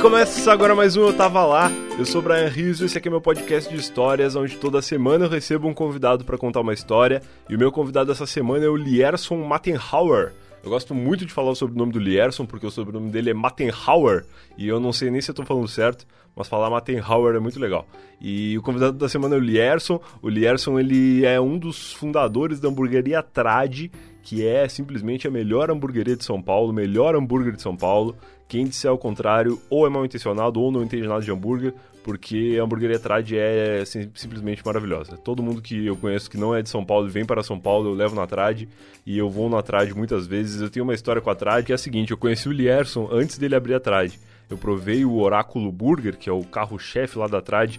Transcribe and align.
começa 0.00 0.50
agora 0.50 0.74
mais 0.74 0.96
um 0.96 1.02
Eu 1.02 1.12
Tava 1.12 1.44
Lá. 1.44 1.70
Eu 1.98 2.06
sou 2.06 2.22
o 2.22 2.24
Brian 2.24 2.48
Rizzo, 2.48 2.86
esse 2.86 2.96
aqui 2.96 3.08
é 3.08 3.10
meu 3.10 3.20
podcast 3.20 3.68
de 3.68 3.78
histórias, 3.78 4.34
onde 4.34 4.56
toda 4.56 4.80
semana 4.80 5.26
eu 5.26 5.28
recebo 5.28 5.68
um 5.68 5.74
convidado 5.74 6.24
para 6.24 6.38
contar 6.38 6.62
uma 6.62 6.72
história. 6.72 7.20
E 7.50 7.54
o 7.54 7.58
meu 7.58 7.70
convidado 7.70 8.10
essa 8.10 8.24
semana 8.26 8.64
é 8.64 8.68
o 8.68 8.76
Lierson 8.76 9.36
Mattenhauer. 9.44 10.32
Eu 10.64 10.70
gosto 10.70 10.94
muito 10.94 11.26
de 11.26 11.32
falar 11.34 11.54
sobre 11.54 11.74
o 11.74 11.78
nome 11.78 11.92
do 11.92 11.98
Lierson, 11.98 12.46
porque 12.46 12.66
o 12.66 12.70
sobrenome 12.70 13.10
dele 13.10 13.30
é 13.30 13.34
Mattenhauer, 13.34 14.24
e 14.56 14.66
eu 14.66 14.80
não 14.80 14.90
sei 14.90 15.10
nem 15.10 15.20
se 15.20 15.30
eu 15.30 15.34
tô 15.34 15.44
falando 15.44 15.68
certo, 15.68 16.06
mas 16.34 16.48
falar 16.48 16.70
Mattenhauer 16.70 17.36
é 17.36 17.40
muito 17.40 17.60
legal. 17.60 17.86
E 18.18 18.56
o 18.56 18.62
convidado 18.62 18.96
da 18.96 19.08
semana 19.08 19.34
é 19.34 19.38
o 19.38 19.42
Lierson. 19.42 20.00
O 20.22 20.30
Lierson, 20.30 20.80
ele 20.80 21.26
é 21.26 21.38
um 21.38 21.58
dos 21.58 21.92
fundadores 21.92 22.58
da 22.58 22.70
hamburgueria 22.70 23.22
Trad, 23.22 23.90
que 24.22 24.46
é 24.46 24.66
simplesmente 24.66 25.28
a 25.28 25.30
melhor 25.30 25.70
hamburgueria 25.70 26.16
de 26.16 26.24
São 26.24 26.40
Paulo, 26.40 26.72
melhor 26.72 27.14
hambúrguer 27.14 27.54
de 27.54 27.60
São 27.60 27.76
Paulo. 27.76 28.16
Quem 28.50 28.64
disser 28.64 28.90
ao 28.90 28.98
contrário, 28.98 29.62
ou 29.70 29.86
é 29.86 29.88
mal 29.88 30.04
intencionado 30.04 30.60
ou 30.60 30.72
não 30.72 30.82
entende 30.82 31.06
nada 31.06 31.20
de 31.20 31.30
hambúrguer, 31.30 31.72
porque 32.02 32.58
a 32.58 32.64
hamburgueria 32.64 32.98
Trad 32.98 33.30
é 33.32 33.84
simplesmente 33.84 34.60
maravilhosa. 34.66 35.16
Todo 35.16 35.40
mundo 35.40 35.62
que 35.62 35.86
eu 35.86 35.96
conheço 35.96 36.28
que 36.28 36.36
não 36.36 36.52
é 36.52 36.60
de 36.60 36.68
São 36.68 36.84
Paulo 36.84 37.06
e 37.06 37.10
vem 37.12 37.24
para 37.24 37.44
São 37.44 37.60
Paulo, 37.60 37.88
eu 37.88 37.94
levo 37.94 38.16
na 38.16 38.26
Trad 38.26 38.66
e 39.06 39.16
eu 39.16 39.30
vou 39.30 39.48
na 39.48 39.62
Trad 39.62 39.92
muitas 39.92 40.26
vezes. 40.26 40.60
Eu 40.60 40.68
tenho 40.68 40.82
uma 40.82 40.94
história 40.94 41.22
com 41.22 41.30
a 41.30 41.34
Trad 41.36 41.64
que 41.64 41.70
é 41.70 41.76
a 41.76 41.78
seguinte: 41.78 42.10
eu 42.10 42.18
conheci 42.18 42.48
o 42.48 42.52
Lierson 42.52 43.08
antes 43.12 43.38
dele 43.38 43.54
abrir 43.54 43.74
a 43.74 43.80
Trad. 43.80 44.12
Eu 44.50 44.58
provei 44.58 45.04
o 45.04 45.16
Oráculo 45.20 45.70
Burger, 45.70 46.18
que 46.18 46.28
é 46.28 46.32
o 46.32 46.42
carro-chefe 46.42 47.16
lá 47.16 47.28
da 47.28 47.40
Trad, 47.40 47.76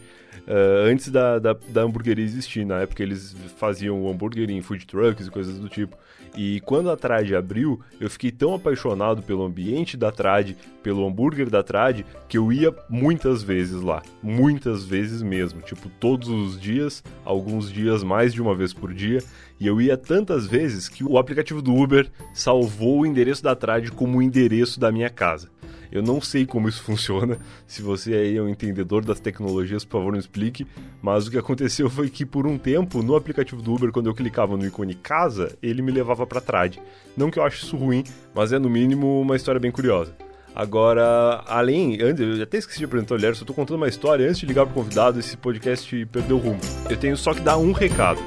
uh, 0.52 0.90
antes 0.90 1.08
da, 1.10 1.40
da, 1.40 1.56
da 1.70 1.82
hamburgueria 1.82 2.26
existir. 2.26 2.66
Na 2.66 2.82
época 2.82 3.02
eles 3.02 3.36
faziam 3.58 4.08
hambúrguer 4.10 4.50
em 4.50 4.62
food 4.62 4.86
trucks 4.86 5.28
e 5.28 5.32
coisas 5.32 5.58
do 5.58 5.70
tipo. 5.70 5.98
E 6.36 6.62
quando 6.62 6.90
a 6.90 6.96
Trad 6.96 7.34
abriu, 7.34 7.82
eu 8.00 8.10
fiquei 8.10 8.32
tão 8.32 8.54
apaixonado 8.54 9.22
pelo 9.22 9.44
ambiente 9.44 9.98
da 9.98 10.12
Trad, 10.12 10.56
pelo 10.82 11.06
hambúrguer 11.06 11.50
da 11.50 11.62
Trad, 11.62 12.06
que 12.28 12.38
eu 12.38 12.52
ia 12.54 12.74
muitas 12.90 13.44
vezes 13.44 13.82
lá. 13.82 14.02
Muitas 14.24 14.86
vezes 14.86 15.22
mesmo. 15.22 15.62
Tipo, 15.62 15.90
todos 16.00 16.30
os 16.30 16.60
dias, 16.60 17.04
alguns 17.26 17.72
dias 17.72 18.04
mais 18.04 18.34
de 18.34 18.42
uma 18.42 18.56
vez 18.56 18.74
por 18.74 18.94
dia. 18.94 19.20
E 19.60 19.68
eu 19.68 19.82
ia 19.82 19.98
tantas 19.98 20.48
vezes 20.48 20.88
que 20.88 21.04
o 21.04 21.18
aplicativo 21.18 21.62
do 21.62 21.76
Uber 21.76 22.10
salvou 22.34 23.02
o 23.02 23.06
endereço 23.06 23.44
da 23.44 23.56
Trad 23.56 23.90
como 23.90 24.18
o 24.18 24.22
endereço 24.22 24.80
da 24.80 24.92
minha 24.92 25.10
casa. 25.10 25.50
Eu 25.92 26.02
não 26.02 26.22
sei 26.22 26.46
como 26.46 26.70
isso 26.70 26.82
funciona. 26.84 27.38
Se 27.68 27.82
você 27.82 28.14
aí 28.14 28.38
é 28.38 28.42
um 28.42 28.48
entendedor 28.48 29.04
das 29.04 29.20
tecnologias, 29.20 29.84
por 29.84 29.98
favor, 29.98 30.14
me 30.14 30.20
explique. 30.20 30.66
Mas 31.02 31.28
o 31.28 31.32
que 31.32 31.38
aconteceu 31.38 31.90
foi 31.90 32.10
que 32.10 32.26
por 32.26 32.48
um 32.48 32.58
tempo, 32.58 33.04
no 33.04 33.16
aplicativo 33.16 33.62
do 33.62 33.74
Uber, 33.74 33.92
quando 33.92 34.08
eu 34.08 34.14
clicava 34.14 34.56
no 34.56 34.66
ícone 34.66 34.96
casa, 34.96 35.58
ele 35.62 35.82
me 35.82 35.92
levava 35.92 36.26
para 36.26 36.40
Trad. 36.40 36.78
Não 37.16 37.30
que 37.30 37.40
eu 37.40 37.44
ache 37.44 37.64
isso 37.64 37.76
ruim, 37.76 38.04
mas 38.34 38.54
é 38.54 38.60
no 38.60 38.70
mínimo 38.70 39.22
uma 39.22 39.36
história 39.36 39.60
bem 39.60 39.72
curiosa. 39.72 40.16
Agora, 40.54 41.44
além, 41.48 42.02
antes, 42.02 42.38
eu 42.38 42.44
até 42.44 42.58
esqueci 42.58 42.80
de 42.80 42.86
apresentar 42.86 43.16
o 43.16 43.18
Lerson, 43.18 43.44
eu 43.44 43.48
tô 43.48 43.54
contando 43.54 43.78
uma 43.78 43.88
história 43.88 44.28
antes 44.28 44.40
de 44.40 44.46
ligar 44.46 44.66
pro 44.66 44.76
convidado, 44.76 45.20
esse 45.20 45.38
podcast 45.38 46.06
perdeu 46.08 46.38
o 46.38 46.40
rumo. 46.40 46.60
Eu 46.90 46.98
tenho 46.98 47.16
só 47.16 47.34
que 47.34 47.40
dar 47.40 47.58
um 47.58 47.72
recado. 47.72 48.20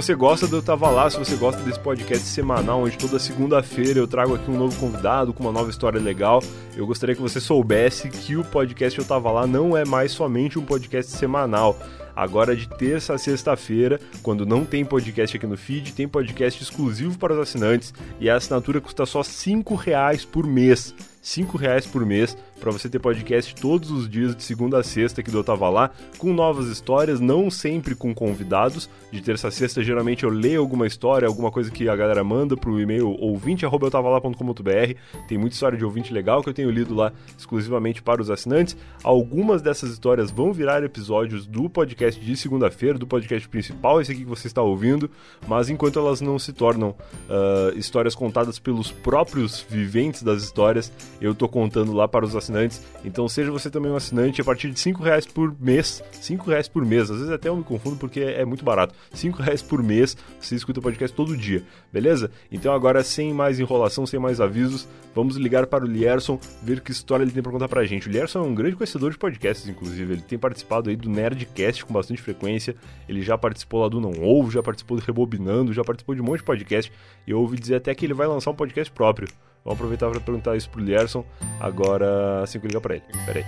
Você 0.00 0.14
gosta 0.14 0.46
do 0.46 0.58
Eu 0.58 0.62
Tava 0.62 0.88
Lá, 0.90 1.10
se 1.10 1.18
você 1.18 1.34
gosta 1.34 1.60
desse 1.62 1.80
podcast 1.80 2.24
semanal, 2.24 2.84
onde 2.84 2.96
toda 2.96 3.18
segunda-feira 3.18 3.98
eu 3.98 4.06
trago 4.06 4.36
aqui 4.36 4.48
um 4.48 4.56
novo 4.56 4.78
convidado 4.78 5.32
com 5.32 5.42
uma 5.42 5.50
nova 5.50 5.70
história 5.70 6.00
legal, 6.00 6.40
eu 6.76 6.86
gostaria 6.86 7.16
que 7.16 7.20
você 7.20 7.40
soubesse 7.40 8.08
que 8.08 8.36
o 8.36 8.44
podcast 8.44 8.96
Eu 8.96 9.04
Tava 9.04 9.28
Lá 9.32 9.44
não 9.44 9.76
é 9.76 9.84
mais 9.84 10.12
somente 10.12 10.56
um 10.56 10.64
podcast 10.64 11.10
semanal. 11.10 11.76
Agora, 12.14 12.54
de 12.54 12.68
terça 12.68 13.14
a 13.14 13.18
sexta-feira, 13.18 14.00
quando 14.22 14.46
não 14.46 14.64
tem 14.64 14.84
podcast 14.84 15.36
aqui 15.36 15.46
no 15.48 15.56
feed, 15.56 15.92
tem 15.92 16.06
podcast 16.06 16.62
exclusivo 16.62 17.18
para 17.18 17.32
os 17.32 17.40
assinantes 17.40 17.92
e 18.20 18.30
a 18.30 18.36
assinatura 18.36 18.80
custa 18.80 19.04
só 19.04 19.22
R$ 19.22 19.64
reais 19.84 20.24
por 20.24 20.46
mês. 20.46 20.94
R$ 21.36 21.44
reais 21.58 21.86
por 21.86 22.06
mês 22.06 22.36
para 22.58 22.70
você 22.70 22.88
ter 22.88 22.98
podcast 22.98 23.54
todos 23.54 23.90
os 23.90 24.08
dias 24.08 24.34
de 24.34 24.42
segunda 24.42 24.78
a 24.78 24.82
sexta 24.82 25.22
que 25.22 25.34
eu 25.34 25.44
tava 25.44 25.68
lá, 25.68 25.90
com 26.18 26.32
novas 26.32 26.66
histórias, 26.68 27.20
não 27.20 27.50
sempre 27.50 27.94
com 27.94 28.14
convidados. 28.14 28.90
De 29.10 29.22
terça 29.22 29.48
a 29.48 29.50
sexta, 29.50 29.82
geralmente 29.82 30.24
eu 30.24 30.30
leio 30.30 30.60
alguma 30.60 30.86
história, 30.86 31.26
alguma 31.26 31.50
coisa 31.50 31.70
que 31.70 31.88
a 31.88 31.96
galera 31.96 32.22
manda 32.24 32.56
pro 32.56 32.80
e-mail 32.80 33.10
ouvinte@eutava.com.br. 33.20 34.94
Tem 35.26 35.38
muita 35.38 35.54
história 35.54 35.78
de 35.78 35.84
ouvinte 35.84 36.12
legal 36.12 36.42
que 36.42 36.48
eu 36.48 36.54
tenho 36.54 36.70
lido 36.70 36.94
lá 36.94 37.12
exclusivamente 37.36 38.02
para 38.02 38.20
os 38.20 38.30
assinantes. 38.30 38.76
Algumas 39.02 39.62
dessas 39.62 39.90
histórias 39.90 40.30
vão 40.30 40.52
virar 40.52 40.82
episódios 40.82 41.46
do 41.46 41.70
podcast 41.70 42.20
de 42.20 42.36
segunda-feira, 42.36 42.98
do 42.98 43.06
podcast 43.06 43.48
principal, 43.48 44.00
esse 44.00 44.12
aqui 44.12 44.22
que 44.22 44.28
você 44.28 44.48
está 44.48 44.60
ouvindo, 44.60 45.10
mas 45.46 45.70
enquanto 45.70 45.98
elas 45.98 46.20
não 46.20 46.38
se 46.38 46.52
tornam 46.52 46.90
uh, 46.90 47.78
histórias 47.78 48.14
contadas 48.14 48.58
pelos 48.58 48.90
próprios 48.90 49.64
viventes 49.68 50.22
das 50.22 50.42
histórias, 50.42 50.92
eu 51.20 51.34
tô 51.34 51.48
contando 51.48 51.92
lá 51.92 52.08
para 52.08 52.24
os 52.24 52.34
assinantes 52.34 52.47
assinantes. 52.48 52.82
Então 53.04 53.28
seja 53.28 53.50
você 53.50 53.70
também 53.70 53.92
um 53.92 53.96
assinante 53.96 54.40
a 54.40 54.44
partir 54.44 54.70
de 54.70 54.80
5 54.80 55.02
reais 55.02 55.26
por 55.26 55.54
mês. 55.60 56.02
5 56.12 56.50
reais 56.50 56.68
por 56.68 56.84
mês. 56.84 57.10
Às 57.10 57.18
vezes 57.18 57.32
até 57.32 57.48
eu 57.48 57.56
me 57.56 57.62
confundo 57.62 57.96
porque 57.96 58.20
é 58.20 58.44
muito 58.44 58.64
barato. 58.64 58.94
5 59.12 59.42
reais 59.42 59.62
por 59.62 59.82
mês 59.82 60.16
você 60.40 60.54
escuta 60.54 60.80
o 60.80 60.82
podcast 60.82 61.14
todo 61.14 61.36
dia. 61.36 61.62
Beleza? 61.92 62.30
Então 62.50 62.72
agora 62.72 63.04
sem 63.04 63.32
mais 63.32 63.60
enrolação, 63.60 64.06
sem 64.06 64.18
mais 64.18 64.40
avisos, 64.40 64.88
vamos 65.14 65.36
ligar 65.36 65.66
para 65.66 65.84
o 65.84 65.86
Lierson, 65.86 66.40
ver 66.62 66.80
que 66.80 66.90
história 66.90 67.22
ele 67.22 67.32
tem 67.32 67.42
para 67.42 67.52
contar 67.52 67.68
pra 67.68 67.84
gente. 67.84 68.08
O 68.08 68.10
Lierson 68.10 68.40
é 68.40 68.42
um 68.42 68.54
grande 68.54 68.76
conhecedor 68.76 69.10
de 69.10 69.18
podcasts, 69.18 69.68
inclusive. 69.68 70.14
Ele 70.14 70.22
tem 70.22 70.38
participado 70.38 70.90
aí 70.90 70.96
do 70.96 71.08
Nerdcast 71.08 71.84
com 71.84 71.92
bastante 71.92 72.20
frequência. 72.20 72.74
Ele 73.08 73.22
já 73.22 73.36
participou 73.36 73.80
lá 73.80 73.88
do 73.88 74.00
Não 74.00 74.12
Ouve, 74.20 74.54
já 74.54 74.62
participou 74.62 74.96
do 74.96 75.04
Rebobinando, 75.04 75.72
já 75.72 75.84
participou 75.84 76.14
de 76.14 76.20
um 76.20 76.24
monte 76.24 76.38
de 76.38 76.44
podcast. 76.44 76.92
E 77.26 77.30
eu 77.30 77.40
ouvi 77.40 77.58
dizer 77.58 77.76
até 77.76 77.94
que 77.94 78.06
ele 78.06 78.14
vai 78.14 78.26
lançar 78.26 78.50
um 78.50 78.54
podcast 78.54 78.92
próprio. 78.92 79.28
Vamos 79.64 79.78
aproveitar 79.78 80.10
para 80.10 80.20
perguntar 80.20 80.56
isso 80.56 80.70
pro 80.70 80.82
Lierson 80.82 81.24
agora 81.60 82.42
assim 82.42 82.58
que 82.58 82.66
eu 82.66 82.68
ligar 82.68 82.80
para 82.80 82.96
ele. 82.96 83.04
Pera 83.26 83.38
aí. 83.40 83.44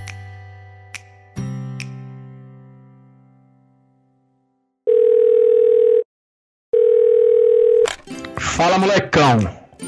Fala, 8.39 8.79
molecão. 8.79 9.39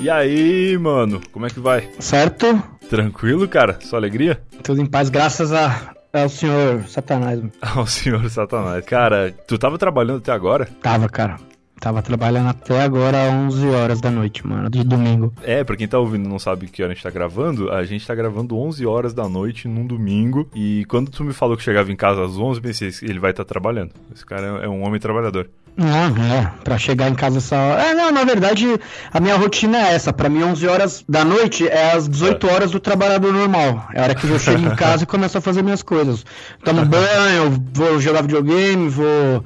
E 0.00 0.08
aí, 0.08 0.78
mano? 0.78 1.20
Como 1.30 1.44
é 1.46 1.50
que 1.50 1.60
vai? 1.60 1.88
Certo? 1.98 2.62
Tranquilo, 2.88 3.46
cara? 3.46 3.78
Só 3.82 3.96
alegria? 3.96 4.42
Tudo 4.62 4.80
em 4.80 4.86
paz, 4.86 5.10
graças 5.10 5.52
a, 5.52 5.94
ao 6.12 6.28
senhor 6.28 6.82
Satanás. 6.88 7.40
Ao 7.60 7.86
senhor 7.86 8.28
Satanás. 8.30 8.84
Cara, 8.84 9.32
tu 9.46 9.58
tava 9.58 9.78
trabalhando 9.78 10.18
até 10.18 10.32
agora? 10.32 10.66
Tava, 10.82 11.08
cara. 11.08 11.38
Tava 11.82 12.00
trabalhando 12.00 12.48
até 12.48 12.80
agora 12.80 13.28
11 13.28 13.66
horas 13.66 14.00
da 14.00 14.08
noite, 14.08 14.46
mano, 14.46 14.70
de 14.70 14.84
domingo. 14.84 15.32
É, 15.42 15.64
pra 15.64 15.76
quem 15.76 15.88
tá 15.88 15.98
ouvindo 15.98 16.26
e 16.26 16.28
não 16.28 16.38
sabe 16.38 16.68
que 16.68 16.80
hora 16.80 16.92
a 16.92 16.94
gente 16.94 17.02
tá 17.02 17.10
gravando, 17.10 17.72
a 17.72 17.84
gente 17.84 18.06
tá 18.06 18.14
gravando 18.14 18.56
11 18.56 18.86
horas 18.86 19.12
da 19.12 19.28
noite 19.28 19.66
num 19.66 19.84
domingo. 19.84 20.48
E 20.54 20.84
quando 20.84 21.10
tu 21.10 21.24
me 21.24 21.32
falou 21.32 21.56
que 21.56 21.62
chegava 21.64 21.90
em 21.90 21.96
casa 21.96 22.24
às 22.24 22.38
11, 22.38 22.60
pensei, 22.60 22.92
ele 23.02 23.18
vai 23.18 23.32
estar 23.32 23.42
tá 23.42 23.48
trabalhando. 23.48 23.90
Esse 24.14 24.24
cara 24.24 24.62
é 24.62 24.68
um 24.68 24.86
homem 24.86 25.00
trabalhador. 25.00 25.50
Não, 25.76 26.16
é, 26.22 26.52
pra 26.62 26.78
chegar 26.78 27.10
em 27.10 27.16
casa 27.16 27.38
essa 27.38 27.56
hora. 27.56 27.82
É, 27.82 27.94
não, 27.94 28.12
na 28.12 28.22
verdade, 28.22 28.78
a 29.12 29.18
minha 29.18 29.34
rotina 29.34 29.78
é 29.78 29.94
essa. 29.94 30.12
Pra 30.12 30.28
mim, 30.28 30.44
11 30.44 30.68
horas 30.68 31.04
da 31.08 31.24
noite 31.24 31.66
é 31.66 31.94
as 31.94 32.08
18 32.08 32.46
é. 32.46 32.52
horas 32.52 32.70
do 32.70 32.78
trabalhador 32.78 33.32
normal. 33.32 33.88
É 33.92 33.98
a 33.98 34.04
hora 34.04 34.14
que 34.14 34.24
eu 34.24 34.38
chego 34.38 34.64
em 34.64 34.76
casa 34.76 35.02
e 35.02 35.06
começo 35.06 35.36
a 35.36 35.40
fazer 35.40 35.62
minhas 35.62 35.82
coisas. 35.82 36.24
Tomo 36.62 36.86
banho, 36.86 37.60
vou 37.74 37.98
jogar 37.98 38.22
videogame, 38.22 38.88
vou 38.88 39.42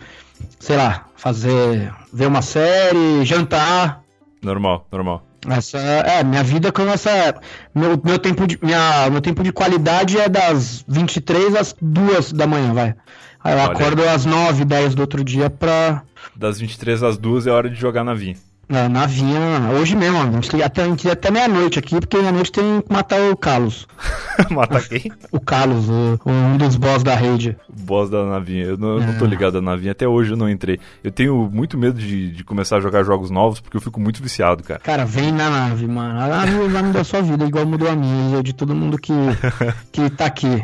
sei 0.59 0.77
lá, 0.77 1.06
fazer, 1.17 1.93
ver 2.13 2.27
uma 2.27 2.43
série, 2.43 3.25
jantar. 3.25 4.03
Normal, 4.43 4.87
normal. 4.93 5.27
Essa 5.49 5.79
é 5.79 6.25
minha 6.25 6.43
vida 6.43 6.73
começa 6.73 7.41
meu, 7.75 8.01
meu 8.03 8.19
tempo 8.19 8.47
de 8.47 8.59
minha 8.61 9.09
meu 9.11 9.21
tempo 9.21 9.45
de 9.45 9.53
qualidade 9.53 10.19
é 10.19 10.29
das 10.29 10.85
23 10.89 11.55
às 11.55 11.77
2 11.81 12.33
da 12.33 12.47
manhã, 12.47 12.73
vai. 12.73 12.95
Aí 13.45 13.55
eu 13.55 13.59
Olha. 13.61 13.73
acordo 13.73 14.09
às 14.09 14.25
9, 14.25 14.65
10 14.65 14.95
do 14.95 15.01
outro 15.01 15.23
dia 15.23 15.49
pra 15.49 16.03
das 16.35 16.59
23 16.59 17.03
às 17.03 17.17
2 17.17 17.47
é 17.47 17.51
hora 17.51 17.71
de 17.71 17.77
jogar 17.77 18.03
na 18.03 18.15
vinha. 18.15 18.37
É, 18.69 18.89
na 18.89 19.07
vinha, 19.07 19.71
hoje 19.79 19.95
mesmo, 19.95 20.19
a 20.19 20.31
gente 20.33 20.51
tem 20.51 20.61
até, 20.61 20.83
até 21.09 21.31
meia-noite 21.31 21.79
aqui, 21.79 22.01
porque 22.01 22.17
meia-noite 22.17 22.51
tem 22.51 22.83
que 22.83 22.93
matar 22.93 23.21
o 23.31 23.37
Carlos. 23.37 23.87
matar 24.51 24.83
quem? 24.83 25.13
o 25.31 25.39
Carlos, 25.39 25.89
o, 25.89 26.19
um 26.27 26.57
dos 26.57 26.75
boss 26.75 27.05
da 27.05 27.15
rede. 27.15 27.57
O 27.69 27.81
boss 27.85 28.11
da 28.11 28.25
navinha. 28.25 28.65
Eu 28.65 28.77
não, 28.77 29.01
é. 29.01 29.07
não 29.07 29.19
tô 29.19 29.25
é. 29.25 29.29
ligado 29.29 29.63
na 29.63 29.71
navinha, 29.71 29.93
até 29.93 30.09
hoje 30.09 30.33
eu 30.33 30.37
não 30.37 30.51
entrei. 30.51 30.81
Eu 31.05 31.13
tenho 31.13 31.49
muito 31.53 31.79
medo 31.79 32.01
de, 32.01 32.33
de 32.33 32.43
começar 32.43 32.79
a 32.79 32.81
jogar 32.81 33.05
jogos 33.05 33.31
novos, 33.31 33.61
porque 33.61 33.77
eu 33.77 33.81
fico 33.81 34.01
muito 34.01 34.21
viciado, 34.21 34.65
cara. 34.65 34.81
Cara, 34.81 35.05
vem 35.05 35.31
na 35.31 35.49
nave, 35.49 35.87
mano. 35.87 36.19
A 36.21 36.27
nave 36.27 36.67
vai 36.67 36.83
mudar 36.83 37.01
a 37.03 37.05
sua 37.05 37.23
vida, 37.23 37.45
igual 37.45 37.65
mudou 37.65 37.89
a 37.89 37.95
minha 37.95 38.41
e 38.41 38.43
de 38.43 38.53
todo 38.53 38.75
mundo 38.75 38.99
que, 38.99 39.13
que 39.93 40.11
tá 40.11 40.27
aqui. 40.27 40.61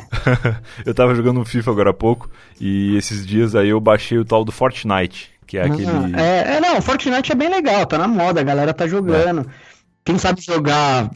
eu 0.84 0.92
tava 0.92 1.14
jogando 1.14 1.38
um 1.38 1.44
FIFA 1.44 1.70
agora 1.70 1.90
há 1.90 1.94
pouco, 1.94 2.28
e 2.60 2.96
esses 2.96 3.24
dias 3.24 3.54
aí 3.54 3.68
eu 3.68 3.80
baixei 3.80 4.18
o 4.18 4.24
tal 4.24 4.44
do 4.44 4.50
Fortnite 4.50 5.31
que 5.52 5.58
é 5.58 5.66
aquele. 5.66 6.16
É, 6.16 6.56
é, 6.56 6.60
não, 6.60 6.80
Fortnite 6.80 7.30
é 7.30 7.34
bem 7.34 7.50
legal, 7.50 7.84
tá 7.84 7.98
na 7.98 8.08
moda, 8.08 8.40
a 8.40 8.44
galera 8.44 8.72
tá 8.72 8.86
jogando. 8.86 9.42
É. 9.42 9.44
Quem 10.02 10.16
sabe 10.16 10.40
jogar 10.40 11.10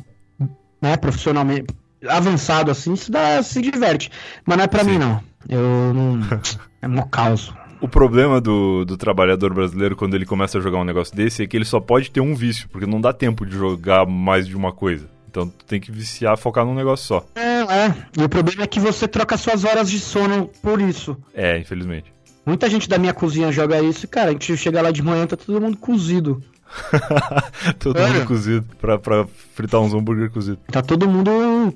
né, 0.80 0.94
profissionalmente, 0.98 1.74
avançado 2.06 2.70
assim, 2.70 2.94
se, 2.96 3.10
dá, 3.10 3.42
se 3.42 3.62
diverte. 3.62 4.10
Mas 4.44 4.58
não 4.58 4.64
é 4.64 4.66
pra 4.66 4.84
Sim. 4.84 4.90
mim, 4.90 4.98
não. 4.98 5.22
Eu 5.48 5.94
não. 5.94 6.20
é 6.82 6.86
mó 6.86 7.02
caos. 7.04 7.50
O 7.80 7.88
problema 7.88 8.38
do, 8.38 8.84
do 8.84 8.98
trabalhador 8.98 9.54
brasileiro 9.54 9.96
quando 9.96 10.14
ele 10.14 10.26
começa 10.26 10.58
a 10.58 10.60
jogar 10.60 10.80
um 10.80 10.84
negócio 10.84 11.16
desse 11.16 11.42
é 11.42 11.46
que 11.46 11.56
ele 11.56 11.64
só 11.64 11.80
pode 11.80 12.10
ter 12.10 12.20
um 12.20 12.34
vício, 12.34 12.68
porque 12.68 12.86
não 12.86 13.00
dá 13.00 13.14
tempo 13.14 13.46
de 13.46 13.56
jogar 13.56 14.04
mais 14.04 14.46
de 14.46 14.54
uma 14.54 14.70
coisa. 14.70 15.08
Então 15.30 15.48
tu 15.48 15.64
tem 15.64 15.80
que 15.80 15.90
viciar, 15.90 16.36
focar 16.36 16.66
num 16.66 16.74
negócio 16.74 17.06
só. 17.06 17.26
É, 17.34 17.60
é. 17.60 17.94
E 18.18 18.22
o 18.22 18.28
problema 18.28 18.64
é 18.64 18.66
que 18.66 18.80
você 18.80 19.08
troca 19.08 19.38
suas 19.38 19.64
horas 19.64 19.90
de 19.90 19.98
sono 19.98 20.50
por 20.62 20.78
isso. 20.78 21.16
É, 21.34 21.58
infelizmente. 21.58 22.15
Muita 22.46 22.70
gente 22.70 22.88
da 22.88 22.96
minha 22.96 23.12
cozinha 23.12 23.50
joga 23.50 23.82
isso 23.82 24.06
e, 24.06 24.08
cara, 24.08 24.28
a 24.30 24.32
gente 24.32 24.56
chega 24.56 24.80
lá 24.80 24.90
de 24.92 25.02
manhã 25.02 25.26
tá 25.26 25.36
todo 25.36 25.60
mundo 25.60 25.76
cozido. 25.76 26.40
todo 27.78 27.98
É. 27.98 28.06
mundo 28.08 28.26
cozido, 28.26 28.66
pra, 28.80 28.98
pra 28.98 29.26
fritar 29.54 29.80
uns 29.80 29.92
hambúrguer 29.94 30.30
cozido. 30.30 30.58
Tá 30.70 30.82
todo 30.82 31.08
mundo. 31.08 31.30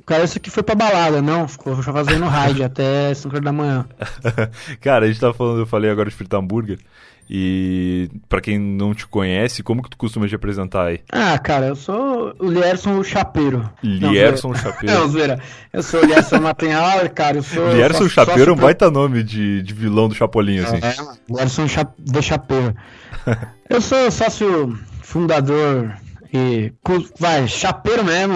Cara, 0.07 0.25
isso 0.25 0.37
aqui 0.39 0.51
foi 0.51 0.63
pra 0.63 0.75
balada, 0.75 1.21
não. 1.23 1.47
Ficou 1.49 1.75
fazendo 1.83 2.25
raid 2.27 2.63
até 2.65 3.13
5 3.15 3.29
horas 3.35 3.45
da 3.45 3.53
manhã. 3.53 3.87
Cara, 4.81 5.05
a 5.07 5.09
gente 5.09 5.21
tava 5.21 5.35
falando, 5.35 5.61
eu 5.61 5.67
falei 5.67 5.91
agora 5.91 6.09
de 6.09 6.15
fritar 6.15 6.41
hambúrguer. 6.41 6.79
E 7.33 8.11
pra 8.29 8.41
quem 8.41 8.59
não 8.59 8.93
te 8.93 9.07
conhece, 9.07 9.63
como 9.63 9.85
que 9.85 9.91
tu 9.91 9.97
costuma 9.97 10.27
te 10.27 10.35
apresentar 10.35 10.87
aí? 10.87 11.01
Ah, 11.13 11.39
cara, 11.39 11.67
eu 11.67 11.77
sou 11.77 12.35
o 12.41 12.51
Lierson 12.51 12.99
o 12.99 13.05
Chapeiro. 13.05 13.71
Não, 13.85 14.11
Lierson 14.11 14.49
Não, 14.51 14.57
Chapeiro. 14.57 15.09
zoeira. 15.09 15.41
Eu 15.73 15.81
sou 15.81 16.03
o 16.03 16.07
Lierson 16.07 16.41
Mattenhauer, 16.43 17.09
cara. 17.15 17.37
Eu 17.37 17.45
sou. 17.45 17.73
Lierson 17.73 18.09
Chapeiro 18.09 18.51
é 18.51 18.55
um 18.55 18.57
baita 18.57 18.91
nome 18.91 19.23
de, 19.23 19.63
de 19.63 19.73
vilão 19.73 20.09
do 20.09 20.15
Chapolin, 20.17 20.59
assim. 20.59 20.79
É, 20.79 20.97
Lierson 21.33 21.67
de 21.99 22.21
Chapeiro. 22.21 22.75
Eu 23.71 23.81
sou 23.81 24.11
sócio 24.11 24.77
fundador 25.01 25.95
e. 26.35 26.73
Vai, 27.17 27.47
chapeiro 27.47 28.03
mesmo. 28.03 28.35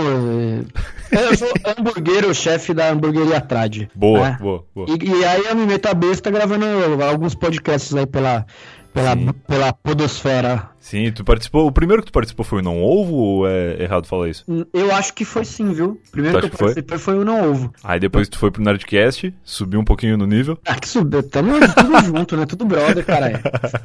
Eu 1.10 1.36
sou 1.36 1.48
hamburguero, 1.64 2.32
chefe 2.32 2.72
da 2.72 2.90
hamburgueria 2.90 3.40
Trad. 3.40 3.88
Boa, 3.92 4.30
né? 4.30 4.38
boa, 4.40 4.64
boa. 4.72 4.86
E, 4.88 5.04
e 5.04 5.24
aí 5.24 5.46
eu 5.46 5.56
me 5.56 5.66
meto 5.66 5.86
a 5.86 5.94
besta 5.94 6.30
gravando 6.30 6.64
alguns 7.02 7.34
podcasts 7.34 7.92
aí 7.96 8.06
pela, 8.06 8.46
pela, 8.94 9.12
Sim. 9.14 9.32
pela 9.46 9.72
podosfera. 9.72 10.70
Sim, 10.78 11.10
tu 11.12 11.24
participou. 11.24 11.66
O 11.66 11.72
primeiro 11.72 12.02
que 12.02 12.10
tu 12.10 12.12
participou 12.12 12.44
foi 12.44 12.60
o 12.60 12.62
Não 12.62 12.82
Ovo 12.82 13.14
ou 13.14 13.48
é 13.48 13.82
errado 13.82 14.06
falar 14.06 14.28
isso? 14.28 14.44
Eu 14.72 14.94
acho 14.94 15.14
que 15.14 15.24
foi 15.24 15.44
sim, 15.44 15.72
viu? 15.72 15.98
O 16.08 16.10
primeiro 16.12 16.38
que 16.38 16.44
eu 16.46 16.50
que 16.50 16.56
foi? 16.56 16.66
participei 16.68 16.98
foi 16.98 17.18
o 17.18 17.24
Não 17.24 17.50
Ovo. 17.50 17.72
Aí 17.82 17.98
depois 17.98 18.28
tu 18.28 18.38
foi 18.38 18.50
pro 18.50 18.62
Nerdcast, 18.62 19.34
subiu 19.42 19.80
um 19.80 19.84
pouquinho 19.84 20.16
no 20.18 20.26
nível. 20.26 20.58
Ah, 20.66 20.76
que 20.76 20.86
subiu. 20.88 21.22
Tamo 21.22 21.54
tudo 21.74 22.00
junto, 22.04 22.36
né? 22.36 22.46
Tudo 22.46 22.64
brother, 22.66 23.04
caralho. 23.04 23.40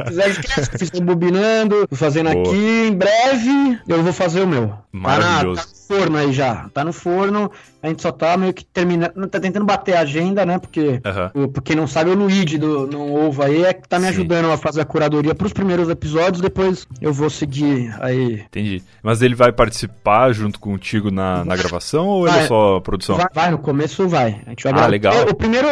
Fiz 0.08 0.18
Nerdcast, 0.18 0.78
fiz 0.78 0.90
bobinando, 1.00 1.88
fazendo 1.94 2.32
Boa. 2.32 2.48
aqui. 2.50 2.88
Em 2.90 2.94
breve 2.94 3.80
eu 3.88 4.04
vou 4.04 4.14
fazer 4.14 4.42
o 4.42 4.48
meu. 4.48 4.74
Maravilhoso. 4.92 5.62
Tá, 5.62 5.66
na- 5.66 5.66
tá 5.66 5.96
no 5.96 6.00
forno 6.00 6.18
aí 6.18 6.34
já. 6.34 6.70
Tá 6.74 6.84
no 6.84 6.94
forno. 6.94 7.52
A 7.82 7.88
gente 7.88 8.02
só 8.02 8.12
tá 8.12 8.36
meio 8.36 8.54
que 8.54 8.66
terminando. 8.66 9.28
Tá 9.30 9.40
tentando 9.40 9.66
bater 9.66 9.96
a 9.96 10.02
agenda, 10.02 10.46
né? 10.46 10.60
Porque. 10.60 11.00
O- 11.34 11.48
Pra 11.48 11.62
quem 11.64 11.76
não 11.76 11.88
sabe, 11.88 12.10
o 12.10 12.14
Luigi 12.16 12.58
do 12.58 12.86
Não 12.88 13.14
Ovo 13.14 13.42
aí 13.42 13.64
é 13.64 13.74
que 13.74 13.88
tá 13.88 13.98
me 13.98 14.04
Sim. 14.06 14.10
ajudando 14.12 14.52
a 14.52 14.58
fazer 14.58 14.82
a 14.82 14.86
curadoria 14.86 15.34
pros 15.34 15.54
primeiros 15.54 15.88
episódios. 15.90 16.42
Depois 16.42 16.86
eu 17.02 17.14
vou 17.14 17.30
seguir 17.30 17.96
aí. 18.02 18.42
Entendi. 18.42 18.84
Mas 19.02 19.22
ele 19.22 19.34
vai 19.36 19.52
participar 19.52 20.32
junto 20.34 20.60
contigo 20.60 21.10
na, 21.10 21.46
na 21.46 21.56
gravação 21.56 22.06
ou 22.08 22.28
ele 22.28 22.36
é 22.36 22.40
Vai. 22.40 22.48
só 22.48 22.80
produção? 22.82 23.16
Vai, 23.16 23.28
vai, 23.34 23.52
no 23.52 23.58
começo 23.58 24.08
vai. 24.08 24.42
A 24.46 24.50
gente 24.50 24.64
vai 24.64 24.72
Ah, 24.74 24.76
gravar. 24.76 24.88
legal. 24.88 25.14
É, 25.14 25.22
O 25.24 25.34
primeiro, 25.34 25.68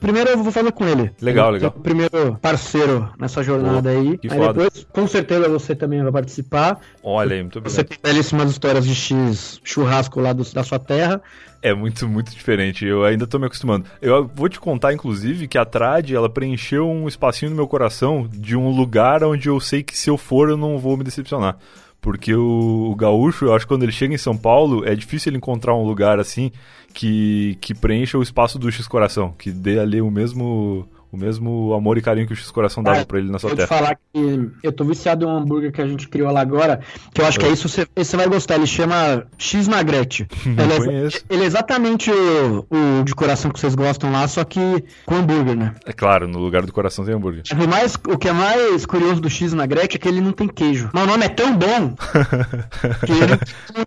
primeiro 0.00 0.30
eu 0.30 0.38
vou 0.42 0.50
fazer 0.52 0.72
com 0.72 0.86
ele. 0.86 1.12
Legal, 1.20 1.46
Ele 1.48 1.54
legal. 1.58 1.72
é 1.74 1.78
O 1.78 1.82
primeiro 1.82 2.38
parceiro 2.42 3.08
nessa 3.18 3.42
jornada 3.42 3.90
aí. 3.90 4.18
que 4.18 4.28
aí 4.32 4.36
foda. 4.38 4.52
depois, 4.64 4.86
com 4.92 5.06
certeza, 5.06 5.48
você 5.48 5.74
também 5.76 6.02
vai 6.02 6.10
participar. 6.12 6.78
Olha 7.02 7.34
aí, 7.36 7.42
muito 7.42 7.60
Você 7.60 7.80
obrigado. 7.82 8.00
tem 8.02 8.12
belíssimas 8.12 8.50
histórias 8.50 8.84
de 8.84 8.94
X 8.94 9.60
churrasco 9.62 10.20
lá 10.20 10.32
do- 10.32 10.42
da 10.52 10.64
sua 10.64 10.78
terra. 10.78 11.20
É 11.62 11.72
muito, 11.72 12.08
muito 12.08 12.32
diferente. 12.32 12.84
Eu 12.84 13.04
ainda 13.04 13.24
tô 13.24 13.38
me 13.38 13.46
acostumando. 13.46 13.86
Eu 14.00 14.28
vou 14.34 14.48
te 14.48 14.58
contar, 14.58 14.92
inclusive, 14.92 15.46
que 15.46 15.56
a 15.56 15.64
Trad, 15.64 16.10
ela 16.10 16.28
preencheu 16.28 16.90
um 16.90 17.06
espacinho 17.06 17.50
no 17.50 17.56
meu 17.56 17.68
coração 17.68 18.28
de 18.28 18.56
um 18.56 18.68
lugar 18.68 19.22
onde 19.22 19.48
eu 19.48 19.60
sei 19.60 19.82
que 19.82 19.96
se 19.96 20.10
eu 20.10 20.18
for 20.18 20.48
eu 20.48 20.56
não 20.56 20.76
vou 20.76 20.96
me 20.96 21.04
decepcionar. 21.04 21.56
Porque 22.00 22.34
o, 22.34 22.90
o 22.90 22.96
gaúcho, 22.96 23.44
eu 23.44 23.54
acho 23.54 23.64
que 23.64 23.68
quando 23.68 23.84
ele 23.84 23.92
chega 23.92 24.12
em 24.12 24.18
São 24.18 24.36
Paulo, 24.36 24.84
é 24.84 24.92
difícil 24.92 25.30
ele 25.30 25.36
encontrar 25.36 25.76
um 25.76 25.86
lugar 25.86 26.18
assim 26.18 26.50
que, 26.92 27.56
que 27.60 27.72
preencha 27.72 28.18
o 28.18 28.22
espaço 28.22 28.58
do 28.58 28.70
X-Coração, 28.70 29.32
que 29.38 29.52
dê 29.52 29.78
ali 29.78 30.00
o 30.00 30.10
mesmo, 30.10 30.88
o 31.12 31.16
mesmo 31.16 31.74
amor 31.74 31.98
e 31.98 32.02
carinho 32.02 32.26
que 32.26 32.32
o 32.32 32.36
X-Coração 32.36 32.82
dava 32.82 33.00
Ah, 33.02 33.04
pra 33.06 33.18
ele 33.18 33.30
na 33.30 33.38
sua 33.38 33.50
Vou 33.50 33.56
te 33.56 33.66
terra. 33.68 33.68
falar 33.80 33.94
que 33.96 34.50
eu 34.62 34.72
tô 34.72 34.84
viciado 34.84 35.24
em 35.24 35.28
um 35.28 35.36
hambúrguer 35.36 35.70
que 35.70 35.82
a 35.82 35.86
gente 35.86 36.08
criou 36.08 36.32
lá 36.32 36.40
agora, 36.40 36.80
que 37.12 37.20
eu 37.20 37.26
acho 37.26 37.38
que 37.38 37.44
é 37.46 37.50
isso, 37.50 37.68
você, 37.68 37.86
você 37.94 38.16
vai 38.16 38.26
gostar. 38.26 38.56
Ele 38.56 38.66
chama 38.66 39.24
X 39.36 39.68
Magrete. 39.68 40.26
Não 40.46 40.64
ele, 40.88 41.06
é, 41.06 41.08
ele 41.28 41.42
é 41.42 41.46
exatamente 41.46 42.10
o, 42.10 42.66
o 42.70 43.04
de 43.04 43.14
coração 43.14 43.50
que 43.50 43.60
vocês 43.60 43.74
gostam 43.74 44.10
lá, 44.10 44.26
só 44.26 44.42
que 44.44 44.60
com 45.04 45.16
hambúrguer, 45.16 45.54
né? 45.56 45.74
É 45.84 45.92
claro, 45.92 46.26
no 46.26 46.38
lugar 46.38 46.62
do 46.64 46.72
coração 46.72 47.04
tem 47.04 47.14
hambúrguer. 47.14 47.42
O, 47.52 47.68
mais, 47.68 47.94
o 48.08 48.16
que 48.16 48.28
é 48.28 48.32
mais 48.32 48.86
curioso 48.86 49.20
do 49.20 49.28
X 49.28 49.52
Magrete 49.52 49.96
é 49.96 49.98
que 50.00 50.08
ele 50.08 50.20
não 50.20 50.32
tem 50.32 50.48
queijo. 50.48 50.88
Mas 50.92 51.04
o 51.04 51.06
nome 51.06 51.24
é 51.26 51.28
tão 51.28 51.54
bom 51.56 51.94
que 53.04 53.12
ele 53.12 53.38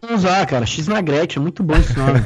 não 0.08 0.16
usar, 0.16 0.46
cara. 0.46 0.66
X 0.66 0.88
Magrete, 0.88 1.38
é 1.38 1.42
muito 1.42 1.64
bom 1.64 1.76
esse 1.76 1.98
nome. 1.98 2.20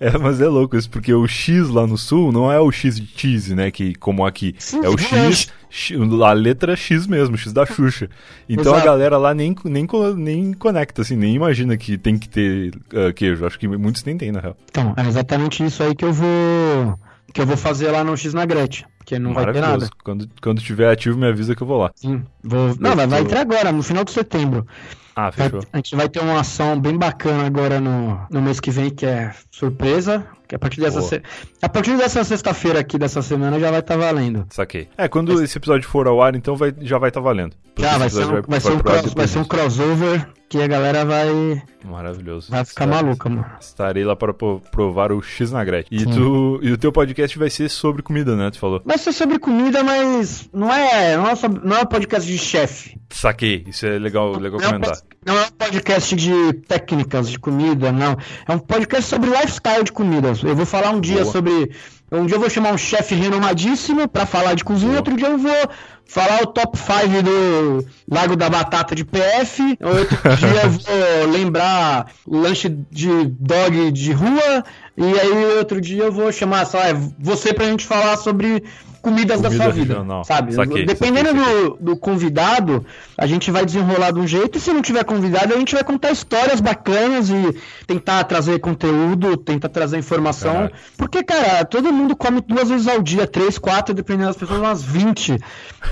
É, 0.00 0.16
mas 0.16 0.40
é 0.40 0.46
louco 0.46 0.76
isso, 0.76 0.88
porque 0.88 1.12
o 1.12 1.26
X 1.26 1.68
lá 1.70 1.86
no 1.86 1.96
sul 1.98 2.30
não 2.30 2.50
é 2.52 2.60
o 2.60 2.70
X 2.70 2.96
de 3.00 3.06
cheese, 3.06 3.54
né? 3.54 3.70
Que, 3.70 3.94
como 3.94 4.24
aqui. 4.28 4.54
Sim, 4.58 4.84
é 4.84 4.88
o 4.88 4.96
X, 4.96 5.50
X- 5.68 5.98
a 6.24 6.32
letra 6.32 6.76
X 6.76 7.06
mesmo, 7.06 7.36
X 7.36 7.52
da 7.52 7.66
Xuxa. 7.66 8.08
Então 8.48 8.72
Exato. 8.72 8.80
a 8.80 8.84
galera 8.84 9.18
lá 9.18 9.34
nem, 9.34 9.54
nem, 9.64 9.86
nem 10.16 10.52
conecta, 10.52 11.02
assim, 11.02 11.16
nem 11.16 11.34
imagina 11.34 11.76
que 11.76 11.98
tem 11.98 12.18
que 12.18 12.28
ter 12.28 12.72
ah, 12.94 13.12
queijo. 13.12 13.44
Acho 13.44 13.58
que 13.58 13.66
muitos 13.66 14.04
nem 14.04 14.16
tem, 14.16 14.30
na 14.30 14.40
real. 14.40 14.56
Então, 14.70 14.94
é 14.96 15.06
exatamente 15.06 15.64
isso 15.64 15.82
aí 15.82 15.94
que 15.94 16.04
eu 16.04 16.12
vou. 16.12 16.98
Que 17.32 17.42
eu 17.42 17.46
vou 17.46 17.58
fazer 17.58 17.90
lá 17.90 18.02
no 18.02 18.16
X 18.16 18.32
Magrete. 18.32 18.86
Porque 18.98 19.18
não 19.18 19.34
vai 19.34 19.52
ter 19.52 19.60
nada. 19.60 19.88
Quando, 20.02 20.28
quando 20.40 20.62
tiver 20.62 20.90
ativo, 20.90 21.18
me 21.18 21.26
avisa 21.26 21.54
que 21.54 21.62
eu 21.62 21.66
vou 21.66 21.78
lá. 21.78 21.90
Sim, 21.94 22.22
vou... 22.42 22.74
Não, 22.78 22.96
vai, 22.96 23.06
vai 23.06 23.20
entrar 23.20 23.40
agora, 23.40 23.70
no 23.70 23.82
final 23.82 24.04
de 24.04 24.12
setembro. 24.12 24.66
Ah, 25.14 25.32
fechou. 25.32 25.60
a 25.72 25.76
gente 25.78 25.96
vai 25.96 26.08
ter 26.08 26.20
uma 26.20 26.40
ação 26.40 26.78
bem 26.78 26.96
bacana 26.96 27.44
agora 27.44 27.80
no, 27.80 28.20
no 28.30 28.40
mês 28.40 28.60
que 28.60 28.70
vem, 28.70 28.88
que 28.88 29.04
é 29.04 29.34
surpresa. 29.50 30.24
Que 30.48 30.54
a 30.54 30.58
partir 30.58 30.80
dessa, 30.80 31.02
se- 31.02 31.22
a 31.60 31.68
partir 31.68 31.96
dessa 31.98 32.24
sexta-feira 32.24 32.80
aqui 32.80 32.98
dessa 32.98 33.20
semana 33.20 33.60
já 33.60 33.70
vai 33.70 33.80
estar 33.80 33.96
valendo. 33.98 34.46
Saquei. 34.50 34.88
É, 34.96 35.06
quando 35.06 35.42
esse 35.42 35.58
episódio 35.58 35.86
for 35.86 36.08
ao 36.08 36.22
ar, 36.22 36.34
então 36.34 36.56
vai, 36.56 36.74
já 36.80 36.96
vai 36.98 37.10
estar 37.10 37.20
valendo. 37.20 37.54
Porque 37.74 37.82
Já, 37.88 37.98
vai 37.98 38.08
ser, 38.10 38.24
um, 38.24 38.42
vai, 38.48 38.58
ser 38.60 38.72
um 38.72 38.78
cross- 38.78 39.14
vai 39.14 39.26
ser 39.28 39.38
um 39.38 39.44
crossover 39.44 40.28
que 40.48 40.60
a 40.60 40.66
galera 40.66 41.04
vai, 41.04 41.62
Maravilhoso. 41.84 42.50
vai 42.50 42.64
ficar 42.64 42.86
Estarei- 42.86 43.04
maluca, 43.04 43.28
mano. 43.28 43.46
Estarei 43.60 44.04
lá 44.04 44.16
para 44.16 44.32
pro- 44.34 44.60
provar 44.72 45.12
o 45.12 45.22
X 45.22 45.52
na 45.52 45.62
Gretchen. 45.64 45.96
E, 45.96 46.00
Sim. 46.00 46.10
tu, 46.10 46.58
e 46.62 46.72
o 46.72 46.78
teu 46.78 46.90
podcast 46.90 47.38
vai 47.38 47.50
ser 47.50 47.68
sobre 47.68 48.02
comida, 48.02 48.34
né? 48.34 48.50
Tu 48.50 48.58
falou. 48.58 48.82
Vai 48.84 48.98
ser 48.98 49.12
sobre 49.12 49.38
comida, 49.38 49.84
mas 49.84 50.48
não 50.52 50.72
é, 50.72 51.16
não 51.16 51.28
é, 51.28 51.36
sobre- 51.36 51.60
não 51.64 51.76
é 51.76 51.82
um 51.82 51.86
podcast 51.86 52.26
de 52.26 52.38
chefe. 52.38 52.98
Saquei. 53.10 53.64
Isso 53.68 53.86
é 53.86 53.98
legal, 53.98 54.32
legal 54.38 54.58
Não 54.60 54.66
é, 54.66 54.68
um, 54.70 54.72
comentar. 54.80 54.98
Não 55.24 55.38
é 55.38 55.46
um 55.46 55.50
podcast 55.50 56.16
de 56.16 56.52
técnicas 56.66 57.30
de 57.30 57.38
comida, 57.38 57.92
não. 57.92 58.16
É 58.46 58.52
um 58.52 58.58
podcast 58.58 59.08
sobre 59.08 59.30
lifestyle 59.30 59.84
de 59.84 59.92
comidas. 59.92 60.42
Eu 60.42 60.56
vou 60.56 60.66
falar 60.66 60.90
um 60.90 61.00
dia 61.00 61.22
Boa. 61.22 61.32
sobre. 61.32 61.70
Um 62.10 62.24
dia 62.24 62.36
eu 62.36 62.40
vou 62.40 62.48
chamar 62.48 62.72
um 62.72 62.78
chefe 62.78 63.14
renomadíssimo 63.14 64.08
pra 64.08 64.24
falar 64.24 64.54
de 64.54 64.64
cozinha, 64.64 64.92
Boa. 64.92 65.00
outro 65.00 65.16
dia 65.16 65.28
eu 65.28 65.36
vou 65.36 65.68
falar 66.06 66.42
o 66.42 66.46
top 66.46 66.78
5 66.78 67.22
do 67.22 67.86
Lago 68.10 68.34
da 68.34 68.48
Batata 68.48 68.94
de 68.94 69.04
PF, 69.04 69.78
outro 69.82 70.16
dia 70.38 70.62
eu 70.62 70.70
vou 70.70 71.32
lembrar 71.32 72.10
o 72.26 72.38
lanche 72.38 72.70
de 72.90 73.26
dog 73.38 73.92
de 73.92 74.12
rua, 74.12 74.64
e 74.96 75.04
aí 75.04 75.58
outro 75.58 75.82
dia 75.82 76.04
eu 76.04 76.12
vou 76.12 76.32
chamar, 76.32 76.64
sei 76.64 76.80
lá, 76.80 76.86
você 77.18 77.52
pra 77.52 77.66
gente 77.66 77.84
falar 77.84 78.16
sobre 78.16 78.64
comidas 79.00 79.40
da 79.40 79.48
Comida 79.48 79.64
sua 79.64 79.72
vida, 79.72 80.04
sabe? 80.24 80.52
Saquei, 80.54 80.84
Dependendo 80.84 81.28
saquei, 81.28 81.44
do, 81.44 81.76
do 81.80 81.96
convidado, 81.96 82.84
a 83.16 83.26
gente 83.26 83.50
vai 83.50 83.64
desenrolar 83.64 84.12
de 84.12 84.18
um 84.18 84.26
jeito, 84.26 84.58
e 84.58 84.60
se 84.60 84.72
não 84.72 84.82
tiver 84.82 85.04
convidado, 85.04 85.54
a 85.54 85.58
gente 85.58 85.74
vai 85.74 85.84
contar 85.84 86.10
histórias 86.10 86.60
bacanas 86.60 87.30
e 87.30 87.56
tentar 87.86 88.24
trazer 88.24 88.58
conteúdo, 88.58 89.36
tentar 89.36 89.68
trazer 89.68 89.98
informação. 89.98 90.70
Porque, 90.96 91.22
cara, 91.22 91.64
todo 91.64 91.92
mundo 91.92 92.16
come 92.16 92.40
duas 92.40 92.68
vezes 92.68 92.86
ao 92.88 93.02
dia, 93.02 93.26
três, 93.26 93.58
quatro, 93.58 93.94
dependendo 93.94 94.28
das 94.28 94.36
pessoas, 94.36 94.60
umas 94.60 94.82
20. 94.82 95.32
Né? 95.32 95.40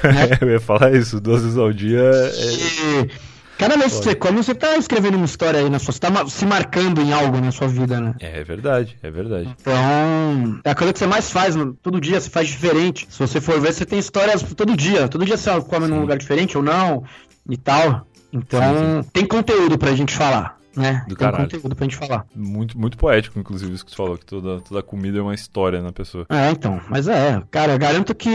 eu 0.41 0.51
ia 0.51 0.61
falar 0.61 0.95
isso, 0.95 1.21
duas 1.21 1.43
vezes 1.43 1.59
ao 1.59 1.73
dia. 1.73 2.01
É... 2.01 3.03
E 3.03 3.26
cada 3.59 3.77
vez 3.77 3.93
que 3.95 4.05
você 4.05 4.15
come, 4.15 4.37
você 4.43 4.55
tá 4.55 4.77
escrevendo 4.77 5.17
uma 5.17 5.25
história 5.27 5.61
aí 5.61 5.69
na 5.71 5.79
sua. 5.79 5.93
Você 5.93 6.01
tá 6.01 6.27
se 6.29 6.45
marcando 6.47 7.01
em 7.01 7.13
algo 7.13 7.41
na 7.41 7.51
sua 7.53 7.69
vida, 7.69 8.01
né? 8.01 8.15
é 8.21 8.43
verdade, 8.45 8.97
é 9.03 9.11
verdade. 9.11 9.55
Então, 9.61 10.61
é 10.65 10.71
a 10.71 10.75
coisa 10.75 10.93
que 10.93 10.99
você 10.99 11.07
mais 11.07 11.31
faz, 11.31 11.55
no- 11.57 11.75
todo 11.75 12.01
dia 12.01 12.21
você 12.21 12.31
faz 12.31 12.49
diferente. 12.49 13.07
Se 13.11 13.19
você 13.19 13.41
for 13.41 13.61
ver, 13.61 13.73
você 13.73 13.85
tem 13.87 13.99
histórias 13.99 14.43
todo 14.43 14.77
dia. 14.77 15.09
Todo 15.09 15.25
dia 15.25 15.37
você 15.37 15.51
come 15.63 15.87
num 15.87 16.01
lugar 16.01 16.19
diferente 16.19 16.57
ou 16.57 16.63
não, 16.63 17.05
e 17.49 17.57
tal. 17.57 18.07
Então, 18.33 19.03
tem 19.13 19.25
conteúdo 19.25 19.79
pra 19.79 19.95
gente 19.95 20.15
falar, 20.15 20.59
né? 20.77 21.05
Do 21.09 21.15
tem 21.17 21.27
caralho. 21.27 21.45
conteúdo 21.45 21.75
pra 21.75 21.85
gente 21.85 21.97
falar. 21.97 22.27
Muito, 22.35 22.79
muito 22.79 22.99
poético, 22.99 23.39
inclusive, 23.39 23.73
isso 23.73 23.85
que 23.85 23.93
tu 23.93 23.97
falou, 23.97 24.19
que 24.19 24.27
toda, 24.27 24.61
toda 24.61 24.83
comida 24.83 25.19
é 25.19 25.23
uma 25.23 25.35
história 25.35 25.81
na 25.81 25.93
pessoa. 25.93 26.27
É, 26.29 26.51
então, 26.51 26.81
mas 26.91 27.09
é, 27.09 27.41
cara, 27.51 27.73
eu 27.73 27.79
garanto 27.79 28.15
que 28.15 28.29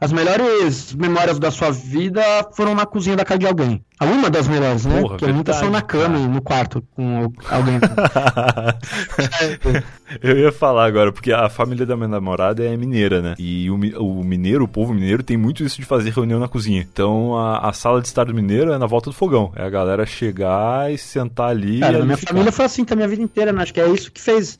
as 0.00 0.12
melhores 0.12 0.92
memórias 0.94 1.38
da 1.38 1.50
sua 1.50 1.70
vida 1.70 2.20
foram 2.54 2.74
na 2.74 2.84
cozinha 2.84 3.16
da 3.16 3.24
casa 3.24 3.38
de 3.38 3.46
alguém. 3.46 3.82
Uma 4.00 4.28
das 4.28 4.46
melhores, 4.46 4.84
né? 4.84 5.00
Porra, 5.00 5.16
Porque 5.16 5.32
muitas 5.32 5.56
são 5.56 5.70
na 5.70 5.80
cama 5.80 6.18
e 6.18 6.28
no 6.28 6.42
quarto 6.42 6.82
com 6.94 7.32
alguém. 7.50 7.80
Eu 10.22 10.38
ia 10.38 10.52
falar 10.52 10.84
agora, 10.84 11.10
porque 11.10 11.32
a 11.32 11.48
família 11.48 11.86
da 11.86 11.96
minha 11.96 12.08
namorada 12.08 12.62
é 12.62 12.76
mineira, 12.76 13.22
né? 13.22 13.34
E 13.38 13.70
o, 13.70 13.74
o 14.02 14.22
mineiro, 14.22 14.64
o 14.64 14.68
povo 14.68 14.92
mineiro, 14.92 15.22
tem 15.22 15.36
muito 15.36 15.64
isso 15.64 15.80
de 15.80 15.86
fazer 15.86 16.10
reunião 16.10 16.38
na 16.38 16.46
cozinha. 16.46 16.86
Então 16.92 17.38
a, 17.38 17.70
a 17.70 17.72
sala 17.72 18.02
de 18.02 18.08
estar 18.08 18.24
do 18.24 18.34
mineiro 18.34 18.70
é 18.70 18.78
na 18.78 18.86
volta 18.86 19.08
do 19.10 19.16
fogão. 19.16 19.50
É 19.56 19.64
a 19.64 19.70
galera 19.70 20.04
chegar 20.04 20.92
e 20.92 20.98
sentar 20.98 21.48
ali. 21.48 21.80
Cara, 21.80 21.98
e 21.98 22.02
minha 22.02 22.18
ficar. 22.18 22.32
família 22.32 22.52
foi 22.52 22.66
assim 22.66 22.84
também 22.84 23.06
a 23.06 23.08
vida 23.08 23.22
inteira, 23.22 23.50
né? 23.50 23.62
Acho 23.62 23.72
que 23.72 23.80
é 23.80 23.88
isso 23.88 24.12
que 24.12 24.20
fez 24.20 24.58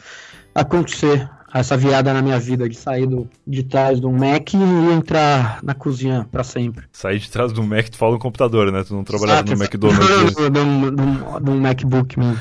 acontecer 0.54 1.28
essa 1.60 1.76
virada 1.76 2.12
na 2.12 2.22
minha 2.22 2.38
vida, 2.38 2.68
de 2.68 2.76
sair 2.76 3.06
do, 3.06 3.28
de 3.46 3.62
trás 3.62 4.00
do 4.00 4.10
Mac 4.10 4.54
e 4.54 4.92
entrar 4.92 5.60
na 5.62 5.74
cozinha 5.74 6.26
pra 6.30 6.42
sempre. 6.44 6.84
Sair 6.92 7.18
de 7.18 7.30
trás 7.30 7.52
do 7.52 7.62
Mac, 7.62 7.88
tu 7.88 7.96
fala 7.96 8.12
no 8.12 8.18
computador, 8.18 8.70
né? 8.72 8.84
Tu 8.84 8.94
não 8.94 9.04
trabalhava 9.04 9.42
no 9.42 9.52
Exato, 9.52 9.62
McDonald's. 9.62 10.34
Do, 10.36 10.50
do, 10.50 11.40
do, 11.40 11.52
MacBook 11.52 12.18
mesmo. 12.18 12.40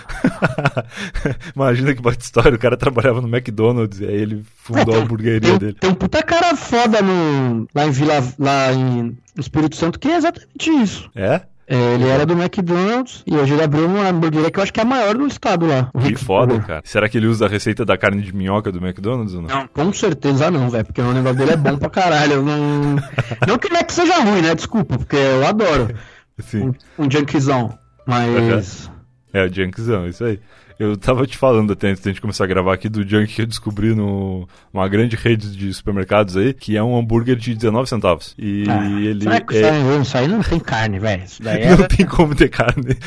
Imagina 1.56 1.94
que 1.94 2.02
bate 2.02 2.24
história, 2.24 2.56
o 2.56 2.60
cara 2.60 2.78
trabalhava 2.78 3.22
no 3.22 3.28
McDonald's 3.28 4.00
e 4.00 4.06
aí 4.06 4.16
ele 4.16 4.44
fundou 4.56 4.96
a 4.96 5.00
hamburgueria 5.00 5.40
Tem, 5.40 5.58
dele. 5.58 5.78
tem 5.80 5.90
um 5.90 5.96
puta 5.96 6.22
cara 6.22 6.56
foda 6.56 7.02
no, 7.02 7.68
lá 7.74 7.86
em 7.86 7.92
Vila, 7.92 8.14
lá 8.38 8.74
em, 8.74 9.04
no 9.36 9.40
Espírito 9.42 9.76
Santo 9.76 10.00
que 10.00 10.08
é 10.08 10.18
exatamente 10.18 10.70
isso. 10.70 11.10
É? 11.16 11.42
É, 11.68 11.96
ele 11.96 12.08
era 12.08 12.26
do 12.26 12.34
McDonald's 12.34 13.24
e 13.26 13.36
hoje 13.36 13.54
ele 13.54 13.64
abriu 13.64 13.88
uma 13.88 14.08
hamburgueria 14.08 14.52
que 14.52 14.60
eu 14.60 14.64
acho 14.64 14.72
que 14.72 14.80
é 14.80 14.84
a 14.84 14.86
maior 14.86 15.16
do 15.16 15.26
estado 15.26 15.66
lá. 15.66 15.90
Que 16.00 16.16
foda, 16.16 16.60
cara. 16.60 16.82
Será 16.86 17.10
que 17.10 17.18
ele 17.18 17.26
usa 17.26 17.46
a 17.46 17.50
receita 17.50 17.84
da 17.84 17.98
carne 17.98 18.22
de 18.22 18.36
minhoca 18.36 18.72
do 18.72 18.78
McDonald's 18.78 19.34
ou 19.34 19.42
não? 19.42 19.50
Não, 19.50 19.68
com 19.68 19.92
certeza 19.92 20.52
não, 20.52 20.70
velho, 20.70 20.86
porque 20.86 21.02
o 21.02 21.12
negócio 21.12 21.38
dele 21.38 21.52
é 21.52 21.58
bom 21.58 21.76
pra 21.78 21.90
caralho. 21.90 22.44
Não, 22.44 22.96
não 23.48 23.58
que 23.58 23.68
o 23.68 23.74
Mac 23.74 23.90
seja 23.90 24.22
ruim, 24.22 24.42
né? 24.42 24.54
Desculpa, 24.54 24.98
porque 24.98 25.16
eu 25.16 25.48
adoro 25.48 25.90
Sim. 26.40 26.72
um, 27.00 27.06
um 27.06 27.12
junkzão. 27.12 27.78
Mas. 28.06 28.92
É, 29.36 29.44
o 29.44 29.54
Junkzão, 29.54 30.08
isso 30.08 30.24
aí. 30.24 30.40
Eu 30.78 30.98
tava 30.98 31.26
te 31.26 31.38
falando 31.38 31.74
até 31.74 31.90
antes 31.90 32.04
da 32.04 32.12
gente 32.12 32.22
começar 32.22 32.44
a 32.44 32.48
gravar 32.48 32.74
aqui 32.74 32.90
do 32.90 33.08
Junk 33.08 33.34
que 33.34 33.42
eu 33.42 33.46
descobri 33.46 33.96
no 33.96 34.48
uma 34.74 34.88
grande 34.90 35.16
rede 35.16 35.56
de 35.56 35.74
supermercados 35.74 36.36
aí, 36.36 36.54
que 36.54 36.76
é 36.76 36.84
um 36.84 36.98
hambúrguer 36.98 37.38
de 37.38 37.56
19 37.56 37.88
centavos. 37.88 38.36
E 38.38 38.66
Ah, 38.68 38.86
ele 39.00 39.24
será 39.24 39.42
que 39.42 39.58
é... 39.58 40.02
isso, 40.02 40.18
aí, 40.18 40.28
não 40.28 40.42
tem 40.42 40.60
carne, 40.60 41.00
velho. 41.00 41.24
Daí 41.40 41.62
é. 41.64 41.78
Não 41.78 41.88
tem 41.88 42.06
como 42.06 42.36
ter 42.36 42.50
carne. 42.50 42.98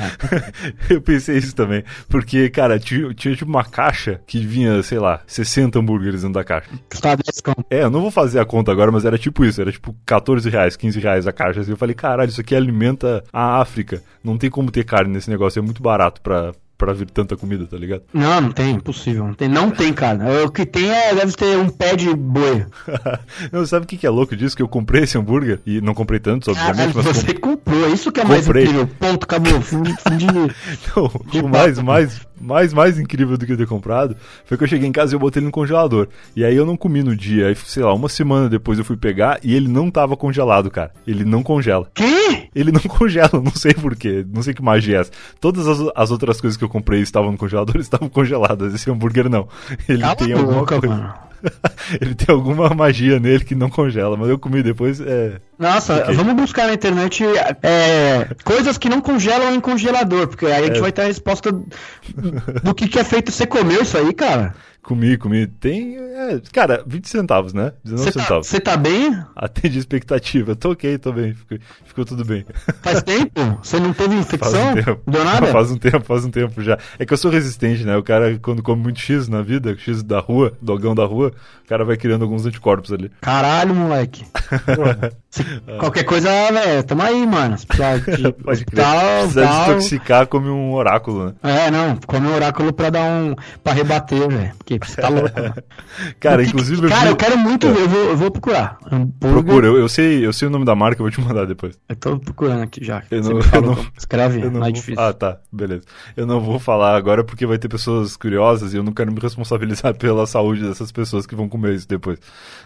eu 0.90 1.00
pensei 1.00 1.38
isso 1.38 1.54
também. 1.54 1.82
Porque, 2.08 2.50
cara, 2.50 2.78
tinha, 2.78 3.14
tinha 3.14 3.34
tipo 3.34 3.50
uma 3.50 3.64
caixa 3.64 4.20
que 4.26 4.38
vinha, 4.38 4.82
sei 4.82 4.98
lá, 4.98 5.22
60 5.26 5.78
hambúrgueres 5.78 6.20
dentro 6.20 6.34
da 6.34 6.44
caixa. 6.44 6.68
Custava 6.90 7.22
10 7.24 7.40
conto. 7.40 7.64
É, 7.70 7.82
eu 7.82 7.90
não 7.90 8.02
vou 8.02 8.10
fazer 8.10 8.40
a 8.40 8.44
conta 8.44 8.70
agora, 8.70 8.92
mas 8.92 9.04
era 9.04 9.16
tipo 9.16 9.44
isso, 9.44 9.60
era 9.60 9.72
tipo 9.72 9.94
14 10.04 10.48
reais, 10.50 10.76
15 10.76 11.00
reais 11.00 11.26
a 11.26 11.32
caixa. 11.32 11.60
Assim, 11.60 11.70
eu 11.70 11.76
falei, 11.76 11.94
caralho, 11.94 12.28
isso 12.28 12.40
aqui 12.40 12.54
alimenta 12.54 13.24
a 13.32 13.60
África. 13.60 14.02
Não 14.22 14.36
tem 14.36 14.50
como 14.50 14.70
ter 14.70 14.84
carne 14.84 15.12
nesse 15.12 15.30
negócio, 15.30 15.58
é 15.58 15.62
muito 15.62 15.82
barato 15.82 16.20
pra, 16.20 16.52
pra 16.80 16.94
vir 16.94 17.10
tanta 17.10 17.36
comida, 17.36 17.66
tá 17.66 17.76
ligado? 17.76 18.02
Não, 18.14 18.40
não 18.40 18.50
tem, 18.50 18.70
impossível. 18.74 19.26
Não 19.26 19.34
tem, 19.34 19.48
não 19.48 19.70
tem 19.70 19.92
carne. 19.92 20.24
O 20.44 20.50
que 20.50 20.64
tem 20.64 20.90
é, 20.90 21.14
deve 21.14 21.32
ter 21.34 21.58
um 21.58 21.68
pé 21.68 21.94
de 21.94 22.14
boi. 22.14 22.64
não, 23.52 23.66
sabe 23.66 23.84
o 23.84 23.86
que, 23.86 23.98
que 23.98 24.06
é 24.06 24.10
louco 24.10 24.34
disso? 24.34 24.56
Que 24.56 24.62
eu 24.62 24.68
comprei 24.68 25.02
esse 25.02 25.18
hambúrguer, 25.18 25.60
e 25.66 25.82
não 25.82 25.92
comprei 25.92 26.18
tantos, 26.18 26.48
obviamente, 26.48 26.96
mas 26.96 27.04
você 27.04 27.34
comprou, 27.34 27.92
isso 27.92 28.10
que 28.10 28.20
é 28.20 28.24
mais 28.24 28.46
Comprei. 28.46 28.64
incrível. 28.64 28.88
Ponto, 28.98 29.24
acabou. 29.24 29.60
Fim 29.60 29.82
de, 29.82 29.92
fim 29.92 30.16
de... 30.16 30.26
Não, 30.96 31.44
o 31.44 31.48
mais, 31.48 31.78
mais, 31.78 32.20
mais, 32.40 32.72
mais 32.72 32.98
incrível 32.98 33.36
do 33.36 33.44
que 33.44 33.52
eu 33.52 33.56
ter 33.56 33.66
comprado 33.66 34.16
foi 34.46 34.56
que 34.56 34.64
eu 34.64 34.68
cheguei 34.68 34.88
em 34.88 34.92
casa 34.92 35.12
e 35.12 35.14
eu 35.14 35.20
botei 35.20 35.40
ele 35.40 35.46
no 35.46 35.52
congelador. 35.52 36.08
E 36.34 36.44
aí 36.44 36.56
eu 36.56 36.64
não 36.64 36.76
comi 36.76 37.02
no 37.02 37.14
dia. 37.14 37.48
Aí, 37.48 37.54
sei 37.54 37.82
lá, 37.82 37.92
uma 37.92 38.08
semana 38.08 38.48
depois 38.48 38.78
eu 38.78 38.84
fui 38.84 38.96
pegar 38.96 39.38
e 39.42 39.54
ele 39.54 39.68
não 39.68 39.90
tava 39.90 40.16
congelado, 40.16 40.70
cara. 40.70 40.92
Ele 41.06 41.24
não 41.24 41.42
congela. 41.42 41.90
Que? 41.94 42.48
Ele 42.54 42.72
não 42.72 42.80
congela, 42.88 43.30
não 43.32 43.54
sei 43.54 43.74
porquê. 43.74 44.24
Não 44.32 44.42
sei 44.42 44.54
que 44.54 44.62
magia 44.62 44.96
é 44.96 45.00
essa. 45.00 45.10
Todas 45.40 45.66
as, 45.68 45.78
as 45.94 46.10
outras 46.10 46.40
coisas 46.40 46.56
que 46.56 46.64
eu 46.64 46.68
comprei 46.70 47.02
estavam 47.02 47.30
no 47.32 47.36
congelador 47.36 47.76
estavam 47.82 48.08
congeladas. 48.08 48.72
Esse 48.72 48.90
hambúrguer 48.90 49.28
não. 49.28 49.46
Ele 49.86 50.00
Cala 50.00 50.16
tem 50.16 50.32
alguma 50.32 50.60
boca, 50.60 50.78
coisa. 50.80 50.94
mano. 50.96 51.14
ele 52.00 52.14
tem 52.14 52.34
alguma 52.34 52.68
magia 52.70 53.18
nele 53.18 53.44
que 53.44 53.54
não 53.54 53.68
congela. 53.70 54.16
Mas 54.16 54.28
eu 54.28 54.38
comi 54.38 54.62
depois, 54.62 55.00
é. 55.00 55.40
Nossa, 55.58 55.96
Ok. 56.02 56.14
vamos 56.14 56.34
buscar 56.34 56.66
na 56.66 56.74
internet 56.74 57.24
é, 57.62 58.28
coisas 58.44 58.76
que 58.78 58.88
não 58.88 59.00
congelam 59.00 59.54
em 59.54 59.60
congelador, 59.60 60.28
porque 60.28 60.46
aí 60.46 60.52
a 60.52 60.66
gente 60.66 60.78
É. 60.78 60.80
vai 60.80 60.92
ter 60.92 61.02
a 61.02 61.06
resposta 61.06 61.50
do 61.52 62.74
que, 62.74 62.88
que 62.88 62.98
é 62.98 63.04
feito. 63.04 63.30
Você 63.32 63.46
comeu 63.46 63.82
isso 63.82 63.96
aí, 63.96 64.12
cara? 64.12 64.54
Comi, 64.82 65.16
comi. 65.18 65.46
Tem. 65.46 65.96
É, 65.96 66.40
cara, 66.52 66.82
20 66.86 67.08
centavos, 67.08 67.52
né? 67.52 67.72
19 67.84 68.04
Você 68.04 68.12
tá, 68.12 68.22
centavos. 68.22 68.46
você 68.46 68.60
tá 68.60 68.76
bem? 68.76 69.16
Atende 69.36 69.76
a 69.76 69.78
expectativa. 69.80 70.56
Tô 70.56 70.72
ok, 70.72 70.96
tô 70.98 71.12
bem. 71.12 71.34
Ficou, 71.34 71.58
ficou 71.84 72.04
tudo 72.04 72.24
bem. 72.24 72.44
Faz 72.82 73.02
tempo? 73.04 73.58
Você 73.62 73.78
não 73.78 73.92
teve 73.92 74.14
Faz 74.16 74.26
infecção? 74.26 74.70
um 74.70 74.74
tempo. 74.74 75.00
Deu 75.10 75.24
nada? 75.24 75.46
Faz 75.48 75.70
um 75.70 75.76
tempo, 75.76 76.00
faz 76.00 76.24
um 76.24 76.30
tempo 76.30 76.62
já. 76.62 76.78
É 76.98 77.04
que 77.06 77.12
eu 77.12 77.16
sou 77.18 77.30
resistente, 77.30 77.84
né? 77.84 77.96
O 77.96 78.02
cara, 78.02 78.38
quando 78.40 78.62
come 78.62 78.82
muito 78.82 79.00
X 79.00 79.28
na 79.28 79.42
vida, 79.42 79.76
X 79.78 80.02
da 80.02 80.18
rua, 80.18 80.54
dogão 80.62 80.94
da 80.94 81.04
rua, 81.04 81.32
o 81.64 81.68
cara 81.68 81.84
vai 81.84 81.96
criando 81.96 82.22
alguns 82.22 82.46
anticorpos 82.46 82.92
ali. 82.92 83.10
Caralho, 83.20 83.74
moleque. 83.74 84.24
Se- 85.30 85.44
qualquer 85.78 86.02
coisa, 86.04 86.28
velho, 86.50 86.82
tamo 86.82 87.02
aí, 87.02 87.24
mano. 87.26 87.56
Se 87.56 87.64
precisar 87.66 87.98
de 87.98 88.32
Pode 88.42 88.58
hospital, 88.62 88.94
tal. 88.94 89.26
desintoxicar, 89.28 90.26
come 90.26 90.48
um 90.48 90.72
oráculo, 90.72 91.26
né? 91.26 91.34
É, 91.42 91.70
não, 91.70 91.96
come 92.06 92.26
o 92.26 92.34
oráculo 92.34 92.72
pra 92.72 92.90
dar 92.90 93.04
um. 93.04 93.34
pra 93.62 93.72
rebater, 93.72 94.28
velho. 94.28 94.52
Você 94.78 95.00
tá 95.00 95.08
louco. 95.08 95.30
Cara, 96.20 96.42
que- 96.42 96.48
inclusive. 96.50 96.88
Cara, 96.88 97.00
vi- 97.04 97.08
eu 97.10 97.16
quero 97.16 97.38
muito 97.38 97.66
É. 97.66 97.72
ver, 97.72 97.80
eu 97.82 97.88
vou, 97.88 98.00
eu 98.10 98.16
vou 98.16 98.30
procurar. 98.30 98.78
Hambúrguer- 98.90 99.32
Procura, 99.44 99.66
eu, 99.66 99.76
eu 99.78 99.88
sei, 99.88 100.24
eu 100.24 100.32
sei 100.32 100.48
o 100.48 100.50
nome 100.50 100.64
da 100.64 100.74
marca, 100.74 101.00
eu 101.00 101.04
vou 101.04 101.10
te 101.10 101.20
mandar 101.20 101.46
depois. 101.46 101.78
Eu 101.88 101.96
tô 101.96 102.18
procurando 102.18 102.62
aqui 102.62 102.84
já. 102.84 103.02
Eu 103.10 103.22
não- 103.22 103.30
eu 103.40 103.62
não- 103.62 103.86
escreve, 103.98 104.40
Eu 104.40 104.50
não, 104.50 104.60
não 104.60 104.66
é 104.66 104.72
difícil. 104.72 105.00
Ah, 105.02 105.12
tá, 105.12 105.38
beleza. 105.52 105.84
Eu 106.16 106.26
não 106.26 106.40
vou 106.40 106.58
falar 106.58 106.96
agora 106.96 107.24
porque 107.24 107.46
vai 107.46 107.58
ter 107.58 107.68
pessoas 107.68 108.16
curiosas 108.16 108.72
e 108.72 108.76
eu 108.76 108.82
não 108.82 108.92
quero 108.92 109.12
me 109.12 109.18
responsabilizar 109.20 109.94
pela 109.98 110.26
saúde 110.26 110.62
dessas 110.62 110.92
pessoas 110.92 111.26
que 111.26 111.34
vão 111.34 111.48
comer 111.48 111.74
isso 111.74 111.88
depois. 111.88 112.18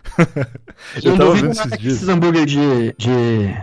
eu 1.02 1.10
não 1.12 1.18
tava 1.18 1.30
duvido 1.30 1.48
vendo 1.48 1.52
esses 1.52 1.70
que 1.72 1.78
dias. 1.78 1.94
esses 1.94 2.08
hambúrguer 2.08 2.46
de, 2.46 2.94
de. 2.98 3.54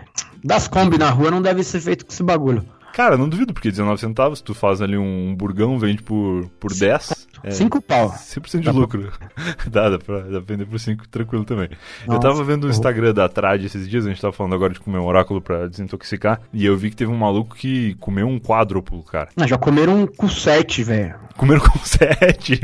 das 0.44 0.68
Kombi 0.68 0.98
na 0.98 1.10
rua 1.10 1.32
não 1.32 1.42
deve 1.42 1.64
ser 1.64 1.80
feito 1.80 2.06
com 2.06 2.12
esse 2.12 2.24
bagulho. 2.24 2.66
Cara, 2.94 3.18
não 3.18 3.30
duvido, 3.30 3.54
porque 3.54 3.72
19 3.72 4.02
centavos, 4.02 4.42
tu 4.42 4.54
faz 4.54 4.82
ali 4.82 4.98
um 4.98 5.34
burgão, 5.34 5.80
vende 5.80 6.04
por, 6.04 6.50
por 6.60 6.74
10. 6.74 7.21
É, 7.44 7.52
Cinco 7.52 7.82
pau. 7.82 8.10
100% 8.12 8.60
de 8.60 8.66
Dá 8.66 8.72
pra- 8.72 8.80
lucro. 8.82 9.12
dá, 9.70 9.90
dá 9.90 9.98
pra, 10.00 10.20
dá 10.22 10.30
pra 10.30 10.40
vender 10.42 10.66
por 10.66 10.80
5 10.80 11.08
tranquilo 11.10 11.44
também. 11.44 11.70
eu 12.04 12.08
Nossa, 12.14 12.20
tava 12.20 12.44
vendo 12.44 12.66
o. 12.66 12.70
Instagram 12.70 13.14
da 13.14 13.28
Trad 13.28 13.64
esses 13.64 13.90
dias, 13.90 14.06
a 14.06 14.10
gente 14.10 14.22
tava 14.22 14.32
falando 14.34 14.54
agora 14.56 14.74
de 14.74 14.80
comer 14.80 15.00
um 15.00 15.06
oráculo 15.06 15.42
pra 15.42 15.68
desintoxicar, 15.68 16.40
e 16.54 16.66
eu 16.66 16.78
vi 16.78 16.90
que 16.90 16.96
teve 16.96 17.12
um 17.12 17.18
maluco 17.18 17.56
que 17.56 17.96
comeu 17.96 18.28
um 18.28 18.40
quádruplo, 18.40 19.02
cara. 19.04 19.30
Ah, 19.38 19.48
já 19.48 19.58
comeram 19.58 20.02
um 20.04 20.08
com 20.08 20.28
sete, 20.30 20.84
velho. 20.84 21.16
Comeram 21.38 21.62
com 21.62 21.80
7. 21.80 22.60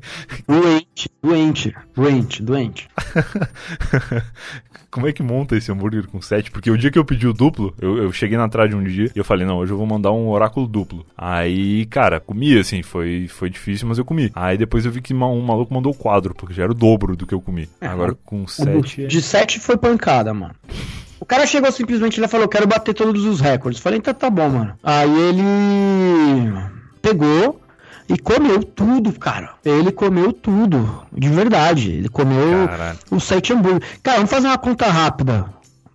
Doente, 0.46 1.10
doente, 1.22 1.74
doente, 1.94 2.42
doente. 2.42 2.88
Como 4.90 5.08
é 5.08 5.12
que 5.12 5.22
monta 5.22 5.56
esse 5.56 5.72
hambúrguer 5.72 6.06
com 6.06 6.20
7? 6.20 6.50
Porque 6.50 6.70
o 6.70 6.76
dia 6.76 6.90
que 6.90 6.98
eu 6.98 7.04
pedi 7.04 7.26
o 7.26 7.32
duplo, 7.32 7.74
eu, 7.80 7.96
eu 7.96 8.12
cheguei 8.12 8.36
na 8.36 8.48
Trad 8.48 8.72
um 8.74 8.84
dia 8.84 9.10
e 9.14 9.18
eu 9.18 9.24
falei, 9.24 9.46
não, 9.46 9.56
hoje 9.56 9.72
eu 9.72 9.76
vou 9.78 9.86
mandar 9.86 10.12
um 10.12 10.28
oráculo 10.28 10.66
duplo. 10.68 11.04
Aí, 11.16 11.86
cara, 11.86 12.20
comi 12.20 12.58
assim, 12.58 12.82
foi, 12.82 13.26
foi 13.28 13.48
difícil, 13.50 13.88
mas 13.88 13.98
eu 13.98 14.04
comi. 14.04 14.11
Aí 14.34 14.56
depois 14.58 14.84
eu 14.84 14.92
vi 14.92 15.00
que 15.00 15.14
um 15.14 15.40
maluco 15.42 15.72
mandou 15.72 15.92
o 15.92 15.96
quadro, 15.96 16.34
porque 16.34 16.54
já 16.54 16.62
era 16.64 16.72
o 16.72 16.74
dobro 16.74 17.16
do 17.16 17.26
que 17.26 17.34
eu 17.34 17.40
comi. 17.40 17.68
É, 17.80 17.86
Agora 17.86 18.16
com 18.24 18.42
O 18.44 18.48
7. 18.48 19.02
do- 19.02 19.08
De 19.08 19.22
sete 19.22 19.58
foi 19.60 19.76
pancada, 19.76 20.32
mano. 20.34 20.54
O 21.20 21.24
cara 21.24 21.46
chegou 21.46 21.70
simplesmente 21.70 22.20
e 22.20 22.28
falou: 22.28 22.48
Quero 22.48 22.66
bater 22.66 22.92
todos 22.94 23.24
os 23.24 23.40
recordes. 23.40 23.80
Falei: 23.80 23.98
Então 24.00 24.12
tá 24.12 24.28
bom, 24.28 24.48
mano. 24.48 24.74
Aí 24.82 25.08
ele 25.28 25.42
pegou 27.00 27.60
e 28.08 28.18
comeu 28.18 28.62
tudo, 28.62 29.12
cara. 29.12 29.50
Ele 29.64 29.92
comeu 29.92 30.32
tudo, 30.32 31.02
de 31.12 31.28
verdade. 31.28 31.90
Ele 31.92 32.08
comeu 32.08 32.66
Caralho. 32.66 32.98
os 33.10 33.24
sete 33.24 33.52
hambúrgueres. 33.52 33.88
Cara, 34.02 34.16
vamos 34.18 34.30
fazer 34.30 34.48
uma 34.48 34.58
conta 34.58 34.86
rápida. 34.88 35.46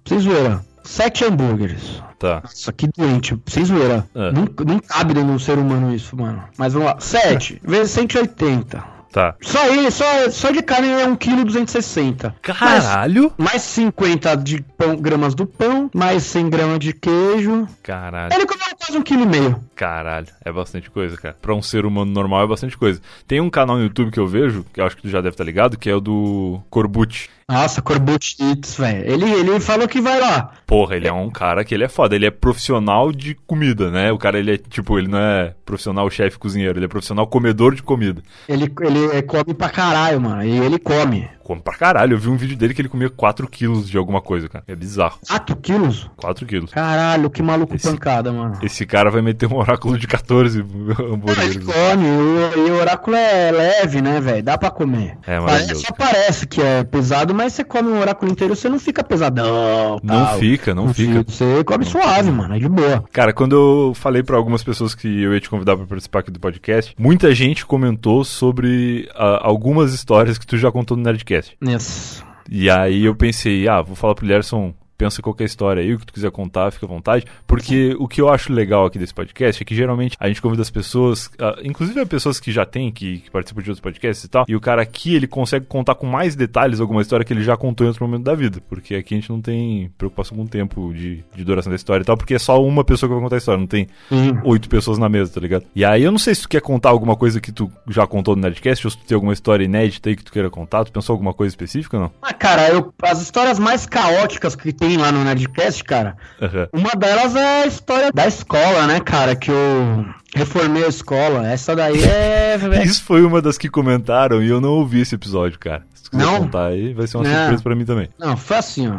Vocês 0.05 0.23
zoeira. 0.23 0.65
Sete 0.87 1.25
hambúrgueres. 1.25 2.01
Tá. 2.17 2.41
Nossa, 2.43 2.71
que 2.71 2.87
doente. 2.87 3.37
Sem 3.45 3.65
zoeira. 3.65 4.07
É. 4.15 4.31
Não, 4.31 4.47
não 4.65 4.79
cabe 4.79 5.13
num 5.13 5.37
ser 5.37 5.59
humano 5.59 5.93
isso, 5.93 6.15
mano. 6.15 6.43
Mas 6.57 6.73
vamos 6.73 6.87
lá. 6.87 6.99
7 6.99 7.61
vezes 7.63 7.91
180. 7.91 8.97
Tá. 9.11 9.35
Só 9.41 9.65
ele, 9.67 9.91
só, 9.91 10.29
só 10.29 10.51
de 10.51 10.61
carne 10.61 10.89
é 10.89 11.07
1,260 11.07 12.35
kg. 12.41 12.53
Caralho! 12.53 13.33
Mais 13.37 13.61
50 13.61 14.35
de 14.35 14.61
pão, 14.77 14.95
gramas 14.95 15.33
do 15.35 15.45
pão, 15.45 15.89
mais 15.93 16.23
100 16.23 16.49
gramas 16.49 16.79
de 16.79 16.93
queijo. 16.93 17.67
Caralho. 17.83 18.33
Ele 18.33 18.45
comeu 18.45 18.65
quase 18.77 18.97
um 18.97 19.01
quilo 19.01 19.23
e 19.23 19.25
meio. 19.25 19.59
Caralho, 19.75 20.27
é 20.43 20.51
bastante 20.51 20.89
coisa, 20.89 21.17
cara. 21.17 21.35
Pra 21.41 21.53
um 21.53 21.61
ser 21.61 21.85
humano 21.85 22.11
normal 22.11 22.43
é 22.43 22.47
bastante 22.47 22.77
coisa. 22.77 23.01
Tem 23.27 23.41
um 23.41 23.49
canal 23.49 23.77
no 23.77 23.83
YouTube 23.83 24.11
que 24.11 24.19
eu 24.19 24.27
vejo, 24.27 24.65
que 24.73 24.79
eu 24.79 24.85
acho 24.85 24.95
que 24.95 25.01
tu 25.01 25.09
já 25.09 25.19
deve 25.19 25.33
estar 25.33 25.43
ligado, 25.43 25.77
que 25.77 25.89
é 25.89 25.95
o 25.95 26.01
do 26.01 26.61
Corbucci. 26.69 27.29
Nossa, 27.49 27.81
Corbucci 27.81 28.35
velho. 28.77 29.09
Ele, 29.09 29.31
ele 29.31 29.59
falou 29.61 29.87
que 29.87 30.01
vai 30.01 30.19
lá. 30.19 30.51
Porra, 30.65 30.97
ele 30.97 31.07
é 31.07 31.13
um 31.13 31.29
cara 31.29 31.63
que 31.63 31.73
ele 31.73 31.85
é 31.85 31.87
foda. 31.87 32.13
Ele 32.13 32.25
é 32.25 32.31
profissional 32.31 33.09
de 33.09 33.35
comida, 33.35 33.89
né? 33.89 34.11
O 34.11 34.17
cara, 34.17 34.37
ele 34.37 34.55
é, 34.55 34.57
tipo, 34.57 34.99
ele 34.99 35.07
não 35.07 35.17
é 35.17 35.55
profissional 35.65 36.09
chefe 36.09 36.37
cozinheiro, 36.37 36.77
ele 36.77 36.85
é 36.85 36.89
profissional 36.89 37.25
comedor 37.25 37.73
de 37.73 37.81
comida. 37.81 38.21
Ele, 38.49 38.69
ele, 38.81 38.99
ele 38.99 39.21
come 39.21 39.53
pra 39.53 39.69
caralho, 39.69 40.19
mano. 40.19 40.43
E 40.43 40.57
ele 40.59 40.77
come. 40.77 41.29
Come 41.41 41.61
pra 41.61 41.77
caralho. 41.77 42.15
Eu 42.15 42.19
vi 42.19 42.27
um 42.27 42.35
vídeo 42.35 42.57
dele 42.57 42.73
que 42.73 42.81
ele 42.81 42.89
comia 42.89 43.09
4 43.09 43.47
quilos 43.47 43.89
de 43.89 43.97
alguma 43.97 44.19
coisa, 44.21 44.49
cara. 44.49 44.65
É 44.67 44.75
bizarro. 44.75 45.17
4 45.29 45.55
quilos? 45.55 46.09
4 46.17 46.45
quilos. 46.45 46.71
Caralho, 46.71 47.29
que 47.29 47.41
maluco 47.41 47.73
Esse- 47.73 47.89
pancada, 47.89 48.29
mano. 48.33 48.59
Esse 48.61 48.85
cara 48.85 49.09
vai 49.09 49.21
meter 49.21 49.45
um 49.49 49.55
oráculo 49.55 49.97
de 49.97 50.05
14 50.05 50.59
Ele 50.59 51.13
hambúrgueres. 51.13 51.55
come, 51.59 52.05
o, 52.09 52.67
e 52.67 52.71
o 52.71 52.75
oráculo 52.81 53.15
é 53.15 53.51
leve, 53.51 54.01
né, 54.01 54.19
velho? 54.19 54.43
Dá 54.43 54.57
pra 54.57 54.69
comer. 54.69 55.17
É 55.25 55.39
Parece, 55.39 55.45
maravilhoso. 55.45 55.85
só 55.87 55.93
parece 55.93 56.45
que 56.45 56.61
é 56.61 56.83
pesado, 56.83 57.33
mas 57.37 57.53
você 57.53 57.63
come 57.63 57.89
um 57.89 57.99
oráculo 57.99 58.31
inteiro, 58.31 58.55
você 58.55 58.67
não 58.67 58.79
fica 58.79 59.03
pesadão. 59.03 59.99
Não 60.03 60.25
tal. 60.25 60.39
fica, 60.39 60.73
não 60.73 60.91
fica. 60.91 61.23
Você 61.27 61.63
come 61.63 61.85
suave, 61.85 62.31
mano, 62.31 62.55
é 62.55 62.59
de 62.59 62.67
boa. 62.67 63.03
Cara, 63.13 63.31
quando 63.31 63.55
eu 63.55 63.93
falei 63.93 64.23
pra 64.23 64.35
algumas 64.35 64.63
pessoas 64.63 64.95
que 64.95 65.07
eu 65.21 65.33
ia 65.33 65.39
te 65.39 65.49
convidar 65.49 65.77
pra 65.77 65.85
participar 65.85 66.19
aqui 66.19 66.31
do 66.31 66.39
podcast, 66.39 66.95
muita 66.97 67.33
gente 67.35 67.63
comentou 67.63 68.23
sobre 68.23 69.07
ah, 69.15 69.39
algumas 69.43 69.93
histórias 69.93 70.39
que 70.39 70.47
tu 70.47 70.57
já 70.57 70.71
contou 70.71 70.97
no 70.97 71.03
Nerdcast. 71.03 71.55
Isso. 71.61 72.25
E 72.49 72.69
aí 72.69 73.05
eu 73.05 73.13
pensei, 73.13 73.67
ah, 73.67 73.81
vou 73.81 73.95
falar 73.95 74.15
pro 74.15 74.25
Lerson, 74.25 74.73
pensa 74.97 75.21
qualquer 75.21 75.45
história 75.45 75.81
aí, 75.81 75.93
o 75.93 75.99
que 75.99 76.05
tu 76.05 76.13
quiser 76.13 76.31
contar, 76.31 76.71
fica 76.71 76.85
à 76.85 76.89
vontade. 76.89 77.25
Porque 77.45 77.95
o 77.99 78.07
que 78.07 78.19
eu 78.19 78.29
acho 78.29 78.51
legal 78.51 78.85
aqui 78.85 78.97
desse 78.97 79.13
podcast 79.13 79.61
é 79.61 79.65
que 79.65 79.75
geralmente 79.75 80.17
a 80.19 80.27
gente 80.27 80.41
convida 80.41 80.61
as 80.61 80.69
pessoas, 80.69 81.29
ah, 81.39 81.57
inclusive 81.63 81.99
as 81.99 82.07
pessoas 82.07 82.39
que 82.39 82.51
já 82.51 82.65
tem, 82.65 82.91
que, 82.91 83.19
que 83.19 83.31
participam 83.31 83.61
de 83.61 83.69
outros 83.69 83.81
podcasts 83.81 84.23
e 84.23 84.27
tal, 84.27 84.45
e 84.47 84.55
o 84.55 84.59
cara 84.59 84.81
aqui, 84.81 85.15
ele 85.15 85.27
consegue 85.27 85.65
contar 85.65 85.95
com 85.95 86.07
mais 86.07 86.35
detalhes 86.35 86.79
alguma 86.79 87.01
história 87.01 87.25
que 87.25 87.31
ele 87.31 87.43
já 87.43 87.55
contou 87.55 87.85
em 87.85 87.89
outro 87.89 88.05
momento 88.05 88.23
da 88.23 88.33
vida. 88.33 88.61
Porque 88.67 88.95
aqui 88.95 89.13
a 89.13 89.17
gente 89.17 89.29
não 89.29 89.41
tem 89.41 89.91
preocupação 89.97 90.35
com 90.37 90.43
o 90.43 90.47
tempo 90.47 90.93
de, 90.93 91.23
de 91.35 91.43
duração 91.43 91.69
da 91.69 91.75
história 91.75 92.01
e 92.01 92.05
tal, 92.05 92.17
porque 92.17 92.33
é 92.33 92.39
só 92.39 92.61
uma 92.63 92.83
pessoa 92.83 93.07
que 93.07 93.13
vai 93.13 93.23
contar 93.23 93.35
a 93.35 93.39
história, 93.39 93.59
não 93.59 93.67
tem 93.67 93.87
Sim. 94.09 94.37
oito 94.43 94.67
pessoas 94.67 94.97
na 94.97 95.07
mesa, 95.07 95.33
tá 95.33 95.39
ligado? 95.39 95.65
E 95.75 95.85
aí 95.85 96.03
eu 96.03 96.11
não 96.11 96.19
sei 96.19 96.33
se 96.33 96.41
tu 96.41 96.49
quer 96.49 96.61
contar 96.61 96.89
alguma 96.89 97.15
coisa 97.15 97.39
que 97.39 97.51
tu 97.51 97.71
já 97.87 98.07
contou 98.07 98.35
no 98.35 98.41
Nerdcast, 98.41 98.87
ou 98.87 98.91
se 98.91 98.97
tu 98.97 99.05
tem 99.05 99.15
alguma 99.15 99.33
história 99.33 99.63
inédita 99.63 100.09
aí 100.09 100.15
que 100.15 100.23
tu 100.23 100.31
queira 100.31 100.49
contar, 100.49 100.85
tu 100.85 100.91
pensou 100.91 101.13
alguma 101.13 101.33
coisa 101.33 101.51
específica 101.51 101.97
ou 101.97 102.03
não? 102.03 102.11
Ah, 102.21 102.33
cara, 102.33 102.69
eu, 102.69 102.93
as 103.03 103.21
histórias 103.21 103.59
mais 103.59 103.85
caóticas 103.85 104.55
que 104.55 104.73
tem 104.73 104.86
lá 104.95 105.11
no 105.11 105.23
Nerdcast, 105.23 105.83
cara, 105.83 106.15
Aham. 106.41 106.69
uma 106.71 106.91
delas 106.91 107.35
é 107.35 107.63
a 107.63 107.65
história 107.65 108.11
da 108.13 108.27
escola, 108.27 108.85
né, 108.87 108.99
cara? 109.01 109.35
Que 109.35 109.49
eu 109.51 110.05
reformei 110.35 110.85
a 110.85 110.87
escola. 110.87 111.45
Essa 111.47 111.75
daí 111.75 112.01
é. 112.03 112.57
Isso 112.85 113.03
foi 113.03 113.23
uma 113.23 113.41
das 113.41 113.57
que 113.57 113.67
comentaram 113.69 114.41
e 114.41 114.47
eu 114.49 114.61
não 114.61 114.69
ouvi 114.69 115.01
esse 115.01 115.15
episódio, 115.15 115.57
cara. 115.59 115.83
Se 115.95 116.03
tu 116.03 116.11
quiser 116.11 116.23
Não? 116.25 116.39
contar 116.41 116.67
aí, 116.67 116.93
vai 116.93 117.07
ser 117.07 117.17
uma 117.17 117.23
Não. 117.23 117.35
surpresa 117.39 117.63
pra 117.63 117.75
mim 117.75 117.85
também. 117.85 118.09
Não, 118.19 118.37
foi 118.37 118.57
assim, 118.57 118.87
ó. 118.87 118.95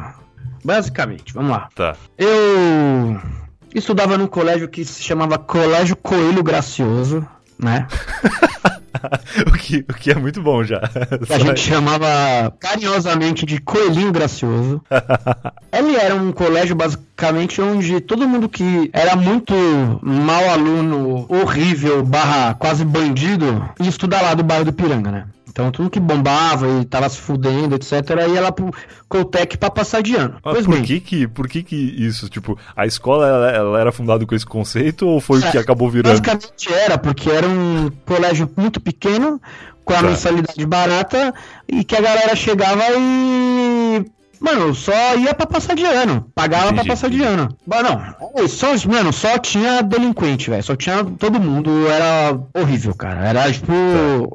Basicamente, 0.64 1.32
vamos 1.32 1.52
lá. 1.52 1.68
Tá. 1.74 1.94
Eu 2.18 3.18
estudava 3.74 4.18
num 4.18 4.26
colégio 4.26 4.68
que 4.68 4.84
se 4.84 5.02
chamava 5.02 5.38
Colégio 5.38 5.94
Coelho 5.96 6.42
Gracioso, 6.42 7.24
né? 7.58 7.86
o, 9.46 9.52
que, 9.52 9.84
o 9.88 9.94
que 9.94 10.10
é 10.10 10.14
muito 10.14 10.42
bom 10.42 10.64
já. 10.64 10.80
A 11.30 11.38
gente 11.38 11.60
chamava 11.60 12.52
carinhosamente 12.58 13.44
de 13.46 13.60
Coelhinho 13.60 14.12
Gracioso. 14.12 14.82
Ele 15.72 15.96
era 15.96 16.14
um 16.14 16.32
colégio 16.32 16.74
basicamente 16.74 17.60
onde 17.60 18.00
todo 18.00 18.28
mundo 18.28 18.48
que 18.48 18.90
era 18.92 19.14
muito 19.16 19.54
mau 20.02 20.50
aluno, 20.50 21.26
horrível, 21.28 22.04
barra 22.04 22.54
quase 22.54 22.84
bandido, 22.84 23.68
ia 23.80 23.88
estudar 23.88 24.22
lá 24.22 24.34
do 24.34 24.42
bairro 24.42 24.64
do 24.64 24.72
Piranga, 24.72 25.10
né? 25.10 25.24
Então 25.58 25.72
tudo 25.72 25.90
que 25.90 25.98
bombava 25.98 26.68
e 26.80 26.84
tava 26.84 27.08
se 27.08 27.18
fudendo, 27.18 27.74
etc, 27.74 27.92
ia 28.32 28.40
lá 28.40 28.52
pro 28.52 28.70
Coltec 29.08 29.58
pra 29.58 29.68
passar 29.68 30.00
de 30.04 30.14
ano. 30.14 30.36
Pois 30.40 30.64
por 30.64 30.74
bem. 30.76 30.84
que 30.84 31.00
que, 31.00 31.26
por 31.26 31.48
que 31.48 31.64
que 31.64 31.74
isso? 31.74 32.28
Tipo, 32.28 32.56
a 32.76 32.86
escola 32.86 33.26
ela, 33.26 33.50
ela 33.50 33.80
era 33.80 33.90
fundada 33.90 34.24
com 34.24 34.36
esse 34.36 34.46
conceito 34.46 35.04
ou 35.08 35.20
foi 35.20 35.40
o 35.40 35.50
que 35.50 35.56
É, 35.58 35.60
acabou 35.60 35.90
virando? 35.90 36.12
Basicamente 36.12 36.72
era, 36.72 36.96
porque 36.96 37.28
era 37.28 37.48
um 37.48 37.90
colégio 38.06 38.48
muito 38.56 38.80
pequeno, 38.80 39.42
com 39.84 39.94
a 39.94 39.96
Tá. 39.96 40.02
mensalidade 40.04 40.64
barata, 40.64 41.34
e 41.66 41.82
que 41.82 41.96
a 41.96 42.00
galera 42.02 42.36
chegava 42.36 42.84
e. 42.96 44.04
Mano, 44.40 44.72
só 44.72 45.16
ia 45.16 45.34
pra 45.34 45.44
passar 45.46 45.74
de 45.74 45.84
ano. 45.84 46.30
Pagava 46.36 46.66
Entendi, 46.66 46.82
pra 46.84 46.92
passar 46.94 47.10
de 47.10 47.20
ano. 47.20 47.48
Mas 47.66 47.82
não, 47.82 48.46
só, 48.46 48.68
mano, 48.88 49.12
só 49.12 49.36
tinha 49.38 49.82
delinquente, 49.82 50.48
velho. 50.50 50.62
Só 50.62 50.76
tinha. 50.76 51.04
Todo 51.04 51.40
mundo 51.40 51.88
era 51.88 52.38
horrível, 52.54 52.94
cara. 52.94 53.26
Era 53.26 53.52
tipo, 53.52 53.72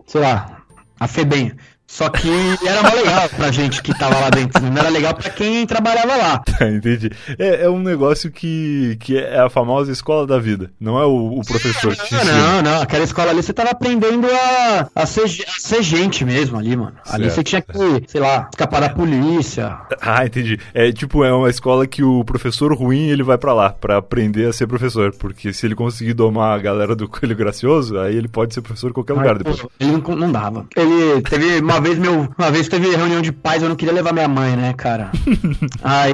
sei 0.05 0.19
lá, 0.19 0.57
a 1.03 1.07
Febem. 1.07 1.51
Só 1.93 2.09
que 2.09 2.27
era 2.65 2.81
mó 2.81 2.89
legal 2.95 3.29
pra 3.29 3.51
gente 3.51 3.83
que 3.83 3.95
tava 3.95 4.19
lá 4.19 4.31
dentro. 4.31 4.59
Não 4.63 4.75
era 4.75 4.89
legal 4.89 5.13
pra 5.13 5.29
quem 5.29 5.63
trabalhava 5.67 6.15
lá. 6.15 6.41
Entendi. 6.67 7.11
É, 7.37 7.65
é 7.65 7.69
um 7.69 7.77
negócio 7.77 8.31
que, 8.31 8.97
que 8.99 9.15
é 9.15 9.39
a 9.39 9.47
famosa 9.47 9.91
escola 9.91 10.25
da 10.25 10.39
vida. 10.39 10.71
Não 10.79 10.99
é 10.99 11.05
o, 11.05 11.39
o 11.39 11.45
professor 11.45 11.95
que 11.95 12.03
te 12.07 12.15
ensina. 12.15 12.31
Não, 12.31 12.61
não, 12.63 12.81
aquela 12.81 13.03
escola 13.03 13.29
ali 13.29 13.43
você 13.43 13.53
tava 13.53 13.69
aprendendo 13.69 14.25
a, 14.27 14.87
a, 14.95 15.05
ser, 15.05 15.25
a 15.25 15.59
ser 15.59 15.83
gente 15.83 16.25
mesmo 16.25 16.57
ali, 16.57 16.75
mano. 16.75 16.95
Ali 17.07 17.25
Certo. 17.25 17.35
você 17.35 17.43
tinha 17.43 17.61
que, 17.61 18.03
sei 18.07 18.19
lá, 18.19 18.49
escapar 18.51 18.81
da 18.81 18.89
polícia. 18.89 19.77
Ah, 20.01 20.25
entendi. 20.25 20.59
É 20.73 20.91
tipo, 20.91 21.23
é 21.23 21.31
uma 21.31 21.51
escola 21.51 21.85
que 21.85 22.01
o 22.01 22.23
professor 22.23 22.73
ruim 22.73 23.09
ele 23.09 23.21
vai 23.21 23.37
pra 23.37 23.53
lá 23.53 23.69
pra 23.69 23.97
aprender 23.97 24.47
a 24.47 24.53
ser 24.53 24.65
professor. 24.65 25.13
Porque 25.13 25.53
se 25.53 25.67
ele 25.67 25.75
conseguir 25.75 26.15
domar 26.15 26.57
a 26.57 26.61
galera 26.61 26.95
do 26.95 27.07
Coelho 27.07 27.35
Gracioso, 27.35 27.99
aí 27.99 28.15
ele 28.15 28.27
pode 28.27 28.55
ser 28.55 28.61
professor 28.61 28.89
em 28.89 28.93
qualquer 28.93 29.13
lugar 29.13 29.35
Mas, 29.35 29.43
depois. 29.43 29.67
ele 29.79 29.91
não, 29.91 30.15
não 30.15 30.31
dava. 30.31 30.65
Ele 30.75 31.21
teve 31.21 31.59
uma 31.59 31.82
vez 31.83 31.99
meu, 31.99 32.27
uma 32.37 32.51
vez 32.51 32.67
teve 32.67 32.95
reunião 32.95 33.21
de 33.21 33.31
pais, 33.31 33.61
eu 33.61 33.69
não 33.69 33.75
queria 33.75 33.93
levar 33.93 34.13
minha 34.13 34.27
mãe, 34.27 34.55
né, 34.55 34.73
cara? 34.73 35.11
Aí 35.83 36.13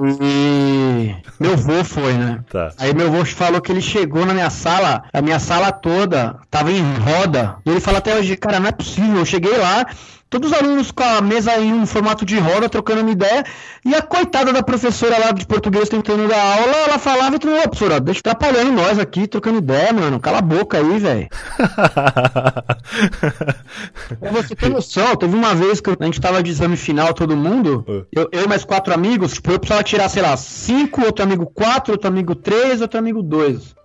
meu 1.39 1.55
vô 1.55 1.83
foi, 1.83 2.13
né? 2.13 2.39
Tá. 2.51 2.73
Aí 2.77 2.93
meu 2.93 3.07
avô 3.07 3.23
falou 3.23 3.61
que 3.61 3.71
ele 3.71 3.81
chegou 3.81 4.25
na 4.25 4.33
minha 4.33 4.49
sala, 4.49 5.03
a 5.13 5.21
minha 5.21 5.39
sala 5.39 5.71
toda 5.71 6.37
tava 6.49 6.71
em 6.71 6.83
roda. 6.95 7.57
E 7.65 7.69
ele 7.69 7.79
fala 7.79 7.99
até 7.99 8.15
hoje, 8.15 8.35
cara, 8.35 8.59
não 8.59 8.67
é 8.67 8.71
possível. 8.71 9.17
Eu 9.17 9.25
cheguei 9.25 9.57
lá, 9.57 9.85
todos 10.29 10.51
os 10.51 10.57
alunos 10.57 10.91
com 10.91 11.03
a 11.03 11.21
mesa 11.21 11.57
em 11.59 11.73
um 11.73 11.85
formato 11.85 12.25
de 12.25 12.37
roda, 12.37 12.69
trocando 12.69 13.01
uma 13.01 13.11
ideia, 13.11 13.43
e 13.83 13.95
a 13.95 14.01
coitada 14.01 14.53
da 14.53 14.61
professora 14.61 15.17
lá 15.17 15.31
de 15.31 15.45
português 15.45 15.89
tentando 15.89 16.27
dar 16.27 16.59
aula, 16.59 16.75
ela 16.87 16.99
falava 16.99 17.35
e 17.35 17.37
ô, 17.37 17.69
professora, 17.69 17.99
deixa 17.99 18.19
atrapalhando 18.19 18.71
nós 18.71 18.99
aqui, 18.99 19.27
trocando 19.27 19.57
ideia, 19.57 19.91
mano. 19.91 20.19
Cala 20.19 20.37
a 20.39 20.41
boca 20.41 20.77
aí, 20.77 20.99
velho. 20.99 21.27
Você 24.31 24.55
ter 24.55 24.69
noção, 24.69 25.15
teve 25.15 25.35
uma 25.35 25.55
vez 25.55 25.81
que 25.81 25.89
a 25.89 26.05
gente 26.05 26.21
tava 26.21 26.43
de 26.43 26.51
exame 26.51 26.77
final, 26.77 27.13
todo 27.13 27.35
mundo, 27.35 27.83
É. 27.87 28.19
eu, 28.19 28.29
eu 28.31 28.43
e 28.45 28.47
mais 28.47 28.63
quatro 28.63 28.93
amigos, 28.93 29.33
tipo, 29.33 29.51
eu 29.51 29.59
precisava 29.59 29.83
tirar, 29.83 30.09
sei 30.09 30.21
lá, 30.21 30.35
cinco, 30.37 31.03
outro 31.05 31.23
amigo 31.23 31.45
quatro, 31.47 31.93
outro 31.93 32.07
amigo 32.07 32.35
três, 32.35 32.81
outro 32.81 32.99
amigo 32.99 33.23
dois. 33.23 33.75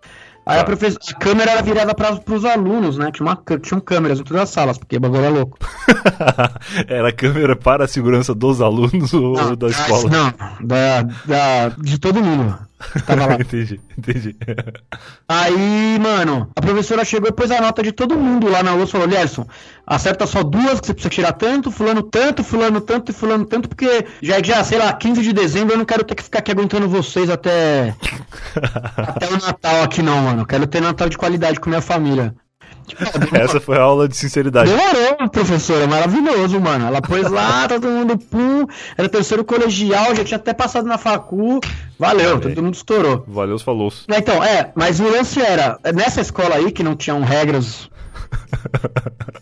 Aí 0.46 0.56
Tá. 0.56 0.60
a, 0.60 0.64
professora, 0.64 1.02
a 1.10 1.14
câmera 1.14 1.50
era 1.52 1.62
virada 1.62 1.94
para 1.94 2.20
os 2.34 2.44
alunos, 2.44 2.98
né? 2.98 3.10
Tinha 3.10 3.26
uma, 3.26 3.58
tinham 3.58 3.80
câmeras 3.80 4.20
em 4.20 4.24
todas 4.24 4.42
as 4.42 4.50
salas, 4.50 4.76
porque 4.76 4.96
o 4.96 5.00
bagulho 5.00 5.24
era 5.24 5.34
louco. 5.34 5.58
Era 6.86 7.08
a 7.08 7.12
câmera 7.12 7.56
para 7.56 7.84
a 7.84 7.88
segurança 7.88 8.34
dos 8.34 8.60
alunos 8.60 9.12
ou 9.14 9.56
da 9.56 9.68
ah, 9.68 9.70
escola? 9.70 10.10
Não, 10.10 10.34
da, 10.66 11.02
da, 11.02 11.68
de 11.78 11.98
todo 11.98 12.22
mundo. 12.22 12.58
Tava 13.06 13.26
lá. 13.26 13.34
entendi, 13.40 13.80
entendi. 13.96 14.36
Aí, 15.28 15.98
mano, 16.00 16.50
a 16.54 16.60
professora 16.60 17.04
chegou 17.04 17.28
e 17.28 17.32
pôs 17.32 17.50
a 17.50 17.60
nota 17.60 17.82
de 17.82 17.92
todo 17.92 18.16
mundo 18.16 18.48
lá 18.48 18.62
na 18.62 18.72
lousa 18.72 18.90
e 18.90 18.92
falou: 18.92 19.08
Lerson, 19.08 19.46
acerta 19.86 20.26
só 20.26 20.42
duas 20.42 20.80
que 20.80 20.86
você 20.86 20.94
precisa 20.94 21.10
tirar 21.10 21.32
tanto, 21.32 21.70
fulano 21.70 22.02
tanto, 22.02 22.44
fulano 22.44 22.80
tanto 22.80 23.10
e 23.10 23.14
fulano 23.14 23.44
tanto, 23.44 23.68
porque 23.68 24.06
já 24.22 24.36
é 24.36 24.40
dia, 24.40 24.62
sei 24.64 24.78
lá, 24.78 24.92
15 24.92 25.22
de 25.22 25.32
dezembro, 25.32 25.74
eu 25.74 25.78
não 25.78 25.84
quero 25.84 26.04
ter 26.04 26.14
que 26.14 26.22
ficar 26.22 26.40
aqui 26.40 26.52
aguentando 26.52 26.88
vocês 26.88 27.30
até, 27.30 27.94
até 28.96 29.28
o 29.28 29.38
Natal 29.38 29.82
aqui, 29.82 30.02
não, 30.02 30.22
mano. 30.22 30.42
Eu 30.42 30.46
quero 30.46 30.66
ter 30.66 30.80
Natal 30.80 31.08
de 31.08 31.18
qualidade 31.18 31.60
com 31.60 31.68
minha 31.68 31.82
família. 31.82 32.34
Tipo, 32.86 33.02
Essa 33.36 33.60
foi 33.60 33.76
a 33.76 33.82
aula 33.82 34.08
de 34.08 34.16
sinceridade. 34.16 34.70
Demorou, 34.70 35.28
professora, 35.30 35.86
maravilhoso, 35.86 36.60
mano. 36.60 36.86
Ela 36.86 37.00
pôs 37.00 37.30
lá, 37.30 37.66
todo 37.68 37.86
mundo 37.86 38.18
pum, 38.18 38.66
era 38.96 39.08
terceiro 39.08 39.44
colegial, 39.44 40.14
já 40.14 40.24
tinha 40.24 40.36
até 40.36 40.52
passado 40.52 40.86
na 40.86 40.98
facu. 40.98 41.60
Valeu, 41.98 42.34
aí. 42.34 42.40
todo 42.40 42.62
mundo 42.62 42.74
estourou. 42.74 43.24
Valeu 43.26 43.56
os 43.56 43.62
falou. 43.62 43.92
Então, 44.08 44.42
é, 44.42 44.72
mas 44.74 45.00
o 45.00 45.08
lance 45.08 45.40
era, 45.40 45.78
nessa 45.94 46.20
escola 46.20 46.56
aí, 46.56 46.70
que 46.70 46.82
não 46.82 46.96
tinham 46.96 47.20
regras, 47.20 47.90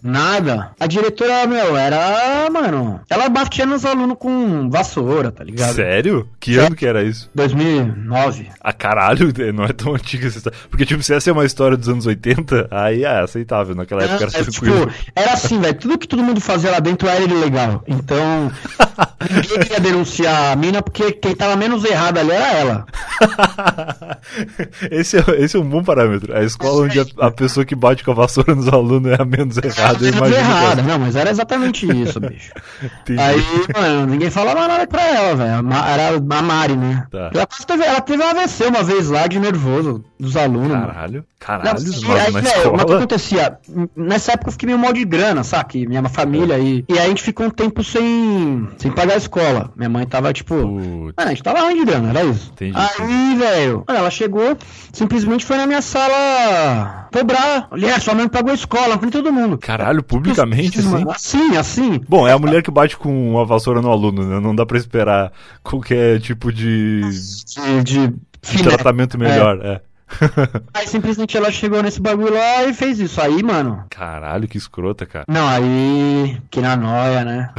nada, 0.03 0.71
a 0.79 0.87
diretora, 0.87 1.47
meu, 1.47 1.77
era, 1.77 2.49
mano, 2.51 3.01
ela 3.09 3.29
batia 3.29 3.67
nos 3.67 3.85
alunos 3.85 4.17
com 4.19 4.69
vassoura, 4.71 5.31
tá 5.31 5.45
ligado? 5.45 5.75
Sério? 5.75 6.29
Que 6.41 6.53
Sério. 6.55 6.67
ano 6.67 6.77
que 6.77 6.87
era 6.87 7.03
isso? 7.03 7.31
2009. 7.35 8.49
Ah, 8.61 8.73
caralho, 8.73 9.33
não 9.55 9.65
é 9.65 9.73
tão 9.73 9.95
antiga 9.95 10.27
essa 10.27 10.39
história. 10.39 10.59
Porque, 10.71 10.85
tipo, 10.87 11.03
se 11.03 11.15
essa 11.15 11.31
é 11.31 11.33
uma 11.33 11.45
história 11.45 11.77
dos 11.77 11.89
anos 11.89 12.07
80, 12.07 12.69
aí 12.71 13.05
é 13.05 13.21
aceitável. 13.21 13.75
Naquela 13.75 14.03
época 14.05 14.25
era 14.25 14.39
É, 14.39 14.43
tranquilo. 14.43 14.87
tipo, 14.91 15.11
era 15.15 15.33
assim, 15.33 15.61
velho, 15.61 15.75
tudo 15.79 15.99
que 15.99 16.09
todo 16.09 16.23
mundo 16.23 16.41
fazia 16.41 16.71
lá 16.71 16.81
dentro 16.81 17.09
era 17.09 17.23
ilegal. 17.23 17.83
Então, 17.87 18.51
Ninguém 19.31 19.59
queria 19.61 19.81
denunciar 19.81 20.53
a 20.53 20.57
mina 20.57 20.83
porque 20.83 21.13
quem 21.13 21.35
tava 21.35 21.57
menos 21.57 21.85
errado 21.85 22.19
ali 22.19 22.31
era 22.33 22.53
ela. 22.59 22.87
esse, 24.91 25.17
é, 25.17 25.23
esse 25.39 25.57
é 25.57 25.61
um 25.61 25.69
bom 25.69 25.83
parâmetro. 25.83 26.37
A 26.37 26.43
escola 26.43 26.83
onde 26.85 27.01
a, 27.01 27.05
a 27.19 27.31
pessoa 27.31 27.65
que 27.65 27.75
bate 27.75 28.05
com 28.05 28.11
a 28.11 28.15
vassoura 28.15 28.55
nos 28.55 28.69
alunos 28.69 28.82
é 29.09 29.17
a 29.21 29.25
menos 29.25 29.57
errada. 29.59 30.07
Era 30.07 30.21
menos 30.21 30.39
errada, 30.39 30.83
não, 30.83 30.99
mas 30.99 31.17
era 31.17 31.31
exatamente 31.31 31.87
isso, 31.87 32.21
bicho. 32.21 32.53
Aí, 33.19 33.45
mano, 33.75 34.07
ninguém 34.07 34.31
falava 34.31 34.67
nada 34.67 34.87
pra 34.87 35.03
ela, 35.03 35.35
velho. 35.35 35.73
Era 35.73 36.17
a 36.17 36.43
Mari, 36.43 36.77
né? 36.77 37.07
Tá. 37.11 37.31
Ela, 37.35 37.47
teve, 37.47 37.85
ela 37.85 38.01
teve 38.01 38.23
um 38.23 38.27
AVC 38.27 38.67
uma 38.67 38.83
vez 38.83 39.09
lá 39.09 39.27
de 39.27 39.39
nervoso 39.39 40.05
dos 40.19 40.37
alunos. 40.37 40.73
Caralho, 40.73 41.25
caralho, 41.39 41.81
não, 41.83 42.13
aí, 42.15 42.33
na 42.33 42.41
escola. 42.41 42.73
Mas 42.77 42.83
o 42.83 42.87
que 42.87 42.93
acontecia? 42.93 43.59
Nessa 43.97 44.33
época 44.33 44.49
eu 44.49 44.53
fiquei 44.53 44.67
meio 44.67 44.79
mal 44.79 44.93
de 44.93 45.05
grana, 45.05 45.43
sabe? 45.43 45.87
Minha 45.87 46.09
família 46.09 46.55
é. 46.55 46.61
e, 46.61 46.85
e 46.89 46.93
aí 46.93 47.07
a 47.07 47.09
gente 47.09 47.23
ficou 47.23 47.47
um 47.47 47.51
tempo 47.51 47.83
sem, 47.83 48.69
sem 48.79 48.91
pagar 48.93 49.15
a 49.15 49.19
escola. 49.19 49.73
Minha 49.77 49.89
mãe 49.89 50.07
tava 50.07 50.33
tipo. 50.33 50.55
Mano, 50.55 51.13
a 51.17 51.29
gente 51.29 51.43
tava 51.43 51.61
ruim 51.61 51.77
de 51.77 51.85
grana, 51.85 52.11
era 52.11 52.25
isso. 52.25 52.51
Entendi. 52.53 52.77
Aí, 52.77 53.37
velho, 53.37 53.85
ela 53.89 54.11
chegou, 54.11 54.57
simplesmente 54.93 55.45
foi 55.45 55.57
na 55.57 55.67
minha 55.67 55.83
sala 55.83 57.09
cobrar. 57.13 57.69
Aliás, 57.71 58.03
sua 58.03 58.15
mãe 58.15 58.29
pagou 58.29 58.53
a 58.53 58.55
escola, 58.63 58.99
frente 58.99 59.13
todo 59.13 59.33
mundo. 59.33 59.59
Caralho, 59.59 60.03
publicamente 60.03 60.79
assim? 60.81 61.05
Assim, 61.09 61.57
assim. 61.57 62.01
Bom, 62.09 62.27
é 62.27 62.33
a 62.33 62.39
mulher 62.39 62.63
que 62.63 62.71
bate 62.71 62.97
com 62.97 63.33
uma 63.33 63.45
vassoura 63.45 63.81
no 63.81 63.91
aluno, 63.91 64.25
né? 64.25 64.41
Não 64.41 64.55
dá 64.55 64.65
pra 64.65 64.79
esperar 64.79 65.33
qualquer 65.63 66.21
tipo 66.21 66.53
de. 66.53 67.03
de, 67.03 67.83
de, 67.83 68.09
de 68.09 68.63
tratamento 68.63 69.19
melhor, 69.19 69.61
é. 69.63 69.69
é. 69.69 69.81
aí 70.75 70.87
simplesmente 70.87 71.37
ela 71.37 71.51
chegou 71.51 71.83
nesse 71.83 72.01
bagulho 72.01 72.35
lá 72.35 72.65
e 72.65 72.75
fez 72.75 72.99
isso. 72.99 73.21
Aí, 73.21 73.43
mano. 73.43 73.85
Caralho, 73.91 74.49
que 74.49 74.59
escrota, 74.59 75.07
cara. 75.07 75.25
Não, 75.29 75.49
aí. 75.49 76.39
Que 76.51 76.61
na 76.61 76.77
noia, 76.77 77.25
né? 77.25 77.51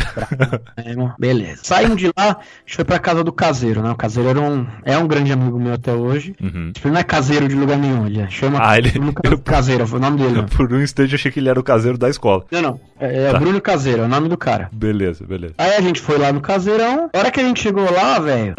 Beleza. 1.20 1.62
Saímos 1.64 1.98
de 1.98 2.08
lá, 2.08 2.14
a 2.18 2.38
gente 2.66 2.76
foi 2.76 2.86
pra 2.86 3.00
casa 3.00 3.24
do 3.24 3.32
caseiro, 3.32 3.82
né? 3.82 3.92
O 3.92 3.96
caseiro 3.96 4.30
era 4.30 4.42
um, 4.42 4.66
é 4.84 4.98
um 4.98 5.08
grande 5.08 5.32
amigo 5.32 5.60
meu 5.60 5.74
até 5.74 5.94
hoje. 5.94 6.36
Uhum. 6.42 6.72
Tipo, 6.74 6.88
ele 6.88 6.94
não 6.94 7.02
é 7.02 7.04
caseiro 7.04 7.48
de 7.48 7.56
lugar 7.56 7.78
nenhum, 7.78 8.06
ele 8.06 8.26
chama 8.30 8.60
ah, 8.62 8.78
ele... 8.78 8.92
Bruno 8.92 9.40
Caseiro, 9.44 9.88
foi 9.88 10.00
o 10.00 10.02
nome 10.02 10.18
dele. 10.18 10.42
Né? 10.42 10.46
Por 10.56 10.72
um 10.72 10.82
instante 10.82 11.12
eu 11.12 11.16
achei 11.16 11.32
que 11.32 11.40
ele 11.40 11.50
era 11.50 11.60
o 11.60 11.64
caseiro 11.64 11.98
da 11.98 12.10
escola. 12.10 12.46
Não, 12.52 12.62
não. 12.62 12.80
É, 13.00 13.26
é 13.26 13.32
tá. 13.32 13.40
Bruno 13.40 13.60
Caseiro, 13.62 14.04
é 14.04 14.06
o 14.06 14.10
nome 14.10 14.30
do 14.30 14.38
cara. 14.38 14.70
Beleza, 14.72 15.26
beleza. 15.26 15.54
Aí 15.58 15.76
a 15.76 15.82
gente 15.82 16.00
foi 16.00 16.18
lá 16.18 16.32
no 16.32 16.42
caseirão. 16.42 17.10
A 17.14 17.18
hora 17.18 17.32
que 17.32 17.40
a 17.40 17.44
gente 17.44 17.62
chegou 17.62 17.92
lá, 17.92 18.20
velho. 18.20 18.56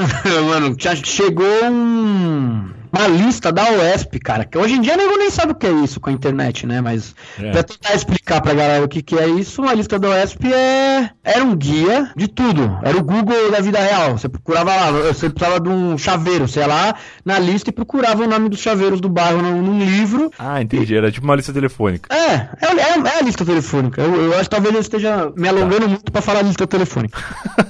mano, 0.49 0.77
chegou 1.05 1.65
um 1.65 2.84
uma 2.95 3.09
lista 3.09 3.51
da 3.51 3.65
UESP, 3.73 4.21
cara. 4.21 4.45
Que 4.45 4.57
hoje 4.57 4.75
em 4.75 4.81
dia 4.81 4.97
nego 4.97 5.17
nem 5.17 5.31
sabe 5.31 5.53
o 5.53 5.55
que 5.55 5.67
é 5.67 5.73
isso 5.73 5.99
com 5.99 6.11
a 6.11 6.13
internet, 6.13 6.65
né? 6.67 6.81
Mas 6.81 7.15
é. 7.41 7.51
pra 7.51 7.63
tentar 7.65 7.95
explicar 7.95 8.41
pra 8.41 8.55
galera 8.55 8.85
o 8.85 8.89
que, 8.89 9.03
que 9.03 9.19
é 9.19 9.27
isso, 9.29 9.63
uma 9.63 9.75
lista 9.75 9.99
da 9.99 10.11
UESP 10.11 10.53
é... 10.53 11.11
era 11.25 11.43
um 11.43 11.57
guia 11.57 12.13
de 12.17 12.29
tudo. 12.29 12.79
Era 12.83 12.97
o 12.97 13.03
Google 13.03 13.51
da 13.51 13.61
vida 13.61 13.81
real. 13.81 14.17
Você 14.17 14.29
procurava 14.29 14.75
lá, 14.75 14.91
você 14.93 15.29
precisava 15.29 15.61
de 15.61 15.69
um 15.69 15.99
chaveiro, 15.99 16.47
sei 16.47 16.67
lá, 16.67 16.95
na 17.25 17.39
lista 17.39 17.71
e 17.71 17.73
procurava 17.73 18.23
o 18.23 18.29
nome 18.29 18.49
dos 18.49 18.61
chaveiros 18.61 19.01
do 19.01 19.09
bairro 19.09 19.43
num, 19.43 19.61
num 19.61 19.79
livro. 19.81 20.31
Ah, 20.39 20.63
entendi. 20.63 20.95
Era 20.95 21.11
tipo 21.11 21.27
uma 21.27 21.35
lista 21.35 21.53
telefônica. 21.53 22.15
É, 22.15 22.49
é, 22.61 22.67
é, 22.67 22.99
é 22.99 23.19
a 23.19 23.23
lista 23.23 23.45
telefônica. 23.45 24.01
Eu, 24.01 24.15
eu, 24.15 24.33
acho 24.35 24.45
que 24.45 24.51
talvez 24.51 24.75
eu 24.75 24.81
esteja 24.81 25.33
me 25.37 25.49
alongando 25.49 25.83
tá. 25.83 25.89
muito 25.89 26.13
pra 26.13 26.23
falar 26.23 26.43
lista 26.43 26.67
telefônica. 26.67 27.19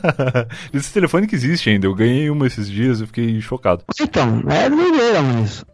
lista 0.72 0.92
telefônica 0.92 1.34
existe 1.34 1.70
ainda. 1.70 1.86
Eu 1.86 1.94
ganhei 1.94 2.28
uma 2.28 2.46
esses 2.46 2.68
dias, 2.68 3.00
eu 3.00 3.06
fiquei 3.06 3.40
chocado. 3.40 3.82
Então, 3.98 4.42
é 4.48 4.68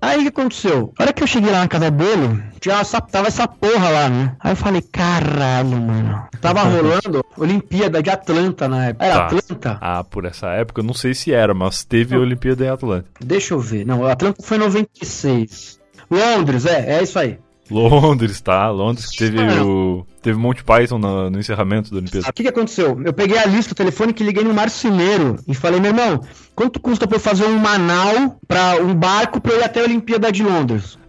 Aí 0.01 0.19
o 0.19 0.23
que 0.23 0.29
aconteceu? 0.29 0.93
A 0.99 1.03
hora 1.03 1.13
que 1.13 1.23
eu 1.23 1.27
cheguei 1.27 1.51
lá 1.51 1.61
na 1.61 1.69
casa 1.69 1.91
bolo, 1.91 2.43
tinha 2.61 2.77
essa, 2.77 3.01
tava 3.01 3.29
essa 3.29 3.47
porra 3.47 3.89
lá, 3.89 4.09
né? 4.09 4.37
Aí 4.41 4.53
eu 4.53 4.57
falei, 4.57 4.83
caralho, 4.83 5.81
mano. 5.81 6.29
Tava 6.41 6.63
rolando 6.69 7.25
Olimpíada 7.37 8.03
de 8.03 8.11
Atlanta 8.11 8.69
na 8.69 8.87
época. 8.87 9.05
Era 9.05 9.15
tá. 9.15 9.27
Atlanta? 9.27 9.79
Ah, 9.81 10.05
por 10.05 10.25
essa 10.25 10.49
época 10.49 10.81
eu 10.81 10.85
não 10.85 10.95
sei 10.95 11.15
se 11.15 11.33
era, 11.33 11.55
mas 11.55 11.85
teve 11.85 12.15
não. 12.15 12.23
Olimpíada 12.23 12.65
em 12.65 12.69
Atlanta. 12.69 13.07
Deixa 13.21 13.55
eu 13.55 13.61
ver. 13.61 13.87
Não, 13.87 14.07
Atlanta 14.07 14.43
foi 14.43 14.57
em 14.57 14.61
96. 14.61 15.81
Londres, 16.11 16.67
é, 16.67 16.99
é 16.99 17.03
isso 17.03 17.19
aí. 17.19 17.39
Londres, 17.71 18.41
tá? 18.41 18.69
Londres 18.71 19.07
que 19.07 19.19
teve 19.19 19.39
o. 19.61 20.05
Teve 20.21 20.39
Monty 20.39 20.63
Python 20.65 20.99
no, 20.99 21.31
no 21.31 21.39
encerramento 21.39 21.91
da 21.91 21.97
Olimpíada. 21.99 22.29
O 22.29 22.33
que, 22.33 22.43
que 22.43 22.49
aconteceu? 22.49 23.01
Eu 23.03 23.13
peguei 23.13 23.39
a 23.39 23.47
lista 23.47 23.75
telefônica 23.75 24.23
e 24.23 24.27
liguei 24.27 24.45
no 24.45 24.53
marceneiro 24.53 25.37
e 25.49 25.55
falei, 25.55 25.81
meu 25.81 25.91
irmão, 25.91 26.21
quanto 26.55 26.79
custa 26.81 27.07
pra 27.07 27.17
eu 27.17 27.21
fazer 27.21 27.47
um 27.47 27.59
Manau 27.59 28.39
pra 28.47 28.77
um 28.83 28.95
barco 28.95 29.41
pra 29.41 29.53
eu 29.53 29.61
ir 29.61 29.65
até 29.65 29.81
a 29.81 29.85
Olimpíada 29.85 30.31
de 30.31 30.43
Londres? 30.43 30.99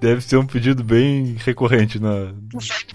Deve 0.00 0.20
ser 0.20 0.36
um 0.36 0.46
pedido 0.46 0.82
bem 0.82 1.36
recorrente 1.44 2.00
na. 2.00 2.32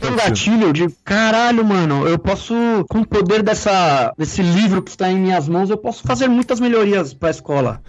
Um 0.03 0.15
gatilho 0.15 0.73
de 0.73 0.89
caralho, 1.05 1.63
mano. 1.63 2.05
Eu 2.05 2.19
posso, 2.19 2.53
com 2.89 2.99
o 2.99 3.07
poder 3.07 3.41
dessa, 3.41 4.13
desse 4.17 4.41
livro 4.41 4.81
que 4.81 4.89
está 4.89 5.09
em 5.09 5.17
minhas 5.17 5.47
mãos, 5.47 5.69
eu 5.69 5.77
posso 5.77 6.03
fazer 6.03 6.27
muitas 6.27 6.59
melhorias 6.59 7.13
pra 7.13 7.29
escola. 7.29 7.81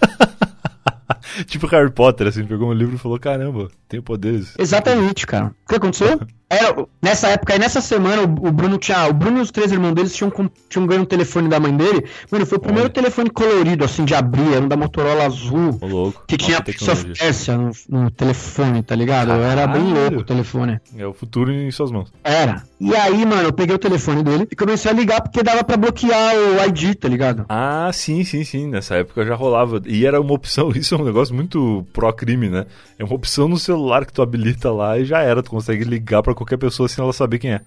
tipo 1.46 1.66
Harry 1.66 1.90
Potter, 1.90 2.26
assim, 2.26 2.44
pegou 2.44 2.68
um 2.68 2.72
livro 2.72 2.94
e 2.94 2.98
falou: 2.98 3.18
caramba, 3.18 3.68
tenho 3.88 4.02
poderes. 4.02 4.54
Exatamente, 4.58 5.26
cara. 5.26 5.54
O 5.64 5.68
que 5.68 5.76
aconteceu? 5.76 6.20
Era, 6.50 6.84
nessa 7.00 7.28
época, 7.28 7.52
aí 7.52 7.60
nessa 7.60 7.80
semana, 7.80 8.22
o, 8.22 8.48
o, 8.48 8.50
Bruno 8.50 8.76
tinha. 8.76 9.06
O 9.06 9.12
Bruno 9.12 9.38
e 9.38 9.40
os 9.40 9.52
três 9.52 9.70
irmãos 9.70 9.94
deles 9.94 10.12
tinham, 10.12 10.32
tinham 10.68 10.84
ganho 10.84 11.02
um 11.02 11.04
telefone 11.04 11.48
da 11.48 11.60
mãe 11.60 11.76
dele. 11.76 12.04
Mano, 12.28 12.44
foi 12.44 12.58
o 12.58 12.60
primeiro 12.60 12.90
telefone 12.90 13.30
colorido, 13.30 13.84
assim, 13.84 14.04
de 14.04 14.16
abrir, 14.16 14.54
era 14.54 14.64
um 14.64 14.66
da 14.66 14.76
Motorola 14.76 15.26
azul. 15.26 15.78
Ô, 15.80 15.86
louco. 15.86 16.24
Que 16.26 16.36
tinha 16.36 16.60
Persia 16.60 17.56
no, 17.56 17.70
no, 17.88 18.10
telefone, 18.10 18.82
tá 18.82 18.96
ligado? 18.96 19.30
Era 19.30 19.64
bem 19.68 19.94
louco 19.94 20.16
o 20.18 20.24
telefone. 20.24 20.80
É 20.98 21.06
o 21.06 21.12
futuro 21.12 21.52
em 21.52 21.70
suas 21.70 21.92
mãos. 21.92 22.12
Era. 22.24 22.64
E 22.80 22.96
aí, 22.96 23.24
mano, 23.24 23.42
eu 23.42 23.52
peguei 23.52 23.76
o 23.76 23.78
telefone 23.78 24.24
dele 24.24 24.48
e 24.50 24.56
comecei 24.56 24.90
a 24.90 24.94
ligar 24.94 25.20
porque 25.20 25.44
dava 25.44 25.62
pra 25.62 25.76
bloquear 25.76 26.34
o 26.34 26.64
ID, 26.66 26.96
tá 26.96 27.08
ligado? 27.08 27.44
Ah, 27.48 27.90
sim, 27.92 28.24
sim, 28.24 28.42
sim. 28.42 28.66
Nessa 28.66 28.96
época 28.96 29.24
já 29.24 29.36
rolava. 29.36 29.80
E 29.86 30.04
era 30.04 30.20
uma 30.20 30.32
opção, 30.32 30.70
isso 30.74 30.96
é 30.96 30.98
um 30.98 31.04
negócio 31.04 31.32
muito 31.32 31.86
pró-crime, 31.92 32.48
né? 32.48 32.66
É 32.98 33.04
uma 33.04 33.14
opção 33.14 33.46
no 33.46 33.58
celular 33.58 34.04
que 34.04 34.12
tu 34.12 34.20
habilita 34.20 34.72
lá 34.72 34.98
e 34.98 35.04
já 35.04 35.20
era. 35.20 35.42
Tu 35.42 35.50
consegue 35.50 35.84
ligar 35.84 36.22
pra 36.22 36.34
qualquer 36.40 36.56
pessoa 36.56 36.88
sem 36.88 37.02
ela 37.02 37.12
saber 37.12 37.38
quem 37.38 37.52
é. 37.52 37.60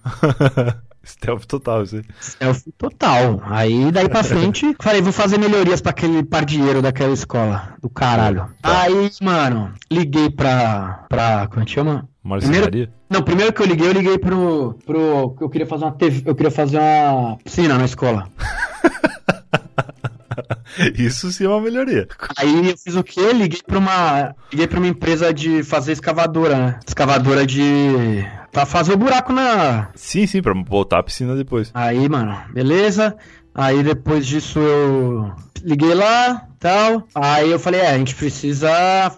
Stealth 1.06 1.46
total, 1.46 1.84
isso 1.84 1.98
aí. 1.98 2.04
Stealth 2.20 2.64
total. 2.78 3.42
Aí 3.44 3.92
daí 3.92 4.10
pra 4.10 4.24
frente, 4.24 4.76
falei, 4.82 5.02
vou 5.02 5.12
fazer 5.12 5.38
melhorias 5.38 5.82
pra 5.82 5.92
aquele 5.92 6.24
pardieiro 6.24 6.82
daquela 6.82 7.14
escola. 7.14 7.76
Do 7.82 7.90
caralho. 7.90 8.48
Tá. 8.62 8.84
Aí, 8.84 9.12
mano, 9.22 9.74
liguei 9.92 10.30
pra. 10.30 11.06
pra. 11.08 11.48
como 11.48 11.62
é 11.62 11.66
que 11.66 11.72
chama? 11.72 12.10
Marcenaria? 12.24 12.90
Não, 13.10 13.22
primeiro 13.22 13.52
que 13.54 13.62
eu 13.62 13.66
liguei, 13.66 13.88
eu 13.88 13.94
liguei 13.94 14.18
pro. 14.18 14.80
pro. 14.86 15.36
Eu 15.40 15.50
queria 15.50 15.68
fazer 15.68 15.84
uma 15.84 15.92
TV. 15.92 16.24
Eu 16.26 16.36
queria 16.36 16.52
fazer 16.52 16.80
uma 16.80 17.38
piscina 17.38 17.78
na 17.78 17.86
escola. 17.86 18.28
Isso 20.98 21.32
sim 21.32 21.46
é 21.46 21.50
uma 21.50 21.62
melhoria. 21.62 22.08
Aí 22.38 22.69
eu 22.69 22.78
fiz 22.78 22.96
o 22.96 23.04
quê? 23.04 23.34
Liguei 23.34 23.62
pra 23.65 23.80
uma. 23.80 24.36
Liguei 24.52 24.67
pra 24.67 24.80
uma 24.80 24.88
empresa 24.88 25.34
de 25.34 25.63
fazer 25.63 25.93
escavadora, 25.93 26.56
né? 26.56 26.80
Escavadora 26.88 27.46
de. 27.46 28.26
Pra 28.52 28.65
fazer 28.65 28.93
o 28.93 28.98
buraco 28.98 29.34
na. 29.34 29.89
Sim, 29.96 30.28
sim, 30.28 30.41
pra 30.41 30.54
voltar 30.54 31.00
a 31.00 31.04
piscina 31.04 31.36
depois. 31.36 31.72
Aí, 31.74 32.08
mano, 32.08 32.38
beleza. 32.54 33.15
Aí 33.56 33.84
depois 33.84 34.26
disso 34.26 34.58
eu 34.58 35.32
liguei 35.63 35.93
lá, 35.93 36.48
tal. 36.60 37.08
Aí 37.13 37.52
eu 37.52 37.60
falei, 37.60 37.82
é, 37.82 37.91
a 37.91 37.98
gente 37.98 38.15
precisa. 38.15 38.69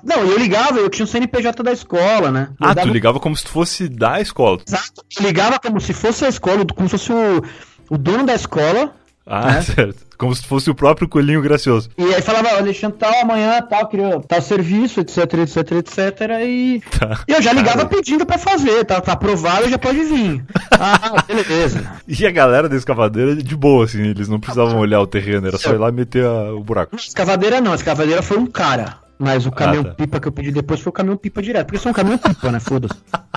Não, 0.03 0.17
eu 0.17 0.37
ligava, 0.37 0.77
eu 0.77 0.89
tinha 0.89 1.05
o 1.05 1.07
CNPJ 1.07 1.63
da 1.63 1.71
escola, 1.71 2.31
né? 2.31 2.49
Eu 2.59 2.67
ah, 2.67 2.73
dava... 2.73 2.87
tu 2.87 2.93
ligava 2.93 3.19
como 3.19 3.35
se 3.35 3.47
fosse 3.47 3.87
da 3.87 4.19
escola. 4.19 4.59
Exato, 4.67 5.03
eu 5.17 5.23
ligava 5.23 5.57
como 5.59 5.79
se 5.79 5.93
fosse 5.93 6.25
a 6.25 6.29
escola, 6.29 6.65
como 6.65 6.89
se 6.89 6.97
fosse 6.97 7.13
o, 7.13 7.41
o 7.89 7.97
dono 7.97 8.25
da 8.25 8.35
escola. 8.35 8.93
Ah, 9.25 9.53
né? 9.53 9.61
certo. 9.61 10.05
Como 10.17 10.33
se 10.35 10.45
fosse 10.45 10.69
o 10.69 10.75
próprio 10.75 11.09
coelhinho 11.09 11.41
gracioso. 11.41 11.89
E 11.97 12.13
aí 12.13 12.21
falava, 12.21 12.49
Alexandre, 12.49 12.97
tal, 12.99 13.21
amanhã, 13.21 13.61
tal, 13.61 13.87
queria 13.87 14.19
tal 14.21 14.41
serviço, 14.41 14.99
etc, 15.01 15.17
etc, 15.33 15.71
etc, 15.71 16.21
e... 16.43 16.81
Tá. 16.97 17.23
E 17.27 17.31
eu 17.31 17.41
já 17.41 17.51
ligava 17.51 17.79
Cara. 17.79 17.89
pedindo 17.89 18.25
pra 18.25 18.37
fazer, 18.37 18.85
tá, 18.85 19.01
tá 19.01 19.13
aprovado, 19.13 19.67
já 19.67 19.77
pode 19.77 20.03
vir. 20.03 20.45
ah, 20.71 21.23
beleza. 21.27 21.99
E 22.07 22.25
a 22.25 22.31
galera 22.31 22.69
da 22.69 22.75
escavadeira, 22.75 23.35
de 23.35 23.55
boa, 23.55 23.85
assim, 23.85 24.03
eles 24.03 24.29
não 24.29 24.39
precisavam 24.39 24.79
olhar 24.79 25.01
o 25.01 25.07
terreno, 25.07 25.47
era 25.47 25.57
só 25.57 25.73
ir 25.73 25.79
lá 25.79 25.89
e 25.89 25.93
meter 25.93 26.23
a, 26.23 26.53
o 26.53 26.63
buraco. 26.63 26.95
Escavadeira 26.95 27.59
não, 27.59 27.71
a 27.71 27.75
escavadeira 27.75 28.21
foi 28.21 28.37
um 28.37 28.45
cara. 28.45 28.99
Mas 29.17 29.45
o 29.45 29.51
caminhão-pipa 29.51 30.03
ah, 30.03 30.07
tá. 30.07 30.19
que 30.19 30.27
eu 30.27 30.31
pedi 30.31 30.51
depois 30.51 30.81
foi 30.81 30.89
o 30.89 30.93
caminhão-pipa 30.93 31.41
direto. 31.41 31.67
Porque 31.67 31.79
são 31.79 31.91
um 31.91 31.95
caminhão-pipa, 31.95 32.51
né? 32.51 32.59
Foda-se. 32.59 32.95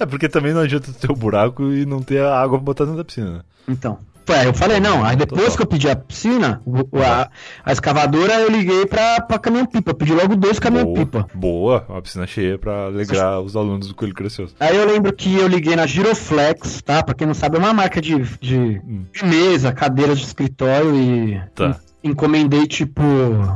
É 0.00 0.04
porque 0.04 0.28
também 0.28 0.52
não 0.52 0.62
adianta 0.62 0.92
ter 0.92 1.08
o 1.08 1.14
buraco 1.14 1.72
e 1.72 1.86
não 1.86 2.02
ter 2.02 2.20
a 2.20 2.36
água 2.36 2.58
pra 2.58 2.64
botar 2.64 2.84
dentro 2.84 2.98
da 2.98 3.04
piscina. 3.04 3.44
Então. 3.68 3.98
É, 4.28 4.46
eu 4.46 4.52
falei, 4.52 4.80
não, 4.80 5.04
aí 5.04 5.14
depois 5.14 5.54
que 5.54 5.62
eu 5.62 5.66
pedi 5.66 5.88
a 5.88 5.94
piscina, 5.94 6.60
a, 6.94 7.30
a 7.64 7.72
escavadora, 7.72 8.34
eu 8.40 8.50
liguei 8.50 8.84
pra, 8.84 9.20
pra 9.20 9.38
caminhão-pipa, 9.38 9.94
pedi 9.94 10.12
logo 10.12 10.34
dois 10.34 10.58
caminhão-pipa. 10.58 11.28
Boa, 11.32 11.80
boa, 11.80 11.86
uma 11.88 12.02
piscina 12.02 12.26
cheia 12.26 12.58
pra 12.58 12.86
alegrar 12.86 13.40
os 13.40 13.54
alunos 13.56 13.86
do 13.88 13.94
Coelho 13.94 14.14
Gracioso. 14.14 14.54
Aí 14.58 14.76
eu 14.76 14.84
lembro 14.84 15.12
que 15.12 15.36
eu 15.36 15.46
liguei 15.46 15.76
na 15.76 15.86
Giroflex, 15.86 16.82
tá? 16.82 17.02
Pra 17.02 17.14
quem 17.14 17.26
não 17.26 17.34
sabe, 17.34 17.56
é 17.56 17.60
uma 17.60 17.72
marca 17.72 18.00
de, 18.00 18.20
de, 18.40 18.80
hum. 18.84 19.04
de 19.12 19.24
mesa, 19.24 19.72
cadeiras 19.72 20.18
de 20.18 20.26
escritório 20.26 20.94
e... 20.94 21.40
Tá. 21.54 21.78
Encomendei, 22.02 22.66
tipo, 22.66 23.02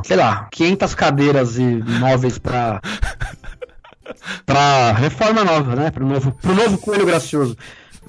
sei 0.05 0.17
lá, 0.17 0.49
500 0.51 0.95
cadeiras 0.95 1.59
e 1.59 1.63
móveis 2.01 2.39
pra... 2.39 2.81
pra 4.47 4.93
reforma 4.93 5.45
nova, 5.45 5.75
né? 5.77 5.91
Pro 5.91 6.07
novo, 6.07 6.33
pro 6.33 6.55
novo 6.55 6.79
Coelho 6.79 7.07
Gracioso. 7.07 7.57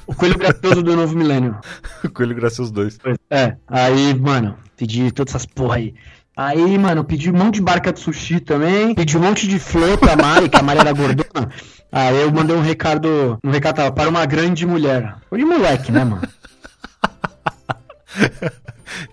O 0.08 0.16
Coelho 0.16 0.38
Gracioso 0.38 0.84
do 0.84 0.96
Novo 0.96 1.16
Milênio. 1.16 1.58
Coelho 2.14 2.36
Gracioso 2.36 2.72
2. 2.74 3.00
É, 3.30 3.56
aí, 3.68 4.14
mano, 4.14 4.58
pedi 4.76 5.12
todas 5.12 5.36
essas 5.36 5.46
porra 5.46 5.76
aí. 5.76 5.94
Aí, 6.36 6.78
mano, 6.78 7.04
pedi 7.04 7.30
um 7.30 7.38
monte 7.38 7.56
de 7.56 7.62
barca 7.62 7.92
de 7.94 8.00
sushi 8.00 8.40
também. 8.40 8.96
Pedi 8.96 9.18
um 9.18 9.22
monte 9.22 9.48
de 9.48 9.60
flor 9.60 9.98
pra 9.98 10.16
Mari, 10.16 10.50
que 10.50 10.58
a 10.58 10.64
Mari 10.64 10.80
era 10.80 10.94
gordona. 10.94 11.52
Aí 11.92 12.22
eu 12.22 12.32
mandei 12.32 12.56
um 12.56 12.62
recado. 12.62 13.38
Um 13.44 13.52
recado 13.52 13.76
tava, 13.76 13.92
para 13.92 14.10
uma 14.10 14.26
grande 14.26 14.66
mulher. 14.66 15.18
Foi 15.30 15.40
de 15.40 15.46
moleque, 15.46 15.92
né, 15.92 16.04
mano? 16.06 16.22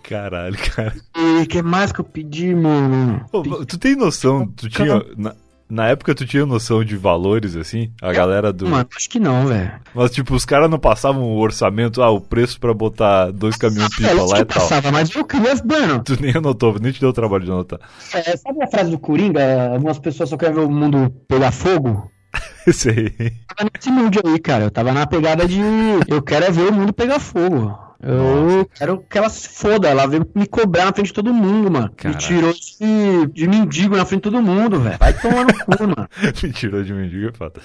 Caralho, 0.02 0.56
cara. 0.74 0.94
E 1.16 1.46
que 1.46 1.60
mais 1.62 1.92
que 1.92 2.00
eu 2.00 2.04
pedi, 2.04 2.54
mano? 2.54 3.24
Pô, 3.30 3.42
tu 3.64 3.78
tem 3.78 3.94
noção, 3.94 4.46
tu 4.46 4.68
tinha. 4.68 5.02
Na, 5.16 5.34
na 5.70 5.88
época 5.88 6.14
tu 6.14 6.26
tinha 6.26 6.46
noção 6.46 6.82
de 6.82 6.96
valores, 6.96 7.54
assim? 7.56 7.92
A 8.00 8.12
galera 8.12 8.52
do. 8.52 8.68
Mano, 8.68 8.88
acho 8.96 9.08
que 9.08 9.20
não, 9.20 9.46
velho. 9.46 9.72
Mas, 9.94 10.10
tipo, 10.10 10.34
os 10.34 10.44
caras 10.44 10.70
não 10.70 10.78
passavam 10.78 11.22
o 11.22 11.38
orçamento, 11.38 12.02
ah, 12.02 12.10
o 12.10 12.20
preço 12.20 12.58
pra 12.58 12.72
botar 12.72 13.30
dois 13.30 13.56
caminhões 13.56 13.94
pipa 13.94 14.12
lá 14.12 14.40
e 14.40 14.44
tal. 14.44 14.62
Passava, 14.62 14.90
mas 14.90 15.14
eu 15.14 15.24
queria, 15.24 15.54
mano. 15.64 16.02
Tu 16.02 16.20
nem 16.20 16.34
anotou, 16.34 16.78
nem 16.80 16.92
te 16.92 17.00
deu 17.00 17.10
o 17.10 17.12
trabalho 17.12 17.44
de 17.44 17.50
anotar. 17.50 17.80
É, 18.14 18.36
sabe 18.36 18.62
a 18.62 18.66
frase 18.66 18.90
do 18.90 18.98
Coringa? 18.98 19.72
Algumas 19.72 19.98
pessoas 19.98 20.30
só 20.30 20.36
querem 20.36 20.54
ver 20.54 20.60
o 20.62 20.70
mundo 20.70 21.10
pegar 21.28 21.52
fogo? 21.52 22.10
Sei. 22.72 23.14
Eu 23.18 23.56
tava 23.56 23.70
nesse 23.74 23.90
mood 23.90 24.18
aí, 24.24 24.38
cara. 24.38 24.64
Eu 24.64 24.70
tava 24.70 24.92
na 24.92 25.06
pegada 25.06 25.46
de. 25.46 25.60
Eu 26.06 26.22
quero 26.22 26.44
é 26.46 26.50
ver 26.50 26.68
o 26.68 26.72
mundo 26.72 26.92
pegar 26.92 27.18
fogo. 27.18 27.87
Eu 28.00 28.16
Nossa. 28.16 28.68
quero 28.74 29.04
que 29.08 29.18
ela 29.18 29.28
se 29.28 29.48
foda. 29.48 29.88
Ela 29.88 30.06
veio 30.06 30.26
me 30.34 30.46
cobrar 30.46 30.84
na 30.84 30.92
frente 30.92 31.08
de 31.08 31.12
todo 31.12 31.32
mundo, 31.32 31.70
mano. 31.70 31.90
Caraca. 31.96 32.08
Me 32.08 32.24
tirou 32.24 32.52
de, 32.52 33.26
de 33.32 33.48
mendigo 33.48 33.96
na 33.96 34.04
frente 34.04 34.24
de 34.24 34.30
todo 34.30 34.42
mundo, 34.42 34.80
velho. 34.80 34.98
Vai 34.98 35.12
tomar 35.14 35.44
no 35.44 35.54
cu, 35.54 35.82
mano. 35.82 36.08
me 36.42 36.52
tirou 36.52 36.82
de 36.82 36.92
mendigo, 36.92 37.28
é 37.28 37.32
fato. 37.32 37.60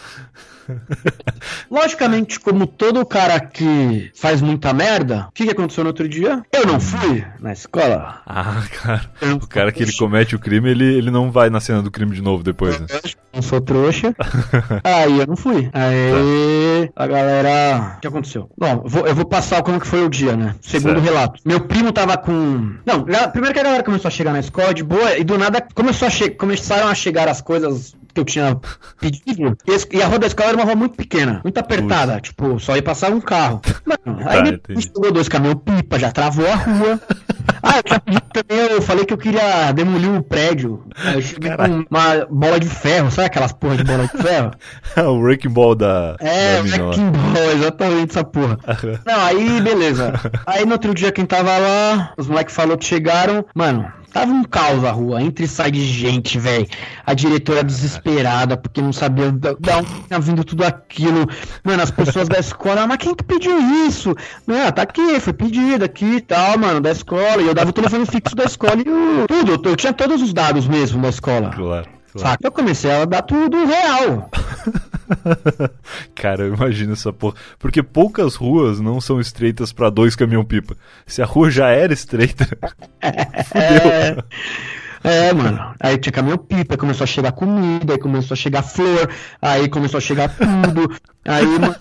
Logicamente, 1.69 2.39
como 2.39 2.65
todo 2.65 3.05
cara 3.05 3.39
que 3.39 4.11
faz 4.15 4.41
muita 4.41 4.73
merda, 4.73 5.27
o 5.29 5.31
que, 5.31 5.45
que 5.45 5.51
aconteceu 5.51 5.83
no 5.83 5.89
outro 5.89 6.07
dia? 6.07 6.43
Eu 6.51 6.65
não 6.65 6.79
fui 6.79 7.23
na 7.39 7.53
escola. 7.53 8.21
Ah, 8.25 8.63
cara. 8.81 9.11
O 9.41 9.47
cara 9.47 9.71
que 9.71 9.83
ele 9.83 9.93
comete 9.93 10.35
o 10.35 10.39
crime, 10.39 10.69
ele, 10.69 10.85
ele 10.85 11.11
não 11.11 11.31
vai 11.31 11.49
na 11.49 11.59
cena 11.59 11.81
do 11.81 11.91
crime 11.91 12.15
de 12.15 12.21
novo 12.21 12.43
depois, 12.43 12.79
né? 12.79 12.87
Não 13.33 13.41
sou 13.41 13.59
trouxa. 13.59 14.15
Aí 14.83 15.19
eu 15.19 15.27
não 15.27 15.35
fui. 15.35 15.69
Aí 15.73 16.87
tá. 16.89 17.03
a 17.03 17.07
galera. 17.07 17.95
O 17.97 17.99
que 17.99 18.07
aconteceu? 18.07 18.49
Bom, 18.57 18.85
eu 19.05 19.15
vou 19.15 19.25
passar 19.25 19.63
como 19.63 19.79
que 19.79 19.87
foi 19.87 20.05
o 20.05 20.09
dia, 20.09 20.22
né? 20.31 20.55
Segundo 20.61 20.93
certo. 20.93 21.03
relato. 21.03 21.41
Meu 21.45 21.59
primo 21.61 21.91
tava 21.91 22.17
com. 22.17 22.75
Não, 22.85 23.03
primeiro 23.31 23.53
que 23.53 23.59
a 23.59 23.63
galera 23.63 23.83
começou 23.83 24.07
a 24.07 24.11
chegar 24.11 24.31
na 24.31 24.39
escola 24.39 24.73
de 24.73 24.83
boa, 24.83 25.17
e 25.17 25.23
do 25.23 25.37
nada 25.37 25.65
começou 25.73 26.07
a 26.07 26.11
che... 26.11 26.29
começaram 26.29 26.87
a 26.87 26.95
chegar 26.95 27.27
as 27.27 27.41
coisas 27.41 27.95
que 28.13 28.19
eu 28.19 28.25
tinha 28.25 28.59
pedido. 28.99 29.57
E 29.93 30.01
a 30.01 30.07
rua 30.07 30.19
da 30.19 30.27
escola 30.27 30.49
era 30.49 30.57
uma 30.57 30.63
rua 30.63 30.75
muito 30.75 30.95
pequena, 30.95 31.41
muito 31.43 31.57
apertada. 31.57 32.13
Puxa. 32.13 32.21
Tipo, 32.21 32.59
só 32.59 32.75
ia 32.75 32.81
passar 32.81 33.11
um 33.11 33.21
carro. 33.21 33.61
Mano, 33.85 34.23
tá, 34.23 34.31
aí 34.31 34.57
tá, 34.57 34.81
chegou 34.81 35.11
dois 35.11 35.27
caminhões 35.27 35.59
pipa, 35.63 35.99
já 35.99 36.11
travou 36.11 36.47
a 36.47 36.55
rua. 36.55 36.99
ah, 37.61 37.77
eu 37.77 37.83
tinha 37.83 37.99
pedido 37.99 38.23
também, 38.33 38.71
eu 38.71 38.81
falei 38.81 39.05
que 39.05 39.13
eu 39.13 39.17
queria 39.17 39.71
demolir 39.71 40.09
o 40.09 40.15
um 40.15 40.21
prédio. 40.21 40.83
Aí 40.95 41.15
eu 41.15 41.21
cheguei 41.21 41.51
com 41.55 41.85
uma 41.89 42.25
bola 42.29 42.59
de 42.59 42.67
ferro, 42.67 43.11
sabe 43.11 43.27
aquelas 43.27 43.51
porra 43.53 43.77
de 43.77 43.83
bola 43.83 44.07
de 44.07 44.21
ferro? 44.21 44.51
o 44.97 45.19
Wrecking 45.19 45.49
Ball 45.49 45.75
da. 45.75 46.15
É, 46.19 46.59
o 46.59 46.63
Wrecking 46.63 47.11
Ball, 47.11 47.51
exatamente 47.55 48.11
essa 48.11 48.23
porra. 48.23 48.57
Não, 49.05 49.25
aí 49.25 49.61
beleza. 49.61 50.13
Aí 50.45 50.65
no 50.65 50.73
outro 50.73 50.93
dia 50.93 51.11
quem 51.11 51.25
tava 51.25 51.57
lá, 51.57 52.13
os 52.17 52.27
moleques 52.27 52.55
falaram 52.55 52.77
que 52.77 52.85
chegaram. 52.85 53.45
Mano, 53.53 53.91
Tava 54.13 54.31
um 54.31 54.43
caos 54.43 54.83
a 54.83 54.91
rua, 54.91 55.23
entre 55.23 55.45
e 55.45 55.47
sai 55.47 55.71
de 55.71 55.83
gente, 55.83 56.37
velho. 56.37 56.67
A 57.03 57.15
diretora 57.15 57.63
desesperada, 57.63 58.55
porque 58.55 58.79
não 58.79 58.93
sabia 58.93 59.31
da 59.31 59.77
onde 59.77 59.89
tinha 60.07 60.19
vindo 60.19 60.43
tudo 60.43 60.63
aquilo. 60.63 61.27
Mano, 61.63 61.81
as 61.81 61.89
pessoas 61.89 62.29
da 62.29 62.37
escola, 62.39 62.85
mas 62.85 62.97
quem 62.97 63.15
que 63.15 63.23
pediu 63.23 63.59
isso? 63.87 64.15
Não, 64.45 64.71
tá 64.71 64.83
aqui, 64.83 65.19
foi 65.19 65.33
pedido 65.33 65.83
aqui 65.83 66.17
e 66.17 66.21
tal, 66.21 66.59
mano, 66.59 66.79
da 66.79 66.91
escola. 66.91 67.41
E 67.41 67.47
eu 67.47 67.55
dava 67.55 67.71
o 67.71 67.73
telefone 67.73 68.05
fixo 68.05 68.35
da 68.35 68.43
escola 68.43 68.77
e 68.77 68.89
o, 68.89 69.27
tudo. 69.27 69.67
Eu 69.67 69.75
tinha 69.75 69.91
todos 69.91 70.21
os 70.21 70.31
dados 70.31 70.67
mesmo 70.67 71.01
da 71.01 71.09
escola. 71.09 71.49
Claro. 71.49 71.92
Claro. 72.13 72.39
Eu 72.43 72.51
comecei 72.51 72.91
a 72.91 73.05
dar 73.05 73.21
tudo 73.23 73.65
real. 73.65 74.29
Cara, 76.15 76.43
eu 76.43 76.53
imagino 76.53 76.93
essa 76.93 77.11
porra. 77.11 77.35
Porque 77.57 77.81
poucas 77.81 78.35
ruas 78.35 78.79
não 78.79 79.01
são 79.01 79.19
estreitas 79.19 79.73
para 79.73 79.89
dois 79.89 80.15
caminhão-pipa. 80.15 80.75
Se 81.05 81.21
a 81.21 81.25
rua 81.25 81.49
já 81.49 81.69
era 81.69 81.93
estreita. 81.93 82.45
fudeu. 83.45 83.91
É, 83.91 84.17
é, 85.03 85.33
mano. 85.33 85.73
Aí 85.79 85.97
tinha 85.97 86.13
caminhão-pipa, 86.13 86.77
começou 86.77 87.03
a 87.03 87.07
chegar 87.07 87.31
comida, 87.33 87.93
aí 87.93 87.99
começou 87.99 88.35
a 88.35 88.37
chegar 88.37 88.63
flor, 88.63 89.09
aí 89.41 89.67
começou 89.67 89.97
a 89.97 90.01
chegar 90.01 90.29
tudo. 90.29 90.95
Aí, 91.25 91.45
mano, 91.45 91.75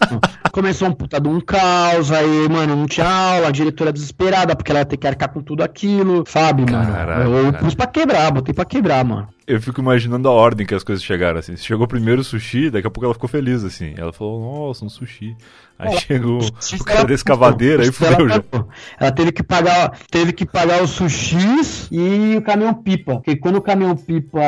começou 0.52 0.88
um 0.88 0.92
puta 0.92 1.20
de 1.20 1.28
um 1.28 1.40
caos, 1.40 2.12
aí, 2.12 2.48
mano, 2.48 2.76
não 2.76 2.87
tinha 2.87 3.06
aula, 3.08 3.48
a 3.48 3.50
diretora 3.50 3.92
desesperada, 3.92 4.54
porque 4.54 4.70
ela 4.70 4.80
ia 4.80 4.85
ter 4.85 4.96
que 4.96 5.06
arcar 5.06 5.28
com 5.30 5.42
tudo 5.42 5.64
aquilo, 5.64 6.24
sabe, 6.26 6.64
Caralho, 6.64 7.30
mano? 7.30 7.48
Eu 7.48 7.52
pus 7.54 7.74
pra 7.74 7.87
quebrar, 7.88 8.30
botei 8.30 8.54
pra 8.54 8.64
quebrar, 8.64 9.04
mano. 9.04 9.28
Eu 9.44 9.61
fico 9.61 9.80
imaginando 9.80 10.28
a 10.28 10.30
ordem 10.32 10.64
que 10.64 10.74
as 10.74 10.85
coisas 10.85 11.04
chegaram, 11.04 11.40
assim. 11.40 11.56
Chegou 11.56 11.88
primeiro 11.88 12.20
o 12.20 12.24
sushi, 12.24 12.70
daqui 12.70 12.87
a 12.87 12.90
pouco 12.90 13.04
ela 13.04 13.14
ficou 13.14 13.28
feliz, 13.28 13.64
assim. 13.64 13.94
Ela 13.96 14.12
falou, 14.12 14.68
nossa, 14.68 14.85
um 14.85 14.88
sushi. 14.88 15.37
Aí 15.83 15.99
chegou 15.99 16.38
o 16.81 16.85
cara 16.85 17.05
da 17.05 17.14
escavadeira, 17.14 17.83
aí 17.83 17.90
fudeu 17.90 18.29
já. 18.29 18.42
Ela 19.01 19.12
teve 19.12 19.33
que 19.33 19.42
pagar, 19.42 19.99
teve 20.11 20.33
que 20.33 20.47
pagar 20.47 20.83
os 20.83 20.90
sushis 20.90 21.88
e 21.90 22.37
o 22.37 22.42
caminhão 22.42 22.73
pipa. 22.73 23.16
Porque 23.16 23.37
quando 23.37 23.57
o 23.57 23.62
caminhão 23.62 23.97
pipa 23.97 24.40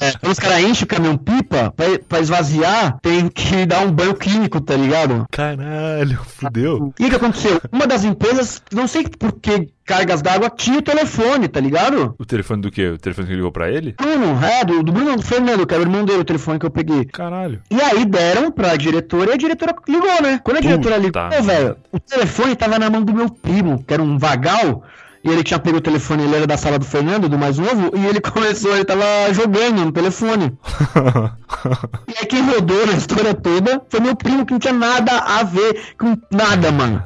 é, 0.00 0.12
quando 0.18 0.32
os 0.32 0.38
caras 0.38 0.60
enchem 0.60 0.84
o 0.84 0.86
caminhão 0.86 1.16
pipa, 1.16 1.72
pra, 1.76 1.98
pra, 2.08 2.20
esvaziar, 2.20 2.98
tem 3.00 3.28
que 3.28 3.66
dar 3.66 3.80
um 3.80 3.92
banho 3.92 4.14
clínico, 4.14 4.60
tá 4.60 4.76
ligado? 4.76 5.26
Caralho, 5.30 6.18
fudeu. 6.24 6.92
E 6.98 7.06
o 7.06 7.10
que 7.10 7.16
aconteceu? 7.16 7.60
Uma 7.72 7.86
das 7.86 8.04
empresas, 8.04 8.62
não 8.72 8.86
sei 8.86 9.04
por 9.04 9.32
que 9.32 9.68
cargas 9.84 10.22
d'água 10.22 10.50
tinha 10.50 10.78
o 10.78 10.82
telefone, 10.82 11.46
tá 11.48 11.60
ligado? 11.60 12.14
O 12.18 12.24
telefone 12.24 12.62
do 12.62 12.70
quê? 12.70 12.88
O 12.88 12.98
telefone 12.98 13.28
que 13.28 13.34
ligou 13.34 13.52
pra 13.52 13.70
ele? 13.70 13.92
Bruno, 13.92 14.42
é, 14.44 14.64
do, 14.64 14.82
do 14.82 14.92
Bruno 14.92 15.16
do 15.16 15.22
Fernando, 15.22 15.66
que 15.66 15.74
era 15.74 15.82
o 15.82 15.86
irmão 15.86 16.04
dele, 16.04 16.20
o 16.20 16.24
telefone 16.24 16.58
que 16.58 16.66
eu 16.66 16.70
peguei. 16.70 17.04
Caralho. 17.04 17.60
E 17.70 17.80
aí 17.80 18.04
deram 18.04 18.50
pra 18.50 18.76
diretora 18.76 19.30
e 19.30 19.34
a 19.34 19.36
diretora 19.36 19.74
ligou, 19.88 20.22
né? 20.22 20.40
Quando 20.42 20.58
a 20.58 20.60
diretora 20.60 21.00
Puta 21.00 21.28
ligou, 21.28 21.42
velho, 21.42 21.76
o 21.92 22.00
telefone 22.00 22.56
tava 22.56 22.78
na 22.78 22.88
mão 22.88 23.02
do 23.02 23.12
meu 23.12 23.28
primo, 23.28 23.84
que 23.86 23.92
era 23.92 24.02
um 24.02 24.18
vagal. 24.18 24.82
E 25.24 25.30
ele 25.30 25.42
tinha 25.42 25.58
pego 25.58 25.78
o 25.78 25.80
telefone, 25.80 26.24
ele 26.24 26.36
era 26.36 26.46
da 26.46 26.56
sala 26.58 26.78
do 26.78 26.84
Fernando, 26.84 27.30
do 27.30 27.38
mais 27.38 27.56
novo, 27.56 27.90
e 27.96 28.06
ele 28.06 28.20
começou, 28.22 28.74
ele 28.74 28.84
tava 28.84 29.32
jogando 29.32 29.82
no 29.82 29.90
telefone. 29.90 30.52
e 32.06 32.18
aí 32.18 32.26
quem 32.26 32.42
rodou 32.44 32.86
na 32.86 32.92
história 32.92 33.32
toda 33.32 33.82
foi 33.88 34.00
meu 34.00 34.14
primo, 34.14 34.44
que 34.44 34.52
não 34.52 34.60
tinha 34.60 34.74
nada 34.74 35.18
a 35.18 35.42
ver 35.42 35.94
com 35.98 36.14
nada, 36.30 36.70
mano. 36.70 37.02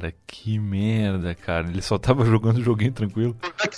Cara, 0.00 0.14
que 0.26 0.58
merda, 0.58 1.34
cara. 1.34 1.66
Ele 1.66 1.82
só 1.82 1.98
tava 1.98 2.24
jogando 2.24 2.62
joguinho 2.62 2.92
tranquilo. 2.92 3.34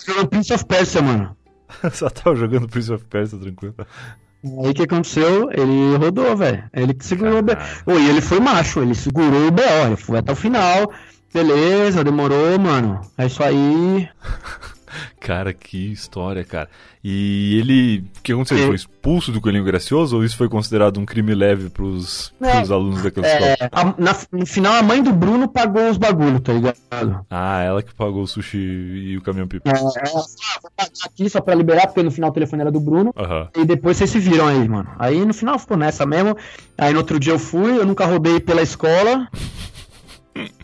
Jogando 0.07 0.29
Prince 0.29 0.53
of 0.53 0.65
Persia, 0.67 1.01
mano. 1.01 1.37
só 1.93 2.11
tava 2.11 2.37
jogando 2.37 2.69
Prince 2.69 2.93
of 2.93 3.05
Persia 3.05 3.39
tranquilo. 3.39 3.75
Aí 4.65 4.71
o 4.71 4.75
que 4.75 4.83
aconteceu? 4.83 5.51
Ele 5.53 5.97
rodou, 5.97 6.37
velho. 6.37 6.65
Ele 6.73 6.95
que 6.95 7.05
segurou 7.05 7.43
Caralho. 7.45 7.69
o 7.87 7.93
BO. 7.93 7.99
E 7.99 8.09
ele 8.09 8.21
foi 8.21 8.41
macho, 8.41 8.83
ele 8.83 8.95
segurou 8.95 9.47
o 9.47 9.51
BO, 9.53 9.63
ele 9.87 9.97
foi 9.97 10.19
até 10.19 10.33
o 10.33 10.37
final. 10.37 10.93
Beleza, 11.33 12.05
demorou, 12.05 12.59
mano. 12.59 13.01
É 13.17 13.27
isso 13.27 13.43
aí. 13.43 14.09
cara, 15.19 15.53
que 15.53 15.93
história, 15.93 16.45
cara. 16.45 16.69
E 17.03 17.59
ele. 17.59 18.05
O 18.19 18.23
que 18.23 18.33
aconteceu? 18.33 18.59
Ele 18.59 18.67
foi 18.67 18.77
expulso 18.77 19.33
do 19.33 19.41
Coelhinho 19.41 19.65
Gracioso 19.65 20.17
ou 20.17 20.25
isso 20.25 20.37
foi 20.37 20.49
considerado 20.49 21.01
um 21.01 21.05
crime 21.05 21.35
leve 21.35 21.69
pros, 21.69 22.33
é, 22.41 22.57
pros 22.57 22.71
alunos 22.71 23.03
daquela 23.03 23.27
é, 23.27 23.55
escola? 23.55 23.71
A, 23.73 23.85
na, 24.01 24.17
no 24.31 24.47
final, 24.47 24.75
a 24.75 24.83
mãe 24.83 25.03
do 25.03 25.13
Bruno 25.13 25.49
pagou 25.49 25.91
os 25.91 25.97
bagulho, 25.97 26.39
tá 26.39 26.53
ligado? 26.53 26.77
Ah, 27.29 27.63
ela 27.63 27.83
que 27.83 27.93
pagou 27.95 28.23
o 28.23 28.27
sushi 28.27 28.59
e 28.59 29.17
o 29.17 29.23
caminhão 29.23 29.49
pipa. 29.49 29.69
É, 29.69 29.73
ela 29.73 29.89
ah, 29.89 30.59
vou 30.63 30.71
pagar 30.77 30.91
aqui 31.05 31.29
só 31.29 31.41
pra 31.41 31.55
liberar, 31.55 31.87
porque 31.87 32.03
no 32.03 32.11
final 32.11 32.31
o 32.31 32.35
telefone 32.35 32.63
era 32.63 32.71
do 32.71 32.79
Bruno. 32.79 33.13
Uhum. 33.17 33.63
E 33.63 33.65
depois 33.65 33.97
vocês 33.97 34.11
se 34.11 34.21
viram 34.21 34.47
aí, 34.47 34.69
mano. 34.69 34.91
Aí 34.99 35.25
no 35.25 35.35
final 35.35 35.59
ficou 35.59 35.77
nessa 35.77 36.07
mesmo. 36.07 36.37
Aí 36.79 36.93
no 36.93 36.99
outro 36.99 37.19
dia 37.19 37.33
eu 37.33 37.39
fui, 37.39 37.79
eu 37.79 37.87
nunca 37.87 38.07
roubei 38.07 38.39
pela 38.39 38.63
escola. 38.63 39.29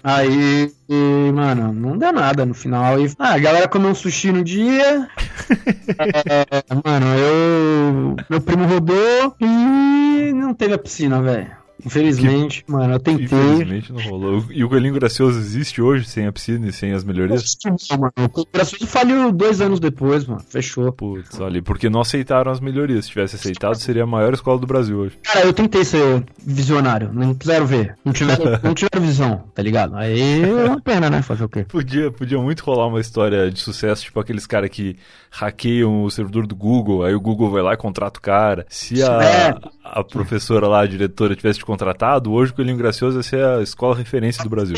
Aí, 0.02 0.72
e, 0.88 1.32
mano, 1.32 1.72
não 1.72 1.98
deu 1.98 2.12
nada 2.12 2.46
no 2.46 2.54
final. 2.54 3.00
E, 3.00 3.12
ah, 3.18 3.34
a 3.34 3.38
galera 3.38 3.68
comeu 3.68 3.90
um 3.90 3.94
sushi 3.94 4.32
no 4.32 4.42
dia. 4.42 5.08
é, 5.98 6.62
mano, 6.84 7.06
eu. 7.18 8.16
Meu 8.30 8.40
primo 8.40 8.66
rodou 8.66 9.36
e 9.40 10.32
não 10.32 10.54
teve 10.54 10.74
a 10.74 10.78
piscina, 10.78 11.20
velho. 11.20 11.50
Infelizmente, 11.84 12.64
que... 12.64 12.72
mano, 12.72 12.94
eu 12.94 13.00
tentei. 13.00 13.24
Infelizmente 13.24 13.92
não 13.92 14.02
rolou. 14.02 14.44
E 14.50 14.64
o 14.64 14.68
Coelhinho 14.68 14.94
Gracioso 14.94 15.38
existe 15.38 15.80
hoje, 15.80 16.06
sem 16.06 16.26
a 16.26 16.32
piscina 16.32 16.66
e 16.68 16.72
sem 16.72 16.92
as 16.92 17.04
melhorias? 17.04 17.56
Não, 17.64 17.98
mano. 17.98 18.12
O 18.34 18.46
Gracioso 18.52 18.86
faliu 18.86 19.32
dois 19.32 19.60
anos 19.60 19.78
depois, 19.78 20.26
mano. 20.26 20.40
Fechou. 20.48 20.92
Putz, 20.92 21.38
olha, 21.38 21.62
porque 21.62 21.88
não 21.88 22.00
aceitaram 22.00 22.50
as 22.50 22.60
melhorias. 22.60 23.04
Se 23.04 23.10
tivesse 23.10 23.36
aceitado, 23.36 23.76
seria 23.76 24.02
a 24.02 24.06
maior 24.06 24.34
escola 24.34 24.58
do 24.58 24.66
Brasil 24.66 24.98
hoje. 24.98 25.18
Cara, 25.22 25.46
eu 25.46 25.52
tentei 25.52 25.84
ser 25.84 26.24
visionário. 26.44 27.10
Não 27.12 27.34
quiseram 27.34 27.66
ver. 27.66 27.96
Não 28.04 28.12
tiveram, 28.12 28.58
não 28.62 28.74
tiveram 28.74 29.00
visão, 29.00 29.44
tá 29.54 29.62
ligado? 29.62 29.96
Aí 29.96 30.42
é 30.42 30.64
uma 30.64 30.80
pena, 30.80 31.08
né? 31.08 31.22
Fazer 31.22 31.44
o 31.44 31.48
quê? 31.48 31.64
Podia, 31.64 32.10
podia 32.10 32.38
muito 32.38 32.60
rolar 32.64 32.86
uma 32.86 33.00
história 33.00 33.50
de 33.50 33.60
sucesso, 33.60 34.04
tipo 34.04 34.18
aqueles 34.18 34.46
caras 34.46 34.70
que 34.70 34.96
hackeiam 35.30 36.04
o 36.04 36.10
servidor 36.10 36.46
do 36.46 36.56
Google, 36.56 37.04
aí 37.04 37.14
o 37.14 37.20
Google 37.20 37.50
vai 37.50 37.62
lá 37.62 37.74
e 37.74 37.76
contrata 37.76 38.18
o 38.18 38.22
cara. 38.22 38.66
Se 38.68 39.02
a, 39.02 39.22
é. 39.22 39.54
a 39.84 40.02
professora 40.02 40.66
lá, 40.66 40.80
a 40.80 40.86
diretora, 40.86 41.36
tivesse 41.36 41.58
contratado, 41.68 42.32
hoje 42.32 42.50
o 42.50 42.54
Coelhinho 42.54 42.78
Gracioso 42.78 43.18
ia 43.18 43.22
ser 43.22 43.44
a 43.44 43.62
escola 43.62 43.94
referência 43.94 44.42
do 44.42 44.48
Brasil. 44.48 44.74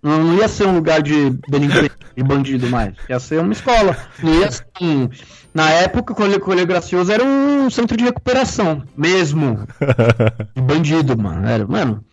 Não, 0.00 0.22
não 0.22 0.38
ia 0.38 0.46
ser 0.46 0.64
um 0.64 0.76
lugar 0.76 1.02
de 1.02 1.30
delinquente 1.48 1.90
e 2.16 2.22
bandido 2.22 2.68
mais. 2.68 2.94
Ia 3.08 3.18
ser 3.18 3.40
uma 3.40 3.52
escola. 3.52 3.96
Não 4.22 4.32
ia 4.34 4.48
ser 4.48 4.64
um... 4.80 5.08
Na 5.52 5.68
época, 5.70 6.12
o 6.12 6.40
Coelho, 6.40 6.66
Gracioso 6.68 7.10
era 7.10 7.24
um 7.24 7.68
centro 7.68 7.96
de 7.96 8.04
recuperação. 8.04 8.84
Mesmo. 8.96 9.66
De 10.54 10.62
bandido, 10.62 11.18
mano. 11.18 11.48
Era, 11.48 11.66
mano. 11.66 12.04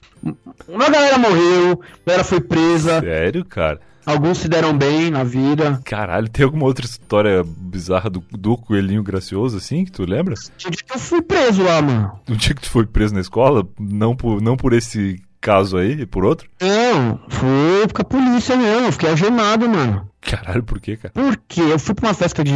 Uma 0.67 0.89
galera 0.89 1.19
morreu, 1.19 1.79
a 1.79 2.09
galera 2.09 2.23
foi 2.23 2.41
presa. 2.41 2.99
Sério, 2.99 3.45
cara? 3.45 3.79
Alguns 4.07 4.37
se 4.37 4.47
deram 4.47 4.75
bem 4.75 5.11
na 5.11 5.25
vida. 5.25 5.81
Caralho, 5.83 6.29
tem 6.29 6.45
alguma 6.45 6.63
outra 6.63 6.85
história 6.85 7.43
bizarra 7.45 8.09
do, 8.09 8.23
do 8.31 8.55
Coelhinho 8.55 9.03
Gracioso, 9.03 9.57
assim, 9.57 9.83
que 9.83 9.91
tu 9.91 10.05
lembra? 10.05 10.33
Tinha 10.55 10.71
dia 10.71 10.81
que 10.81 10.95
eu 10.95 10.97
fui 10.97 11.21
preso 11.21 11.61
lá, 11.61 11.81
mano. 11.81 12.13
No 12.25 12.37
dia 12.37 12.55
que 12.55 12.61
tu 12.61 12.69
foi 12.69 12.85
preso 12.85 13.13
na 13.13 13.19
escola, 13.19 13.67
não 13.77 14.15
por, 14.15 14.41
não 14.41 14.55
por 14.55 14.71
esse 14.71 15.21
caso 15.41 15.77
aí, 15.77 16.05
por 16.05 16.23
outro? 16.23 16.49
Não, 16.61 17.19
foi 17.27 17.85
com 17.93 18.01
a 18.01 18.05
polícia 18.05 18.55
mesmo. 18.55 18.93
Fiquei 18.93 19.09
algemado, 19.09 19.67
mano. 19.67 20.09
Caralho, 20.21 20.63
por 20.63 20.79
quê, 20.79 20.95
cara? 20.95 21.13
Porque 21.13 21.59
eu 21.59 21.77
fui 21.77 21.93
pra 21.93 22.07
uma 22.07 22.13
festa 22.13 22.45
de 22.45 22.53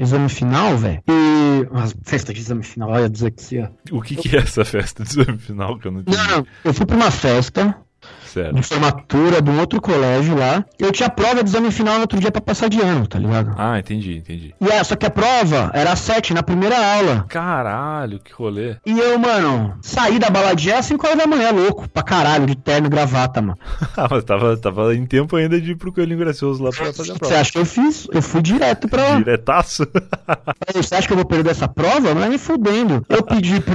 exame 0.00 0.30
final, 0.30 0.78
velho. 0.78 1.02
E. 1.08 1.66
Uma 1.70 1.86
festa 2.04 2.32
de 2.32 2.40
exame 2.40 2.62
final, 2.62 2.90
olha 2.90 3.04
a 3.04 3.08
dislexia. 3.08 3.70
O 3.90 4.00
que, 4.00 4.16
que 4.16 4.34
é 4.34 4.40
essa 4.40 4.64
festa 4.64 5.04
de 5.04 5.10
exame 5.10 5.38
final 5.38 5.78
que 5.78 5.88
eu 5.88 5.92
não 5.92 6.00
entendi? 6.00 6.16
Não, 6.16 6.46
eu 6.64 6.72
fui 6.72 6.86
pra 6.86 6.96
uma 6.96 7.10
festa 7.10 7.76
Certo. 8.26 8.54
de 8.54 8.62
formatura 8.62 9.40
de 9.40 9.50
um 9.50 9.58
outro 9.60 9.80
colégio 9.80 10.36
lá. 10.36 10.62
Eu 10.78 10.92
tinha 10.92 11.08
prova 11.08 11.42
de 11.42 11.48
exame 11.48 11.70
final 11.70 11.94
no 11.94 12.00
outro 12.02 12.18
dia 12.20 12.30
pra 12.30 12.40
passar 12.42 12.68
de 12.68 12.78
ano, 12.82 13.06
tá 13.06 13.18
ligado? 13.18 13.54
Ah, 13.56 13.78
entendi, 13.78 14.18
entendi. 14.18 14.54
E 14.60 14.68
é, 14.68 14.84
só 14.84 14.94
que 14.94 15.06
a 15.06 15.10
prova 15.10 15.70
era 15.72 15.92
às 15.92 16.00
sete, 16.00 16.34
na 16.34 16.42
primeira 16.42 16.76
aula. 16.76 17.24
Caralho, 17.28 18.18
que 18.18 18.32
rolê. 18.34 18.76
E 18.84 18.98
eu, 18.98 19.18
mano, 19.18 19.78
saí 19.80 20.18
da 20.18 20.28
baladinha 20.28 20.78
às 20.78 20.84
5 20.86 21.06
horas 21.06 21.18
da 21.18 21.26
manhã, 21.26 21.50
louco, 21.50 21.88
pra 21.88 22.02
caralho, 22.02 22.44
de 22.44 22.54
terno 22.56 22.88
e 22.88 22.90
gravata, 22.90 23.40
mano. 23.40 23.58
Ah, 23.96 24.08
mas 24.10 24.24
tava, 24.24 24.54
tava 24.58 24.94
em 24.94 25.06
tempo 25.06 25.34
ainda 25.36 25.58
de 25.58 25.70
ir 25.72 25.76
pro 25.76 25.90
Coelhinho 25.90 26.18
Gracioso 26.18 26.62
lá 26.62 26.70
pra 26.70 26.92
fazer 26.92 27.12
a 27.12 27.14
Você 27.14 27.18
prova. 27.18 27.38
acha 27.40 27.52
que 27.52 27.58
eu 27.58 27.64
fiz? 27.64 28.06
Eu 28.12 28.20
fui 28.20 28.42
direto 28.42 28.86
pra 28.88 29.02
lá. 29.02 29.16
Diretaço? 29.16 29.86
Você 30.74 30.94
acha 30.94 31.06
que 31.06 31.12
eu 31.14 31.16
vou 31.16 31.24
perder 31.24 31.50
essa 31.52 31.66
prova? 31.66 32.12
Não 32.14 32.22
é 32.24 32.28
nem 32.28 32.36
fudendo. 32.38 33.04
Eu 33.08 33.22
pedi 33.22 33.58
pro, 33.60 33.74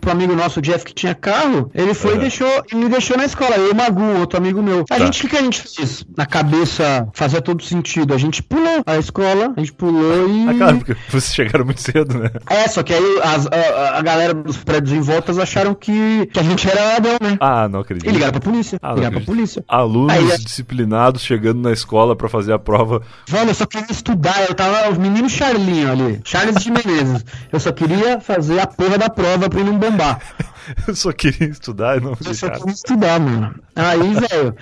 pro 0.00 0.10
amigo 0.10 0.34
nosso, 0.34 0.60
Jeff, 0.60 0.84
que 0.84 0.92
tinha 0.92 1.14
carro, 1.14 1.70
ele 1.72 1.94
foi 1.94 2.14
É. 2.14 2.16
e 2.16 2.18
deixou, 2.18 2.64
e 2.72 2.74
me 2.74 2.88
deixou 2.88 3.16
na 3.16 3.24
escola. 3.24 3.53
Eu 3.56 3.68
e 3.68 3.70
o 3.70 3.74
Magu, 3.74 4.18
outro 4.20 4.38
amigo 4.38 4.62
meu. 4.62 4.80
A 4.90 4.98
Tá. 4.98 4.98
gente, 5.04 5.18
o 5.18 5.22
que, 5.22 5.28
que 5.28 5.36
a 5.36 5.42
gente 5.42 5.60
fez? 5.62 6.04
Na 6.16 6.26
cabeça 6.26 7.08
fazia 7.14 7.40
todo 7.40 7.62
sentido. 7.62 8.12
A 8.14 8.18
gente 8.18 8.42
pulou 8.42 8.82
a 8.86 8.96
escola, 8.96 9.52
a 9.56 9.60
gente 9.60 9.72
pulou 9.72 10.28
e. 10.28 10.48
Ah, 10.48 10.54
claro, 10.54 10.76
porque 10.78 10.96
vocês 11.08 11.34
chegaram 11.34 11.64
muito 11.64 11.80
cedo, 11.80 12.18
né? 12.18 12.30
É, 12.48 12.68
só 12.68 12.82
que 12.82 12.92
aí 12.92 13.20
as- 13.22 13.46
a, 13.46 13.98
a 13.98 14.02
galera 14.02 14.34
dos 14.34 14.56
prédios 14.56 14.92
em 14.92 15.00
voltas 15.00 15.38
acharam 15.38 15.74
que, 15.74 16.26
que 16.32 16.38
a 16.38 16.42
gente 16.42 16.68
era 16.68 16.84
ladrão, 16.94 17.16
né? 17.20 17.36
Ah, 17.40 17.68
não 17.68 17.80
acredito. 17.80 18.08
E 18.08 18.12
ligaram 18.12 18.32
pra 18.32 18.40
polícia. 18.40 18.78
Ah, 18.82 18.92
ligaram 18.94 19.16
pra 19.16 19.24
polícia. 19.24 19.64
Alunos 19.68 20.12
Aí, 20.12 20.38
disciplinados 20.38 21.22
chegando 21.22 21.60
na 21.60 21.72
escola 21.72 22.14
pra 22.16 22.28
fazer 22.28 22.52
a 22.52 22.58
prova. 22.58 23.02
Mano, 23.30 23.50
eu 23.50 23.54
só 23.54 23.66
queria 23.66 23.90
estudar, 23.90 24.44
eu 24.48 24.54
tava 24.54 24.90
o 24.90 25.00
menino 25.00 25.28
Charlinho 25.28 25.90
ali, 25.90 26.20
Charles 26.24 26.56
de 26.62 26.70
Menezes. 26.70 27.24
Eu 27.52 27.60
só 27.60 27.72
queria 27.72 28.20
fazer 28.20 28.58
a 28.60 28.66
porra 28.66 28.98
da 28.98 29.08
prova 29.10 29.48
pra 29.48 29.60
ele 29.60 29.70
não 29.70 29.78
bombar. 29.78 30.20
Eu 30.88 30.94
só 30.96 31.12
queria 31.12 31.48
estudar 31.48 31.98
e 31.98 32.00
não 32.00 32.16
Eu 32.24 32.34
só 32.34 32.48
queria 32.50 32.72
estudar, 32.72 33.20
mano. 33.20 33.54
Aí, 33.76 34.14
velho, 34.14 34.56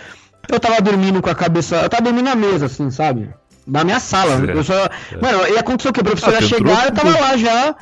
eu 0.49 0.61
tava 0.61 0.81
dormindo 0.81 1.23
com 1.23 1.31
a 1.31 1.35
cabeça. 1.35 1.77
Eu 1.77 1.88
tava 1.88 2.03
dormindo 2.03 2.25
na 2.25 2.35
mesa, 2.35 2.67
assim, 2.67 2.91
sabe? 2.91 3.31
Na 3.67 3.85
minha 3.85 4.01
sala. 4.01 4.38
Certo, 4.38 4.57
Eu 4.57 4.65
só... 4.65 4.88
Mano, 5.21 5.49
e 5.49 5.59
aconteceu 5.59 5.91
o 5.91 5.95
que? 5.95 6.01
O 6.01 6.05
professor 6.05 6.35
Ah, 6.35 6.41
ia 6.41 6.49
chegar, 6.49 6.87
eu 6.87 6.93
tava 6.93 7.11
lá 7.11 7.37
já. 7.37 7.77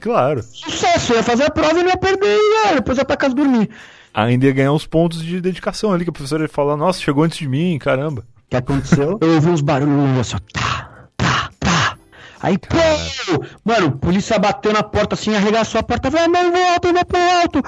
Claro. 0.00 0.42
Sucesso, 0.42 1.12
eu 1.12 1.16
ia 1.16 1.22
fazer 1.22 1.44
a 1.44 1.50
prova 1.50 1.78
e 1.80 1.82
não 1.82 1.90
ia 1.90 1.96
perder, 1.96 2.38
já, 2.64 2.74
depois 2.74 2.98
ia 2.98 3.04
pra 3.04 3.16
casa 3.16 3.34
dormir. 3.34 3.70
Ainda 4.12 4.46
ia 4.46 4.52
ganhar 4.52 4.72
uns 4.72 4.86
pontos 4.86 5.24
de 5.24 5.40
dedicação 5.40 5.92
ali, 5.92 6.04
que 6.04 6.10
a 6.10 6.12
professora 6.12 6.42
ia 6.44 6.48
falar, 6.48 6.76
nossa, 6.76 7.00
chegou 7.00 7.24
antes 7.24 7.38
de 7.38 7.48
mim, 7.48 7.78
caramba. 7.78 8.20
O 8.20 8.50
que 8.50 8.56
aconteceu? 8.56 9.18
Eu 9.20 9.34
ouvi 9.34 9.48
uns 9.48 9.60
barulhos 9.60 10.18
assim, 10.20 10.36
tá, 10.52 10.83
Aí, 12.44 12.58
pô, 12.58 12.76
mano, 13.64 13.92
polícia 13.92 14.38
bateu 14.38 14.70
na 14.70 14.82
porta 14.82 15.14
assim, 15.14 15.34
arregaçou 15.34 15.80
a 15.80 15.82
porta, 15.82 16.10
falou, 16.10 16.28
mano, 16.28 16.52
volta, 16.52 16.92
vai 16.92 17.02
pro 17.02 17.18
alto. 17.18 17.62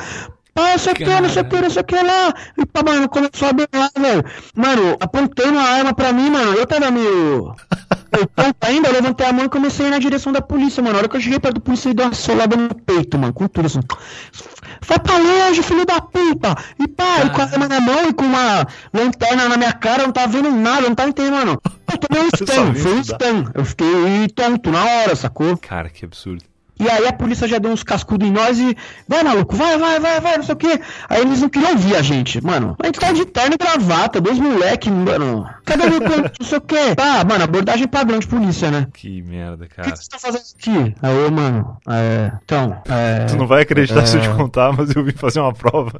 Ah, 0.57 0.71
não 0.73 0.79
sei 0.79 0.93
o 0.93 0.97
que, 0.97 1.05
não 1.05 1.29
sei 1.29 1.43
o 1.43 1.45
que, 1.45 1.61
não 1.61 1.71
sei 1.71 1.83
o 1.83 1.85
que 1.85 1.95
lá. 1.95 2.35
E 2.57 2.67
pá, 2.67 2.83
mano, 2.83 3.09
começou 3.09 3.49
a 3.49 3.53
berrar, 3.53 3.91
velho. 3.99 4.25
Mano, 4.55 4.97
apontando 4.99 5.59
a 5.59 5.63
arma 5.63 5.93
pra 5.95 6.13
mim, 6.13 6.31
mano, 6.31 6.55
eu 6.55 6.67
tava 6.67 6.91
meio. 6.91 7.55
Eu 8.13 8.27
tonto 8.35 8.57
ainda, 8.63 8.89
eu 8.89 8.95
levantei 8.95 9.27
a 9.27 9.33
mão 9.33 9.45
e 9.45 9.49
comecei 9.51 9.85
a 9.85 9.89
ir 9.89 9.91
na 9.93 9.99
direção 9.99 10.33
da 10.33 10.41
polícia, 10.41 10.83
mano. 10.83 10.97
A 10.97 10.99
hora 11.01 11.09
que 11.09 11.17
eu 11.17 11.21
cheguei 11.21 11.39
perto 11.39 11.57
da 11.57 11.61
polícia, 11.61 11.89
ele 11.89 11.95
deu 11.95 12.07
uma 12.07 12.15
solada 12.15 12.57
no 12.57 12.75
peito, 12.75 13.19
mano, 13.19 13.35
com 13.35 13.47
tudo 13.47 13.67
assim. 13.67 13.81
Vai 14.87 14.99
pra 14.99 15.19
longe, 15.19 15.63
filho 15.63 15.85
da 15.85 16.01
puta! 16.01 16.55
E 16.79 16.89
pá, 16.89 17.25
e 17.27 17.31
com 17.31 17.43
a 17.43 17.45
arma 17.45 17.69
na 17.69 17.81
mão 17.81 18.09
e 18.09 18.13
com 18.15 18.25
uma 18.25 18.67
lanterna 18.95 19.49
na 19.49 19.57
minha 19.59 19.73
cara, 19.73 20.03
eu 20.03 20.07
não 20.07 20.13
tava 20.13 20.29
vendo 20.29 20.51
nada, 20.51 20.83
eu 20.83 20.89
não 20.89 20.97
tava 20.97 21.11
entendendo, 21.11 21.35
mano. 21.35 21.61
Eu 21.93 21.99
tomei 21.99 22.23
um 22.23 22.29
stun, 22.35 22.75
foi 22.75 22.95
um 22.95 23.05
stun. 23.05 23.51
Eu 23.55 23.65
fiquei 23.65 24.29
tonto 24.35 24.71
na 24.71 24.83
hora, 24.83 25.15
sacou? 25.15 25.57
Cara, 25.59 25.91
que 25.91 26.05
absurdo. 26.05 26.45
E 26.79 26.89
aí 26.89 27.07
a 27.07 27.13
polícia 27.13 27.49
já 27.49 27.59
deu 27.59 27.71
uns 27.71 27.83
cascudos 27.83 28.29
em 28.29 28.31
nós 28.33 28.59
e. 28.59 28.77
Vai, 29.09 29.23
maluco, 29.23 29.57
vai, 29.57 29.79
vai, 29.79 29.99
vai, 29.99 30.21
vai, 30.21 30.37
não 30.37 30.45
sei 30.45 30.55
o 30.55 30.59
quê. 30.59 30.81
Aí 31.09 31.23
eles 31.23 31.41
não 31.41 31.49
queriam 31.49 31.73
ouvir 31.73 31.97
a 31.97 32.03
gente, 32.03 32.45
mano. 32.45 32.77
A 32.83 32.87
gente 32.87 33.01
tá 33.01 33.13
de 33.13 33.25
terno 33.25 33.55
e 33.55 33.59
gravata, 33.59 34.21
dois 34.21 34.39
moleque, 34.39 34.91
mano. 34.91 35.49
Cadê 35.65 35.89
meu 35.89 36.01
canto, 36.01 36.33
não 36.39 36.47
sei 36.47 36.59
o 36.59 36.61
quê? 36.61 36.95
Tá, 36.95 37.25
mano, 37.29 37.45
abordagem 37.45 37.89
padrão 37.89 38.19
de 38.19 38.27
polícia, 38.27 38.71
né? 38.71 38.87
Que 38.93 39.23
merda, 39.23 39.65
O 39.65 39.69
que 39.69 39.75
cara. 39.75 39.89
vocês 39.89 40.01
estão 40.01 40.21
fazendo 40.21 40.43
aqui? 40.59 40.95
Aí, 41.03 41.25
ô, 41.25 41.31
mano, 41.31 41.77
é. 41.89 42.33
Então, 42.45 42.83
é. 42.89 43.25
Tu 43.25 43.37
não 43.37 43.47
vai 43.47 43.63
acreditar 43.63 44.05
se 44.07 44.17
eu 44.17 44.21
te 44.21 44.29
é. 44.29 44.35
contar, 44.35 44.73
mas 44.73 44.95
eu 44.95 45.03
vim 45.03 45.13
fazer 45.13 45.41
uma 45.41 45.55
prova. 45.55 45.93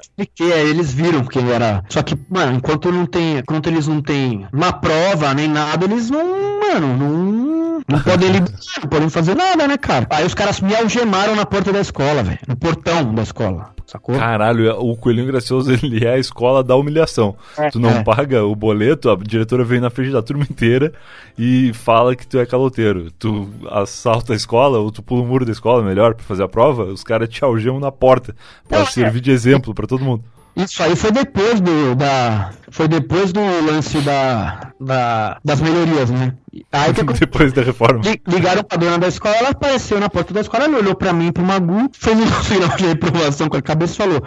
expliquei, 0.00 0.52
aí 0.52 0.68
eles 0.68 0.92
viram 0.92 1.24
que 1.24 1.38
ele 1.38 1.50
era. 1.50 1.82
Só 1.88 2.02
que, 2.02 2.16
mano, 2.28 2.56
enquanto 2.56 2.92
não 2.92 3.06
tem. 3.06 3.38
Enquanto 3.38 3.68
eles 3.68 3.86
não 3.86 4.02
têm 4.02 4.46
uma 4.52 4.72
prova 4.72 5.32
nem 5.34 5.48
nada, 5.48 5.84
eles 5.84 6.10
não. 6.10 6.60
Mano, 6.60 6.96
não. 6.96 7.59
Não 7.88 8.00
podem 8.00 8.30
liberar, 8.30 8.58
não 8.82 8.88
podem 8.88 9.08
fazer 9.08 9.34
nada, 9.34 9.66
né, 9.68 9.76
cara? 9.78 10.06
Aí 10.10 10.24
os 10.26 10.34
caras 10.34 10.60
me 10.60 10.74
algemaram 10.74 11.34
na 11.34 11.44
porta 11.46 11.72
da 11.72 11.80
escola, 11.80 12.22
velho. 12.22 12.38
No 12.46 12.56
portão 12.56 13.14
da 13.14 13.22
escola. 13.22 13.70
Sacou? 13.86 14.14
Caralho, 14.16 14.70
o 14.80 14.96
Coelhinho 14.96 15.26
Gracioso, 15.26 15.72
ele 15.74 16.04
é 16.06 16.12
a 16.14 16.18
escola 16.18 16.62
da 16.62 16.76
humilhação. 16.76 17.34
É, 17.58 17.70
Tu 17.70 17.80
não 17.80 17.90
é. 17.90 18.04
paga 18.04 18.44
o 18.44 18.54
boleto, 18.54 19.10
a 19.10 19.16
diretora 19.16 19.64
vem 19.64 19.80
na 19.80 19.90
frente 19.90 20.12
da 20.12 20.22
turma 20.22 20.44
inteira 20.48 20.92
e 21.36 21.72
fala 21.74 22.14
que 22.14 22.24
tu 22.26 22.38
é 22.38 22.46
caloteiro. 22.46 23.10
Tu 23.18 23.48
assalta 23.68 24.32
a 24.32 24.36
escola, 24.36 24.78
ou 24.78 24.92
tu 24.92 25.02
pula 25.02 25.22
o 25.22 25.26
muro 25.26 25.44
da 25.44 25.50
escola, 25.50 25.82
melhor, 25.82 26.14
pra 26.14 26.24
fazer 26.24 26.44
a 26.44 26.48
prova, 26.48 26.84
os 26.84 27.02
caras 27.02 27.28
te 27.28 27.42
algemam 27.42 27.80
na 27.80 27.90
porta, 27.90 28.34
pra 28.68 28.78
Não, 28.78 28.86
é. 28.86 28.90
servir 28.90 29.20
de 29.20 29.32
exemplo 29.32 29.74
pra 29.74 29.88
todo 29.88 30.04
mundo. 30.04 30.22
Isso 30.56 30.82
aí 30.82 30.94
foi 30.96 31.10
depois 31.12 31.60
do. 31.60 31.94
Da, 31.94 32.50
foi 32.70 32.86
depois 32.88 33.32
do 33.32 33.40
lance 33.40 33.98
da, 34.00 34.72
da, 34.80 35.38
das 35.44 35.60
melhorias, 35.60 36.10
né? 36.10 36.34
Aí 36.72 36.92
que 36.92 37.02
Depois 37.14 37.52
da 37.52 37.62
reforma. 37.62 38.00
Li- 38.04 38.20
Ligaram 38.26 38.62
pra 38.64 38.76
dona 38.76 38.98
da 38.98 39.08
escola, 39.08 39.34
ela 39.36 39.50
apareceu 39.50 39.98
na 40.00 40.08
porta 40.10 40.34
da 40.34 40.40
escola, 40.40 40.64
ela 40.64 40.78
olhou 40.78 40.94
pra 40.94 41.12
mim, 41.12 41.32
pro 41.32 41.44
Magu, 41.44 41.88
fez 41.92 42.18
um 42.18 42.26
sinal 42.42 42.76
de 42.76 42.86
reprovação 42.86 43.48
com 43.48 43.56
a 43.56 43.62
cabeça 43.62 43.94
e 43.94 43.96
falou: 43.96 44.24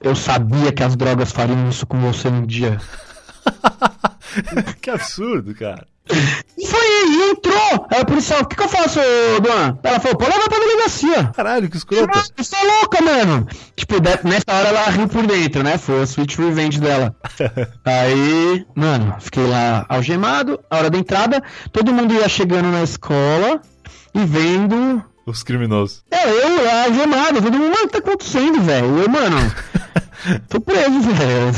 Eu 0.00 0.14
sabia 0.16 0.72
que 0.72 0.82
as 0.82 0.96
drogas 0.96 1.30
fariam 1.32 1.68
isso 1.68 1.86
com 1.86 1.98
você 2.00 2.28
um 2.28 2.44
dia. 2.44 2.78
que 4.80 4.90
absurdo, 4.90 5.54
cara. 5.54 5.86
E 6.58 6.66
foi, 6.66 6.80
e 7.08 7.30
entrou! 7.30 7.86
Aí 7.90 8.02
o 8.02 8.06
policial, 8.06 8.42
o 8.42 8.46
que, 8.46 8.54
que 8.56 8.62
eu 8.62 8.68
faço, 8.68 9.00
dona? 9.42 9.78
Ela 9.82 9.98
falou, 10.00 10.16
pode 10.16 10.30
levar 10.32 10.48
pra 10.48 10.58
delegacia. 10.58 11.24
Caralho, 11.34 11.68
que 11.70 11.76
escrota. 11.76 12.06
Mano, 12.06 12.26
Você 12.36 12.56
é 12.56 12.62
louca, 12.80 13.02
mano! 13.02 13.48
Tipo, 13.74 13.94
nessa 14.24 14.44
hora 14.52 14.68
ela 14.68 14.84
riu 14.90 15.08
por 15.08 15.26
dentro, 15.26 15.62
né? 15.62 15.78
Foi 15.78 16.00
a 16.00 16.04
sweet 16.04 16.38
revenge 16.38 16.78
dela. 16.80 17.14
Aí, 17.84 18.64
mano, 18.74 19.16
fiquei 19.20 19.46
lá 19.46 19.84
algemado, 19.88 20.60
a 20.70 20.76
hora 20.76 20.90
da 20.90 20.98
entrada, 20.98 21.42
todo 21.72 21.92
mundo 21.92 22.14
ia 22.14 22.28
chegando 22.28 22.70
na 22.70 22.82
escola 22.82 23.60
e 24.14 24.20
vendo 24.24 25.02
Os 25.26 25.42
criminosos. 25.42 26.02
É, 26.10 26.28
eu 26.28 26.64
lá, 26.64 26.84
algemado, 26.84 27.42
todo 27.42 27.52
mundo, 27.58 27.70
mano, 27.72 27.84
o 27.84 27.88
que 27.88 27.92
tá 27.92 27.98
acontecendo, 27.98 28.60
velho? 28.60 28.98
Eu, 28.98 29.08
mano, 29.08 29.36
tô 30.48 30.60
preso, 30.60 31.00
velho. 31.00 31.52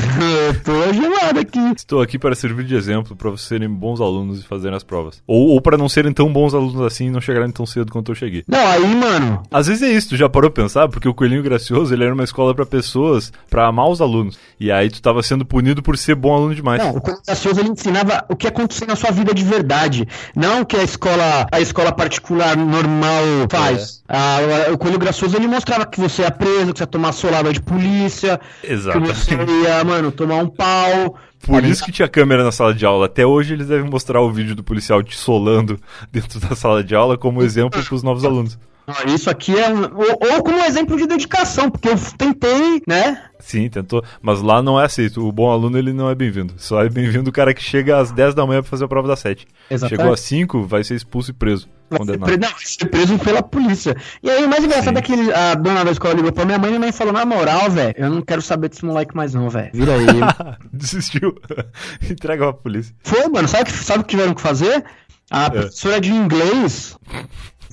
Eu 0.49 0.61
tô 0.63 0.73
algemado 0.85 1.41
aqui. 1.41 1.59
Estou 1.81 2.01
aqui 2.01 2.19
para 2.19 2.35
servir 2.35 2.65
de 2.65 2.75
exemplo 2.75 3.17
para 3.17 3.31
vocês 3.31 3.49
serem 3.49 3.69
bons 3.69 4.01
alunos 4.01 4.41
e 4.41 4.47
fazerem 4.47 4.77
as 4.77 4.83
provas. 4.83 5.23
Ou, 5.27 5.49
ou 5.49 5.61
para 5.61 5.77
não 5.77 5.89
serem 5.89 6.13
tão 6.13 6.33
bons 6.33 6.55
alunos 6.55 6.81
assim 6.83 7.07
e 7.07 7.11
não 7.11 7.21
chegarem 7.21 7.51
tão 7.51 7.67
cedo 7.67 7.93
quanto 7.93 8.13
eu 8.13 8.15
cheguei. 8.15 8.45
Não, 8.47 8.67
aí, 8.67 8.87
mano, 8.95 9.43
Às 9.51 9.67
vezes 9.67 9.83
é 9.83 9.93
isso, 9.93 10.11
tu 10.11 10.17
já 10.17 10.29
parou 10.29 10.51
pra 10.51 10.63
pensar? 10.65 10.89
Porque 10.89 11.09
o 11.09 11.15
Coelhinho 11.15 11.43
Gracioso, 11.43 11.93
ele 11.93 12.05
era 12.05 12.15
uma 12.15 12.25
escola 12.25 12.55
pra 12.55 12.65
pessoas, 12.67 13.33
pra 13.51 13.67
amar 13.67 13.89
os 13.89 14.01
alunos. 14.01 14.39
E 14.59 14.71
aí 14.71 14.91
tu 14.91 15.01
tava 15.03 15.23
sendo 15.23 15.45
punido 15.45 15.83
por 15.83 15.97
ser 15.99 16.15
bom 16.15 16.35
aluno 16.35 16.55
demais. 16.55 16.83
não, 16.83 16.91
o 16.91 17.01
Coelho 17.01 17.21
Gracioso 17.27 17.61
ele 17.61 17.71
ensinava 17.71 18.25
o 18.29 18.37
que 18.37 18.47
acontecia 18.47 18.87
na 18.87 18.97
sua 18.97 19.11
vida 19.11 19.35
de 19.35 19.45
verdade. 19.45 20.07
Não 20.35 20.63
o 20.63 20.67
que 20.67 20.77
a 20.77 20.83
escola, 20.83 21.47
a 21.51 21.61
escola 21.61 21.93
particular 21.93 22.57
normal 22.57 23.23
faz. 23.51 24.03
Ah, 24.09 24.39
o 24.73 24.79
Coelho 24.79 24.99
Gracioso 24.99 25.37
ele 25.37 25.47
mostrava 25.47 25.87
que 25.87 26.01
você 26.01 26.23
ia 26.23 26.31
preso, 26.31 26.73
que 26.73 26.79
você 26.79 26.83
ia 26.83 26.87
tomar 26.87 27.13
solada 27.13 27.53
de 27.53 27.61
polícia, 27.61 28.41
que 28.63 28.77
você 28.77 29.35
ia, 29.35 29.85
mano, 29.85 30.13
tomar 30.13 30.37
um 30.37 30.49
pau. 30.49 31.17
Por 31.47 31.65
isso 31.65 31.85
que 31.85 31.93
tinha 31.93 32.09
câmera 32.09 32.43
na 32.43 32.53
sala 32.53 32.75
de 32.75 32.85
aula. 32.85 33.07
Até 33.07 33.27
hoje 33.27 33.55
eles 33.55 33.67
devem 33.67 33.89
mostrar 33.89 34.21
o 34.21 34.31
vídeo 34.31 34.55
do 34.55 34.63
policial 34.63 35.03
te 35.03 35.17
solando 35.17 35.79
dentro 36.11 36.41
da 36.41 36.55
sala 36.55 36.83
de 36.83 36.95
aula 36.95 37.17
como 37.17 37.43
exemplo 37.43 37.83
pros 37.83 38.03
novos 38.03 38.25
alunos. 38.25 38.59
Isso 39.07 39.31
aqui 39.31 39.59
é 39.59 39.69
um, 39.69 39.83
ou, 39.83 40.35
ou 40.35 40.43
como 40.43 40.59
um 40.59 40.65
exemplo 40.65 40.97
de 40.97 41.07
dedicação, 41.07 41.71
porque 41.71 41.89
eu 41.89 41.97
tentei, 42.19 42.83
né? 42.87 43.23
Sim, 43.39 43.69
tentou. 43.69 44.03
Mas 44.21 44.41
lá 44.43 44.63
não 44.63 44.81
é 44.81 44.85
aceito. 44.85 45.27
O 45.27 45.33
bom 45.33 45.51
aluno 45.51 45.79
ele 45.79 45.93
não 45.93 46.09
é 46.11 46.15
bem-vindo. 46.15 46.55
Só 46.59 46.83
é 46.83 46.89
bem-vindo 46.89 47.31
o 47.31 47.33
cara 47.33 47.55
que 47.55 47.63
chega 47.63 47.99
às 47.99 48.11
10 48.11 48.35
da 48.35 48.47
manhã 48.47 48.61
pra 48.61 48.71
fazer 48.71 48.85
a 48.85 48.89
prova 48.89 49.09
das 49.09 49.21
7. 49.21 49.47
Exatamente. 49.71 49.99
Chegou 49.99 50.13
às 50.13 50.21
5, 50.21 50.67
vai 50.67 50.85
ser 50.85 50.95
expulso 50.95 51.31
e 51.31 51.35
preso. 51.35 51.69
Vai 51.89 51.99
ser, 51.99 52.07
Condenado. 52.07 52.29
pre... 52.29 52.37
não, 52.37 52.49
vai 52.49 52.65
ser 52.65 52.87
preso 52.87 53.19
pela 53.19 53.43
polícia. 53.43 53.97
E 54.23 54.31
aí, 54.31 54.45
o 54.45 54.49
mais 54.49 54.65
engraçado 54.65 54.95
Sim. 54.95 54.99
é 54.99 55.03
que 55.03 55.33
a 55.33 55.55
dona 55.55 55.85
da 55.85 55.91
escola 55.91 56.15
ligou 56.15 56.33
pra 56.33 56.45
minha 56.45 56.59
mãe 56.59 56.69
e 56.69 56.71
minha 56.73 56.81
mãe 56.81 56.93
falou: 56.93 57.13
Na 57.13 57.25
moral, 57.25 57.71
velho, 57.71 57.95
eu 57.97 58.11
não 58.11 58.23
quero 58.23 58.43
saber 58.43 58.69
desse 58.69 58.85
moleque 58.85 59.15
mais, 59.15 59.35
não, 59.35 59.49
velho. 59.49 59.71
Vira 59.73 59.93
aí. 59.95 60.07
Desistiu. 60.73 61.35
Entrega 62.11 62.45
pra 62.45 62.53
polícia. 62.55 62.95
Foi, 63.03 63.29
mano, 63.29 63.49
sabe 63.49 63.63
o 63.63 63.67
que, 63.67 63.73
sabe 63.73 64.01
o 64.01 64.05
que 64.05 64.11
tiveram 64.11 64.35
que 64.35 64.43
fazer? 64.43 64.85
A 65.31 65.51
professora 65.51 66.01
de 66.01 66.13
inglês 66.13 66.97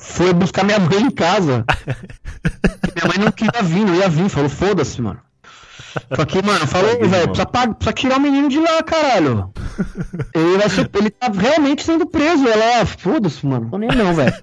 foi 0.01 0.33
buscar 0.33 0.65
minha 0.65 0.79
mãe 0.79 0.99
em 0.99 1.11
casa. 1.11 1.63
minha 2.95 3.07
mãe 3.07 3.23
não 3.23 3.31
queria 3.31 3.61
vir, 3.61 3.85
não 3.85 3.95
ia 3.95 4.09
vir, 4.09 4.27
falou: 4.29 4.49
Foda-se, 4.49 4.99
mano. 5.01 5.19
Só 6.15 6.25
que, 6.25 6.41
mano, 6.41 6.65
falou, 6.67 6.97
velho, 6.99 7.27
precisa, 7.27 7.47
precisa 7.47 7.93
tirar 7.93 8.17
o 8.17 8.21
menino 8.21 8.49
de 8.49 8.59
lá, 8.59 8.81
caralho. 8.81 9.53
Ele, 10.33 10.57
vai 10.57 10.69
ser, 10.69 10.89
ele 10.95 11.09
tá 11.09 11.27
realmente 11.27 11.83
sendo 11.83 12.05
preso. 12.05 12.47
Ela, 12.47 12.81
ah, 12.81 12.85
foda-se, 12.85 13.45
mano. 13.45 13.69
Tô 13.69 13.77
nem 13.77 13.89
não, 13.89 14.13
velho. 14.13 14.33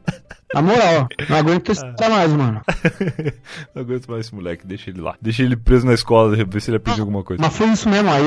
Na 0.55 0.63
moral, 0.63 1.09
não 1.29 1.37
aguento 1.37 1.71
esse 1.73 1.83
cara 1.97 2.11
mais, 2.15 2.33
mano. 2.33 2.61
não 3.75 3.83
aguento 3.83 4.09
mais 4.11 4.27
esse 4.27 4.35
moleque, 4.35 4.67
deixa 4.67 4.91
ele 4.91 5.01
lá. 5.01 5.15
Deixa 5.21 5.43
ele 5.43 5.57
preso 5.57 5.85
na 5.87 5.93
escola, 5.95 6.35
ver 6.35 6.61
se 6.61 6.71
ele 6.71 6.79
aprende 6.79 7.01
alguma 7.01 7.23
coisa. 7.23 7.43
Mas 7.43 7.55
foi 7.57 7.69
isso 7.69 7.89
mesmo. 7.89 8.11
Aí 8.11 8.23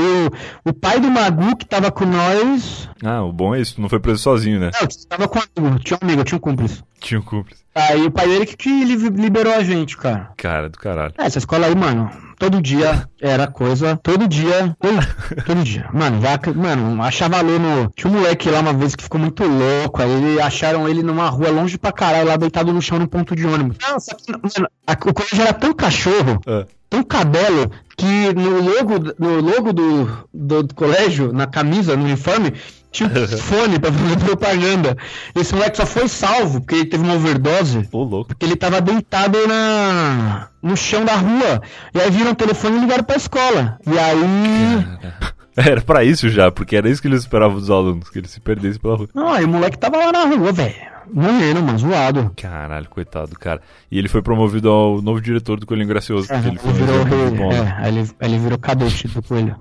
o, 0.66 0.70
o 0.70 0.74
pai 0.74 1.00
do 1.00 1.10
Magu 1.10 1.56
que 1.56 1.66
tava 1.66 1.92
com 1.92 2.06
nós. 2.06 2.90
Ah, 3.04 3.24
o 3.24 3.34
bom 3.34 3.56
é 3.56 3.62
isso, 3.62 3.82
não 3.82 3.90
foi 3.90 4.00
preso 4.00 4.20
sozinho, 4.22 4.60
né? 4.60 4.70
Não, 4.80 4.88
tava 5.10 5.28
com 5.28 5.40
um 5.40 5.42
amigo, 5.68 5.80
tinha 5.84 5.98
um 6.02 6.06
amigo, 6.06 6.24
tinha 6.24 6.38
um 6.38 6.42
cúmplice. 6.42 6.84
Tinha 7.00 7.20
um 7.20 7.24
cúmplice. 7.24 7.62
Aí 7.74 8.06
o 8.06 8.12
pai 8.12 8.28
dele 8.28 8.46
que, 8.46 8.56
que 8.56 8.70
li- 8.86 9.10
liberou 9.10 9.54
a 9.54 9.64
gente, 9.64 9.98
cara. 9.98 10.30
Cara 10.38 10.70
do 10.70 10.78
caralho. 10.78 11.14
É, 11.18 11.26
essa 11.26 11.40
escola 11.40 11.66
aí, 11.68 11.76
mano, 11.76 12.12
todo 12.42 12.60
dia 12.60 13.08
era 13.22 13.46
coisa. 13.46 13.96
Todo 14.02 14.28
dia. 14.28 14.76
Todo, 15.46 15.64
dia. 15.64 15.88
Mano, 15.94 16.20
já, 16.20 16.40
mano, 16.56 17.02
achava 17.04 17.38
aluno. 17.38 17.92
Tinha 17.96 18.12
um 18.12 18.16
moleque 18.18 18.50
lá 18.50 18.62
uma 18.62 18.74
vez 18.74 18.96
que 18.96 19.04
ficou 19.04 19.20
muito 19.22 19.44
louco. 19.46 20.02
Aí 20.02 20.10
ele, 20.10 20.42
acharam 20.42 20.90
ele 20.90 21.04
numa 21.04 21.30
rua 21.30 21.52
longe 21.52 21.78
pra 21.78 21.92
caralho, 21.92 22.28
lá 22.28 22.36
deitado 22.38 22.74
no 22.74 22.82
chão 22.82 22.98
num 22.98 23.06
ponto 23.06 23.36
de 23.36 23.46
ônibus. 23.46 23.78
Não, 23.82 24.00
só 24.00 24.16
que, 24.16 24.32
mano, 24.32 24.68
a- 24.88 24.94
o 24.94 25.14
colégio 25.14 25.42
era 25.42 25.54
tão 25.54 25.72
cachorro. 25.74 26.42
Ah, 26.48 26.66
tão 26.90 27.04
cabelo 27.04 27.72
que 27.96 28.34
no 28.34 28.60
logo, 28.62 29.14
no 29.20 29.40
logo 29.40 29.72
do, 29.72 30.10
do, 30.34 30.64
do 30.64 30.74
colégio, 30.76 31.32
na 31.32 31.46
camisa, 31.46 31.96
no 31.96 32.04
uniforme, 32.06 32.54
tinha 32.92 33.10
um 33.10 33.28
fone 33.38 33.80
pra 33.80 33.92
fazer 33.92 34.18
propaganda. 34.18 34.98
Esse 35.36 35.54
moleque 35.54 35.78
só 35.78 35.86
foi 35.86 36.08
salvo 36.08 36.60
porque 36.62 36.76
ele 36.76 36.86
teve 36.86 37.04
uma 37.04 37.16
overdose. 37.16 37.88
ô 37.92 38.04
louco. 38.04 38.28
Porque 38.30 38.46
ele 38.46 38.56
tava 38.56 38.82
deitado 38.82 39.48
na, 39.48 40.50
no 40.62 40.76
chão 40.76 41.06
da 41.06 41.16
rua. 41.16 41.62
E 41.94 42.00
aí 42.00 42.12
viram 42.12 42.32
o 42.32 42.36
telefone 42.36 42.78
e 42.78 42.82
ligaram 42.82 43.04
pra 43.04 43.16
escola. 43.16 43.80
E 43.88 43.98
aí. 43.98 45.32
Era 45.56 45.82
pra 45.82 46.04
isso 46.04 46.30
já, 46.30 46.50
porque 46.50 46.78
era 46.78 46.90
isso 46.90 47.02
que 47.02 47.10
eles 47.10 47.20
esperavam 47.24 47.60
dos 47.60 47.70
alunos, 47.70 48.10
que 48.10 48.20
eles 48.20 48.32
se 48.32 48.40
perdessem 48.40 48.80
pela 48.80 48.96
rua. 48.96 49.10
Não, 49.14 49.34
aí 49.34 49.44
o 49.44 49.50
moleque 49.50 49.78
tava 49.78 49.98
lá 49.98 50.10
na 50.10 50.24
rua, 50.24 50.50
velho. 50.54 50.76
Morrendo, 51.14 51.62
mano, 51.62 51.78
zoado. 51.78 52.32
Caralho, 52.38 52.88
coitado, 52.90 53.38
cara. 53.38 53.62
E 53.92 54.00
ele 54.00 54.08
foi 54.08 54.22
promovido 54.22 54.70
ao 54.70 55.02
novo 55.02 55.20
diretor 55.20 55.60
do 55.60 55.66
Coelhinho 55.66 55.90
Gracioso, 55.90 56.28
porque 56.30 56.48
ele 56.48 56.58
foi 56.58 56.72
um 56.72 56.74
virou, 56.74 57.06
né? 57.06 57.58
é, 57.58 57.84
aí 57.84 57.98
ele, 57.98 58.10
ele 58.22 58.38
virou 58.40 58.58
cadete 58.58 59.10
do 59.10 59.22
coelho. 59.22 59.58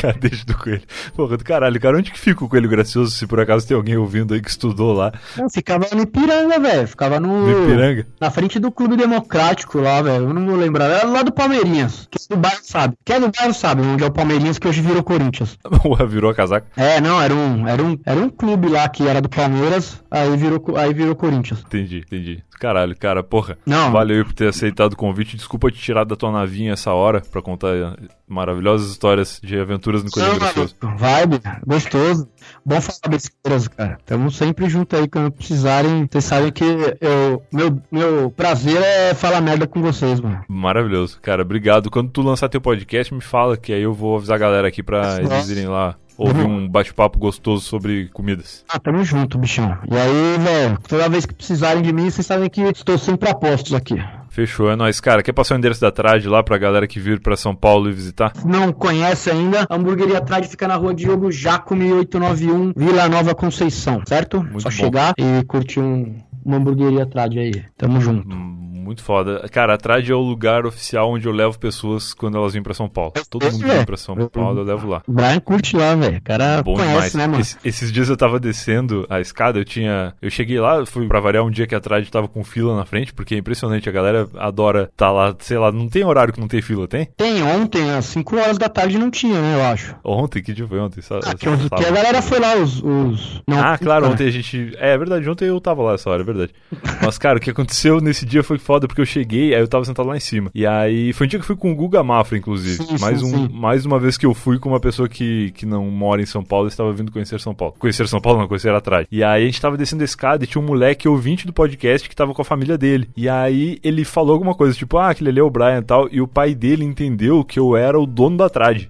Cadete 0.00 0.46
do 0.46 0.56
coelho. 0.56 0.82
Porra 1.14 1.36
do 1.36 1.44
caralho, 1.44 1.80
cara, 1.80 1.98
onde 1.98 2.10
que 2.10 2.18
fica 2.18 2.44
o 2.44 2.48
coelho 2.48 2.68
gracioso 2.68 3.10
se 3.10 3.26
por 3.26 3.38
acaso 3.40 3.66
tem 3.66 3.76
alguém 3.76 3.96
ouvindo 3.96 4.32
aí 4.32 4.40
que 4.40 4.48
estudou 4.48 4.92
lá 4.92 5.12
Não, 5.36 5.48
ficava 5.50 5.86
no 5.94 6.02
Ipiranga, 6.02 6.58
velho. 6.58 6.88
Ficava 6.88 7.20
no. 7.20 7.46
no 7.46 7.64
Ipiranga? 7.64 8.06
Na 8.20 8.30
frente 8.30 8.58
do 8.58 8.70
Clube 8.70 8.96
Democrático 8.96 9.78
lá, 9.78 10.00
velho. 10.00 10.24
Eu 10.24 10.34
não 10.34 10.46
vou 10.46 10.56
lembrar. 10.56 10.86
Era 10.86 11.06
lá 11.06 11.22
do 11.22 11.32
Palmeirinhas. 11.32 12.08
Quem 12.10 12.22
é 12.30 12.34
do 12.34 12.40
bairro 12.40 12.60
sabe. 12.62 12.94
Quem 13.04 13.16
é 13.16 13.20
do 13.20 13.30
bairro 13.30 13.54
sabe 13.54 13.82
onde 13.82 14.02
é 14.02 14.06
o 14.06 14.12
Palmeirinhas 14.12 14.58
que 14.58 14.68
hoje 14.68 14.80
virou 14.80 15.02
Corinthians. 15.02 15.58
Porra, 15.82 16.06
virou 16.06 16.30
a 16.30 16.34
casaca. 16.34 16.66
É, 16.76 17.00
não, 17.00 17.20
era 17.20 17.34
um, 17.34 17.68
era 17.68 17.82
um, 17.82 17.98
era 18.04 18.20
um 18.20 18.28
clube 18.28 18.68
lá 18.68 18.88
que 18.88 19.06
era 19.06 19.20
do 19.20 19.28
Palmeiras, 19.28 20.02
aí 20.10 20.36
virou, 20.36 20.62
aí 20.76 20.94
virou 20.94 21.14
Corinthians. 21.14 21.60
Entendi, 21.60 21.98
entendi. 21.98 22.42
Caralho, 22.60 22.94
cara, 22.94 23.22
porra. 23.22 23.56
Não. 23.64 23.90
Valeu 23.90 24.18
aí 24.18 24.24
por 24.24 24.34
ter 24.34 24.48
aceitado 24.48 24.92
o 24.92 24.96
convite. 24.96 25.34
Desculpa 25.34 25.70
te 25.70 25.78
tirar 25.78 26.04
da 26.04 26.14
tua 26.14 26.30
navinha 26.30 26.74
essa 26.74 26.92
hora 26.92 27.22
pra 27.22 27.40
contar 27.40 27.96
maravilhosas 28.28 28.90
histórias 28.90 29.40
de 29.42 29.56
aventuras 29.96 30.32
no 30.32 30.38
Gracioso. 30.38 30.76
Vibe, 30.80 31.40
gostoso. 31.66 32.28
Bom 32.64 32.80
falar 32.80 33.10
besteiras, 33.10 33.68
cara. 33.68 33.98
Tamo 34.06 34.30
sempre 34.30 34.68
junto 34.68 34.96
aí 34.96 35.08
quando 35.08 35.30
precisarem. 35.30 36.08
Vocês 36.10 36.24
sabem 36.24 36.52
que 36.52 36.64
eu, 36.64 37.42
meu, 37.52 37.80
meu 37.90 38.30
prazer 38.30 38.80
é 38.82 39.14
falar 39.14 39.40
merda 39.40 39.66
com 39.66 39.80
vocês, 39.80 40.20
mano. 40.20 40.44
Maravilhoso, 40.48 41.18
cara. 41.20 41.42
Obrigado. 41.42 41.90
Quando 41.90 42.10
tu 42.10 42.22
lançar 42.22 42.48
teu 42.48 42.60
podcast, 42.60 43.12
me 43.12 43.20
fala 43.20 43.56
que 43.56 43.72
aí 43.72 43.82
eu 43.82 43.92
vou 43.92 44.16
avisar 44.16 44.36
a 44.36 44.38
galera 44.38 44.68
aqui 44.68 44.82
pra 44.82 45.16
eles 45.18 45.30
Nossa. 45.30 45.52
irem 45.52 45.66
lá 45.66 45.96
ouvir 46.16 46.44
um 46.44 46.68
bate-papo 46.68 47.18
gostoso 47.18 47.64
sobre 47.64 48.08
comidas. 48.08 48.64
Ah, 48.68 48.78
tamo 48.78 49.02
junto, 49.02 49.38
bichão. 49.38 49.78
E 49.90 49.96
aí, 49.96 50.38
velho, 50.38 50.78
toda 50.86 51.08
vez 51.08 51.24
que 51.24 51.34
precisarem 51.34 51.82
de 51.82 51.92
mim, 51.92 52.10
vocês 52.10 52.26
sabem 52.26 52.50
que 52.50 52.60
estou 52.60 52.98
sempre 52.98 53.30
a 53.30 53.34
postos 53.34 53.72
aqui. 53.72 53.94
Fechou, 54.30 54.70
é 54.70 54.76
nóis. 54.76 55.00
Cara, 55.00 55.22
quer 55.22 55.32
passar 55.32 55.54
o 55.56 55.58
endereço 55.58 55.80
da 55.80 55.90
Trade 55.90 56.28
lá 56.28 56.42
pra 56.42 56.56
galera 56.56 56.86
que 56.86 57.00
vir 57.00 57.20
pra 57.20 57.36
São 57.36 57.54
Paulo 57.54 57.90
e 57.90 57.92
visitar? 57.92 58.32
não 58.44 58.72
conhece 58.72 59.28
ainda, 59.30 59.66
a 59.68 59.74
hamburgueria 59.74 60.20
Trade 60.20 60.48
fica 60.48 60.66
na 60.68 60.76
rua 60.76 60.94
Diogo 60.94 61.30
Jacome 61.32 61.92
891, 61.92 62.72
Vila 62.76 63.08
Nova 63.08 63.34
Conceição, 63.34 64.02
certo? 64.06 64.40
Muito 64.42 64.62
Só 64.62 64.68
bom. 64.70 64.74
chegar 64.76 65.14
e 65.18 65.44
curtir 65.44 65.80
um, 65.80 66.16
uma 66.44 66.56
hamburgueria 66.58 67.04
Trade 67.06 67.38
aí. 67.40 67.64
Tamo 67.76 68.00
junto. 68.00 68.34
Hum, 68.34 68.69
Muito 68.80 69.02
foda. 69.02 69.46
Cara, 69.52 69.74
a 69.74 69.78
Trade 69.78 70.10
é 70.10 70.14
o 70.14 70.20
lugar 70.20 70.64
oficial 70.66 71.10
onde 71.12 71.26
eu 71.26 71.32
levo 71.32 71.58
pessoas 71.58 72.14
quando 72.14 72.36
elas 72.36 72.52
vêm 72.54 72.62
pra 72.62 72.74
São 72.74 72.88
Paulo. 72.88 73.12
Todo 73.28 73.44
mundo 73.50 73.66
vem 73.66 73.84
pra 73.84 73.96
São 73.96 74.16
Paulo, 74.28 74.60
eu 74.60 74.64
levo 74.64 74.88
lá. 74.88 75.02
Brian 75.06 75.38
curte 75.40 75.76
lá, 75.76 75.94
velho. 75.94 76.18
O 76.18 76.22
cara 76.22 76.62
Bom 76.62 76.74
conhece, 76.74 76.92
demais. 76.92 77.14
né, 77.14 77.26
mano? 77.26 77.40
Esse- 77.40 77.58
esses 77.64 77.92
dias 77.92 78.08
eu 78.08 78.16
tava 78.16 78.40
descendo 78.40 79.06
a 79.08 79.20
escada, 79.20 79.58
eu 79.58 79.64
tinha. 79.64 80.14
Eu 80.20 80.30
cheguei 80.30 80.58
lá, 80.58 80.84
fui 80.86 81.06
pra 81.06 81.20
variar 81.20 81.44
um 81.44 81.50
dia 81.50 81.66
que 81.66 81.74
a 81.74 81.80
Trade 81.80 82.10
tava 82.10 82.26
com 82.28 82.42
fila 82.42 82.76
na 82.76 82.84
frente, 82.84 83.12
porque 83.12 83.34
é 83.34 83.38
impressionante, 83.38 83.88
a 83.88 83.92
galera 83.92 84.28
adora 84.38 84.90
tá 84.96 85.10
lá, 85.10 85.34
sei 85.38 85.58
lá, 85.58 85.70
não 85.70 85.88
tem 85.88 86.04
horário 86.04 86.32
que 86.32 86.40
não 86.40 86.48
tem 86.48 86.62
fila, 86.62 86.88
tem? 86.88 87.06
Tem 87.16 87.42
ontem, 87.42 87.90
às 87.90 88.06
5 88.06 88.36
horas 88.36 88.58
da 88.58 88.68
tarde 88.68 88.98
não 88.98 89.10
tinha, 89.10 89.40
né, 89.40 89.56
eu 89.56 89.64
acho. 89.66 89.94
Ontem, 90.04 90.42
que 90.42 90.52
dia 90.52 90.66
foi 90.66 90.78
ontem? 90.80 91.00
Só, 91.02 91.18
Ah, 91.18 91.34
que, 91.34 91.46
que 91.46 91.84
a 91.86 91.90
galera 91.92 92.22
foi 92.22 92.38
lá, 92.40 92.56
os. 92.56 92.82
os... 92.82 93.42
Não, 93.46 93.58
Ah, 93.60 93.76
claro, 93.78 94.06
né? 94.06 94.12
ontem 94.12 94.26
a 94.26 94.30
gente. 94.30 94.72
É, 94.78 94.90
é 94.94 94.98
verdade, 94.98 95.28
ontem 95.28 95.46
eu 95.48 95.60
tava 95.60 95.82
lá 95.82 95.94
essa 95.94 96.08
hora, 96.10 96.22
é 96.22 96.24
verdade. 96.24 96.52
Mas, 97.04 97.18
cara, 97.18 97.38
o 97.38 97.40
que 97.40 97.50
aconteceu 97.50 98.00
nesse 98.00 98.24
dia 98.26 98.42
foi 98.42 98.58
foda, 98.70 98.86
porque 98.86 99.00
eu 99.00 99.06
cheguei, 99.06 99.52
aí 99.52 99.60
eu 99.60 99.66
tava 99.66 99.84
sentado 99.84 100.08
lá 100.08 100.16
em 100.16 100.20
cima. 100.20 100.48
E 100.54 100.64
aí 100.64 101.12
foi 101.12 101.26
um 101.26 101.28
dia 101.28 101.40
que 101.40 101.42
eu 101.42 101.46
fui 101.48 101.56
com 101.56 101.72
o 101.72 101.74
Guga 101.74 102.04
Mafra, 102.04 102.38
inclusive. 102.38 102.76
Sim, 102.76 102.96
sim, 102.96 103.00
mais, 103.00 103.20
um, 103.20 103.48
sim. 103.48 103.48
mais 103.52 103.84
uma 103.84 103.98
vez 103.98 104.16
que 104.16 104.24
eu 104.24 104.32
fui 104.32 104.60
com 104.60 104.68
uma 104.68 104.78
pessoa 104.78 105.08
que, 105.08 105.50
que 105.56 105.66
não 105.66 105.90
mora 105.90 106.22
em 106.22 106.26
São 106.26 106.44
Paulo 106.44 106.68
e 106.68 106.70
estava 106.70 106.92
vindo 106.92 107.10
conhecer 107.10 107.40
São 107.40 107.52
Paulo. 107.52 107.74
Conhecer 107.80 108.06
São 108.06 108.20
Paulo, 108.20 108.38
não, 108.38 108.46
conhecer 108.46 108.72
atrás. 108.72 109.08
E 109.10 109.24
aí 109.24 109.42
a 109.42 109.46
gente 109.46 109.60
tava 109.60 109.76
descendo 109.76 110.02
a 110.02 110.04
escada 110.04 110.44
e 110.44 110.46
tinha 110.46 110.62
um 110.62 110.66
moleque 110.66 111.08
ouvinte 111.08 111.48
do 111.48 111.52
podcast 111.52 112.08
que 112.08 112.14
tava 112.14 112.32
com 112.32 112.42
a 112.42 112.44
família 112.44 112.78
dele. 112.78 113.10
E 113.16 113.28
aí 113.28 113.80
ele 113.82 114.04
falou 114.04 114.34
alguma 114.34 114.54
coisa, 114.54 114.76
tipo, 114.76 114.98
ah, 114.98 115.10
aquele 115.10 115.30
ali 115.30 115.40
é 115.40 115.42
o 115.42 115.50
Brian 115.50 115.78
e 115.78 115.82
tal. 115.82 116.08
E 116.12 116.20
o 116.20 116.28
pai 116.28 116.54
dele 116.54 116.84
entendeu 116.84 117.42
que 117.42 117.58
eu 117.58 117.76
era 117.76 117.98
o 117.98 118.06
dono 118.06 118.36
da 118.36 118.48
trade. 118.48 118.88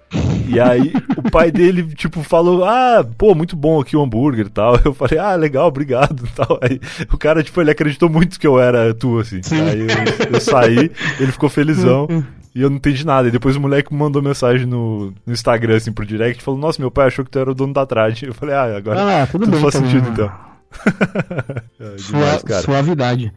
E 0.51 0.61
aí 0.61 0.92
o 1.16 1.30
pai 1.30 1.51
dele, 1.51 1.82
tipo, 1.94 2.22
falou, 2.22 2.64
ah, 2.64 3.05
pô, 3.16 3.34
muito 3.34 3.55
bom 3.57 3.80
aqui 3.80 3.96
o 3.96 4.03
hambúrguer 4.03 4.46
e 4.46 4.51
tal. 4.51 4.78
Eu 4.84 4.92
falei, 4.94 5.18
ah, 5.18 5.34
legal, 5.34 5.68
obrigado 5.68 6.24
e 6.26 6.30
tal. 6.30 6.59
Aí 6.62 6.80
o 7.12 7.16
cara, 7.18 7.42
tipo, 7.42 7.61
ele 7.61 7.70
acreditou 7.70 8.09
muito 8.09 8.38
que 8.38 8.46
eu 8.46 8.59
era 8.59 8.92
tu, 8.94 9.18
assim. 9.18 9.42
Sim. 9.42 9.61
Aí 9.61 9.80
eu, 9.80 10.32
eu 10.34 10.40
saí, 10.40 10.90
ele 11.18 11.32
ficou 11.32 11.48
felizão. 11.48 12.07
E 12.55 12.62
eu 12.62 12.68
não 12.68 12.78
entendi 12.78 13.07
nada. 13.07 13.28
E 13.28 13.30
depois 13.30 13.55
o 13.55 13.61
moleque 13.61 13.94
mandou 13.94 14.20
mensagem 14.20 14.66
no, 14.66 15.12
no 15.24 15.32
Instagram, 15.32 15.76
assim, 15.76 15.92
pro 15.92 16.05
direct, 16.05 16.42
falou, 16.42 16.59
nossa, 16.59 16.82
meu 16.82 16.90
pai 16.90 17.07
achou 17.07 17.24
que 17.24 17.30
tu 17.30 17.38
era 17.38 17.51
o 17.51 17.55
dono 17.55 17.72
da 17.72 17.86
trade. 17.86 18.26
Eu 18.26 18.34
falei, 18.34 18.55
ah, 18.57 18.76
agora 18.76 19.22
Ah, 19.22 19.26
tudo, 19.26 19.44
tudo 19.44 19.53
bem. 19.53 19.61
faz 19.61 19.74
também, 19.74 19.90
sentido, 19.90 20.11
mano. 20.11 20.14
então. 20.24 20.49
É, 21.81 21.97
demais, 21.97 22.41
Sua, 22.43 22.61
suavidade. 22.62 23.33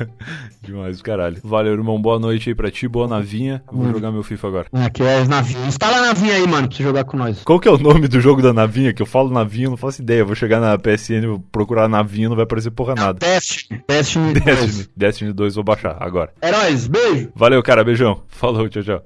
Demais, 0.62 1.00
caralho. 1.00 1.38
Valeu, 1.42 1.72
irmão. 1.72 2.00
Boa 2.00 2.18
noite 2.18 2.50
aí 2.50 2.54
pra 2.54 2.70
ti, 2.70 2.86
boa 2.86 3.08
navinha. 3.08 3.62
Vou 3.72 3.86
Hum. 3.86 3.92
jogar 3.92 4.12
meu 4.12 4.22
FIFA 4.22 4.48
agora. 4.48 4.66
Aqui 4.72 5.02
é 5.02 5.18
as 5.20 5.28
navinhas. 5.28 5.66
Instala 5.68 5.96
a 5.98 6.02
navinha 6.08 6.34
aí, 6.34 6.46
mano, 6.46 6.68
pra 6.68 6.76
você 6.76 6.82
jogar 6.82 7.04
com 7.04 7.16
nós. 7.16 7.42
Qual 7.44 7.58
que 7.58 7.66
é 7.66 7.70
o 7.70 7.78
nome 7.78 8.06
do 8.08 8.20
jogo 8.20 8.42
da 8.42 8.52
navinha? 8.52 8.92
Que 8.92 9.00
eu 9.00 9.06
falo 9.06 9.30
navinha, 9.30 9.70
não 9.70 9.76
faço 9.78 10.02
ideia. 10.02 10.20
Eu 10.20 10.26
vou 10.26 10.34
chegar 10.36 10.60
na 10.60 10.76
PSN, 10.78 11.26
vou 11.26 11.40
procurar 11.50 11.88
navinha, 11.88 12.28
não 12.28 12.36
vai 12.36 12.44
aparecer 12.44 12.70
porra 12.70 12.94
nada. 12.94 13.18
Destiny. 13.18 13.82
Destiny. 13.88 14.32
Destiny. 14.40 14.54
2. 14.66 14.90
Destiny 14.96 15.32
2, 15.32 15.54
vou 15.54 15.64
baixar 15.64 15.96
agora. 15.98 16.30
Heróis, 16.42 16.86
beijo. 16.86 17.30
Valeu, 17.34 17.62
cara. 17.62 17.82
Beijão. 17.82 18.22
Falou, 18.28 18.68
tchau, 18.68 18.82
tchau. 18.82 19.02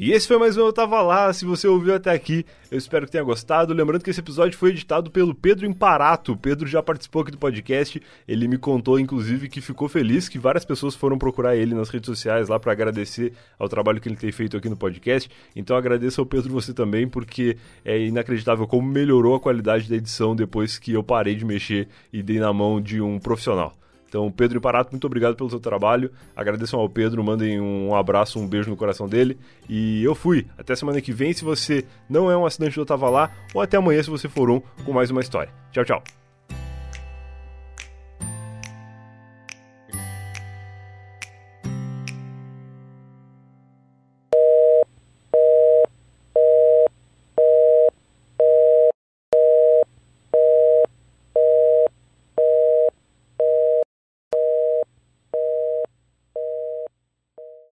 E 0.00 0.12
esse 0.12 0.28
foi 0.28 0.38
mais 0.38 0.56
um 0.56 0.60
Eu 0.60 0.72
Tava 0.72 1.02
Lá. 1.02 1.32
Se 1.32 1.44
você 1.44 1.66
ouviu 1.66 1.92
até 1.92 2.12
aqui, 2.12 2.46
eu 2.70 2.78
espero 2.78 3.04
que 3.04 3.10
tenha 3.10 3.24
gostado. 3.24 3.74
Lembrando 3.74 4.04
que 4.04 4.10
esse 4.10 4.20
episódio 4.20 4.56
foi 4.56 4.70
editado 4.70 5.10
pelo 5.10 5.34
Pedro 5.34 5.66
Imparato. 5.66 6.34
O 6.34 6.36
Pedro 6.36 6.68
já 6.68 6.80
participou 6.80 7.22
aqui 7.22 7.32
do 7.32 7.36
podcast. 7.36 8.00
Ele 8.28 8.46
me 8.46 8.56
contou, 8.56 9.00
inclusive, 9.00 9.48
que 9.48 9.60
ficou 9.60 9.88
feliz 9.88 10.28
que 10.28 10.38
várias 10.38 10.64
pessoas 10.64 10.94
foram 10.94 11.18
procurar 11.18 11.56
ele 11.56 11.74
nas 11.74 11.88
redes 11.88 12.06
sociais 12.06 12.48
lá 12.48 12.60
para 12.60 12.70
agradecer 12.70 13.32
ao 13.58 13.68
trabalho 13.68 14.00
que 14.00 14.08
ele 14.08 14.14
tem 14.14 14.30
feito 14.30 14.56
aqui 14.56 14.68
no 14.68 14.76
podcast. 14.76 15.28
Então 15.56 15.76
agradeço 15.76 16.20
ao 16.20 16.26
Pedro 16.26 16.52
você 16.52 16.72
também, 16.72 17.08
porque 17.08 17.56
é 17.84 17.98
inacreditável 17.98 18.68
como 18.68 18.88
melhorou 18.88 19.34
a 19.34 19.40
qualidade 19.40 19.88
da 19.88 19.96
edição 19.96 20.36
depois 20.36 20.78
que 20.78 20.92
eu 20.92 21.02
parei 21.02 21.34
de 21.34 21.44
mexer 21.44 21.88
e 22.12 22.22
dei 22.22 22.38
na 22.38 22.52
mão 22.52 22.80
de 22.80 23.00
um 23.00 23.18
profissional. 23.18 23.76
Então, 24.08 24.30
Pedro 24.30 24.58
Imparato, 24.58 24.90
muito 24.90 25.06
obrigado 25.06 25.36
pelo 25.36 25.50
seu 25.50 25.60
trabalho. 25.60 26.10
Agradeçam 26.34 26.80
ao 26.80 26.88
Pedro, 26.88 27.22
mandem 27.22 27.60
um 27.60 27.94
abraço, 27.94 28.40
um 28.40 28.46
beijo 28.46 28.70
no 28.70 28.76
coração 28.76 29.06
dele. 29.06 29.38
E 29.68 30.02
eu 30.02 30.14
fui. 30.14 30.46
Até 30.56 30.74
semana 30.74 31.00
que 31.00 31.12
vem, 31.12 31.32
se 31.32 31.44
você 31.44 31.84
não 32.08 32.30
é 32.30 32.36
um 32.36 32.46
assinante 32.46 32.76
do 32.76 32.86
Tava 32.86 33.10
Lá, 33.10 33.30
ou 33.52 33.60
até 33.60 33.76
amanhã, 33.76 34.02
se 34.02 34.10
você 34.10 34.28
for 34.28 34.50
um, 34.50 34.60
com 34.84 34.92
mais 34.92 35.10
uma 35.10 35.20
história. 35.20 35.52
Tchau, 35.72 35.84
tchau. 35.84 36.17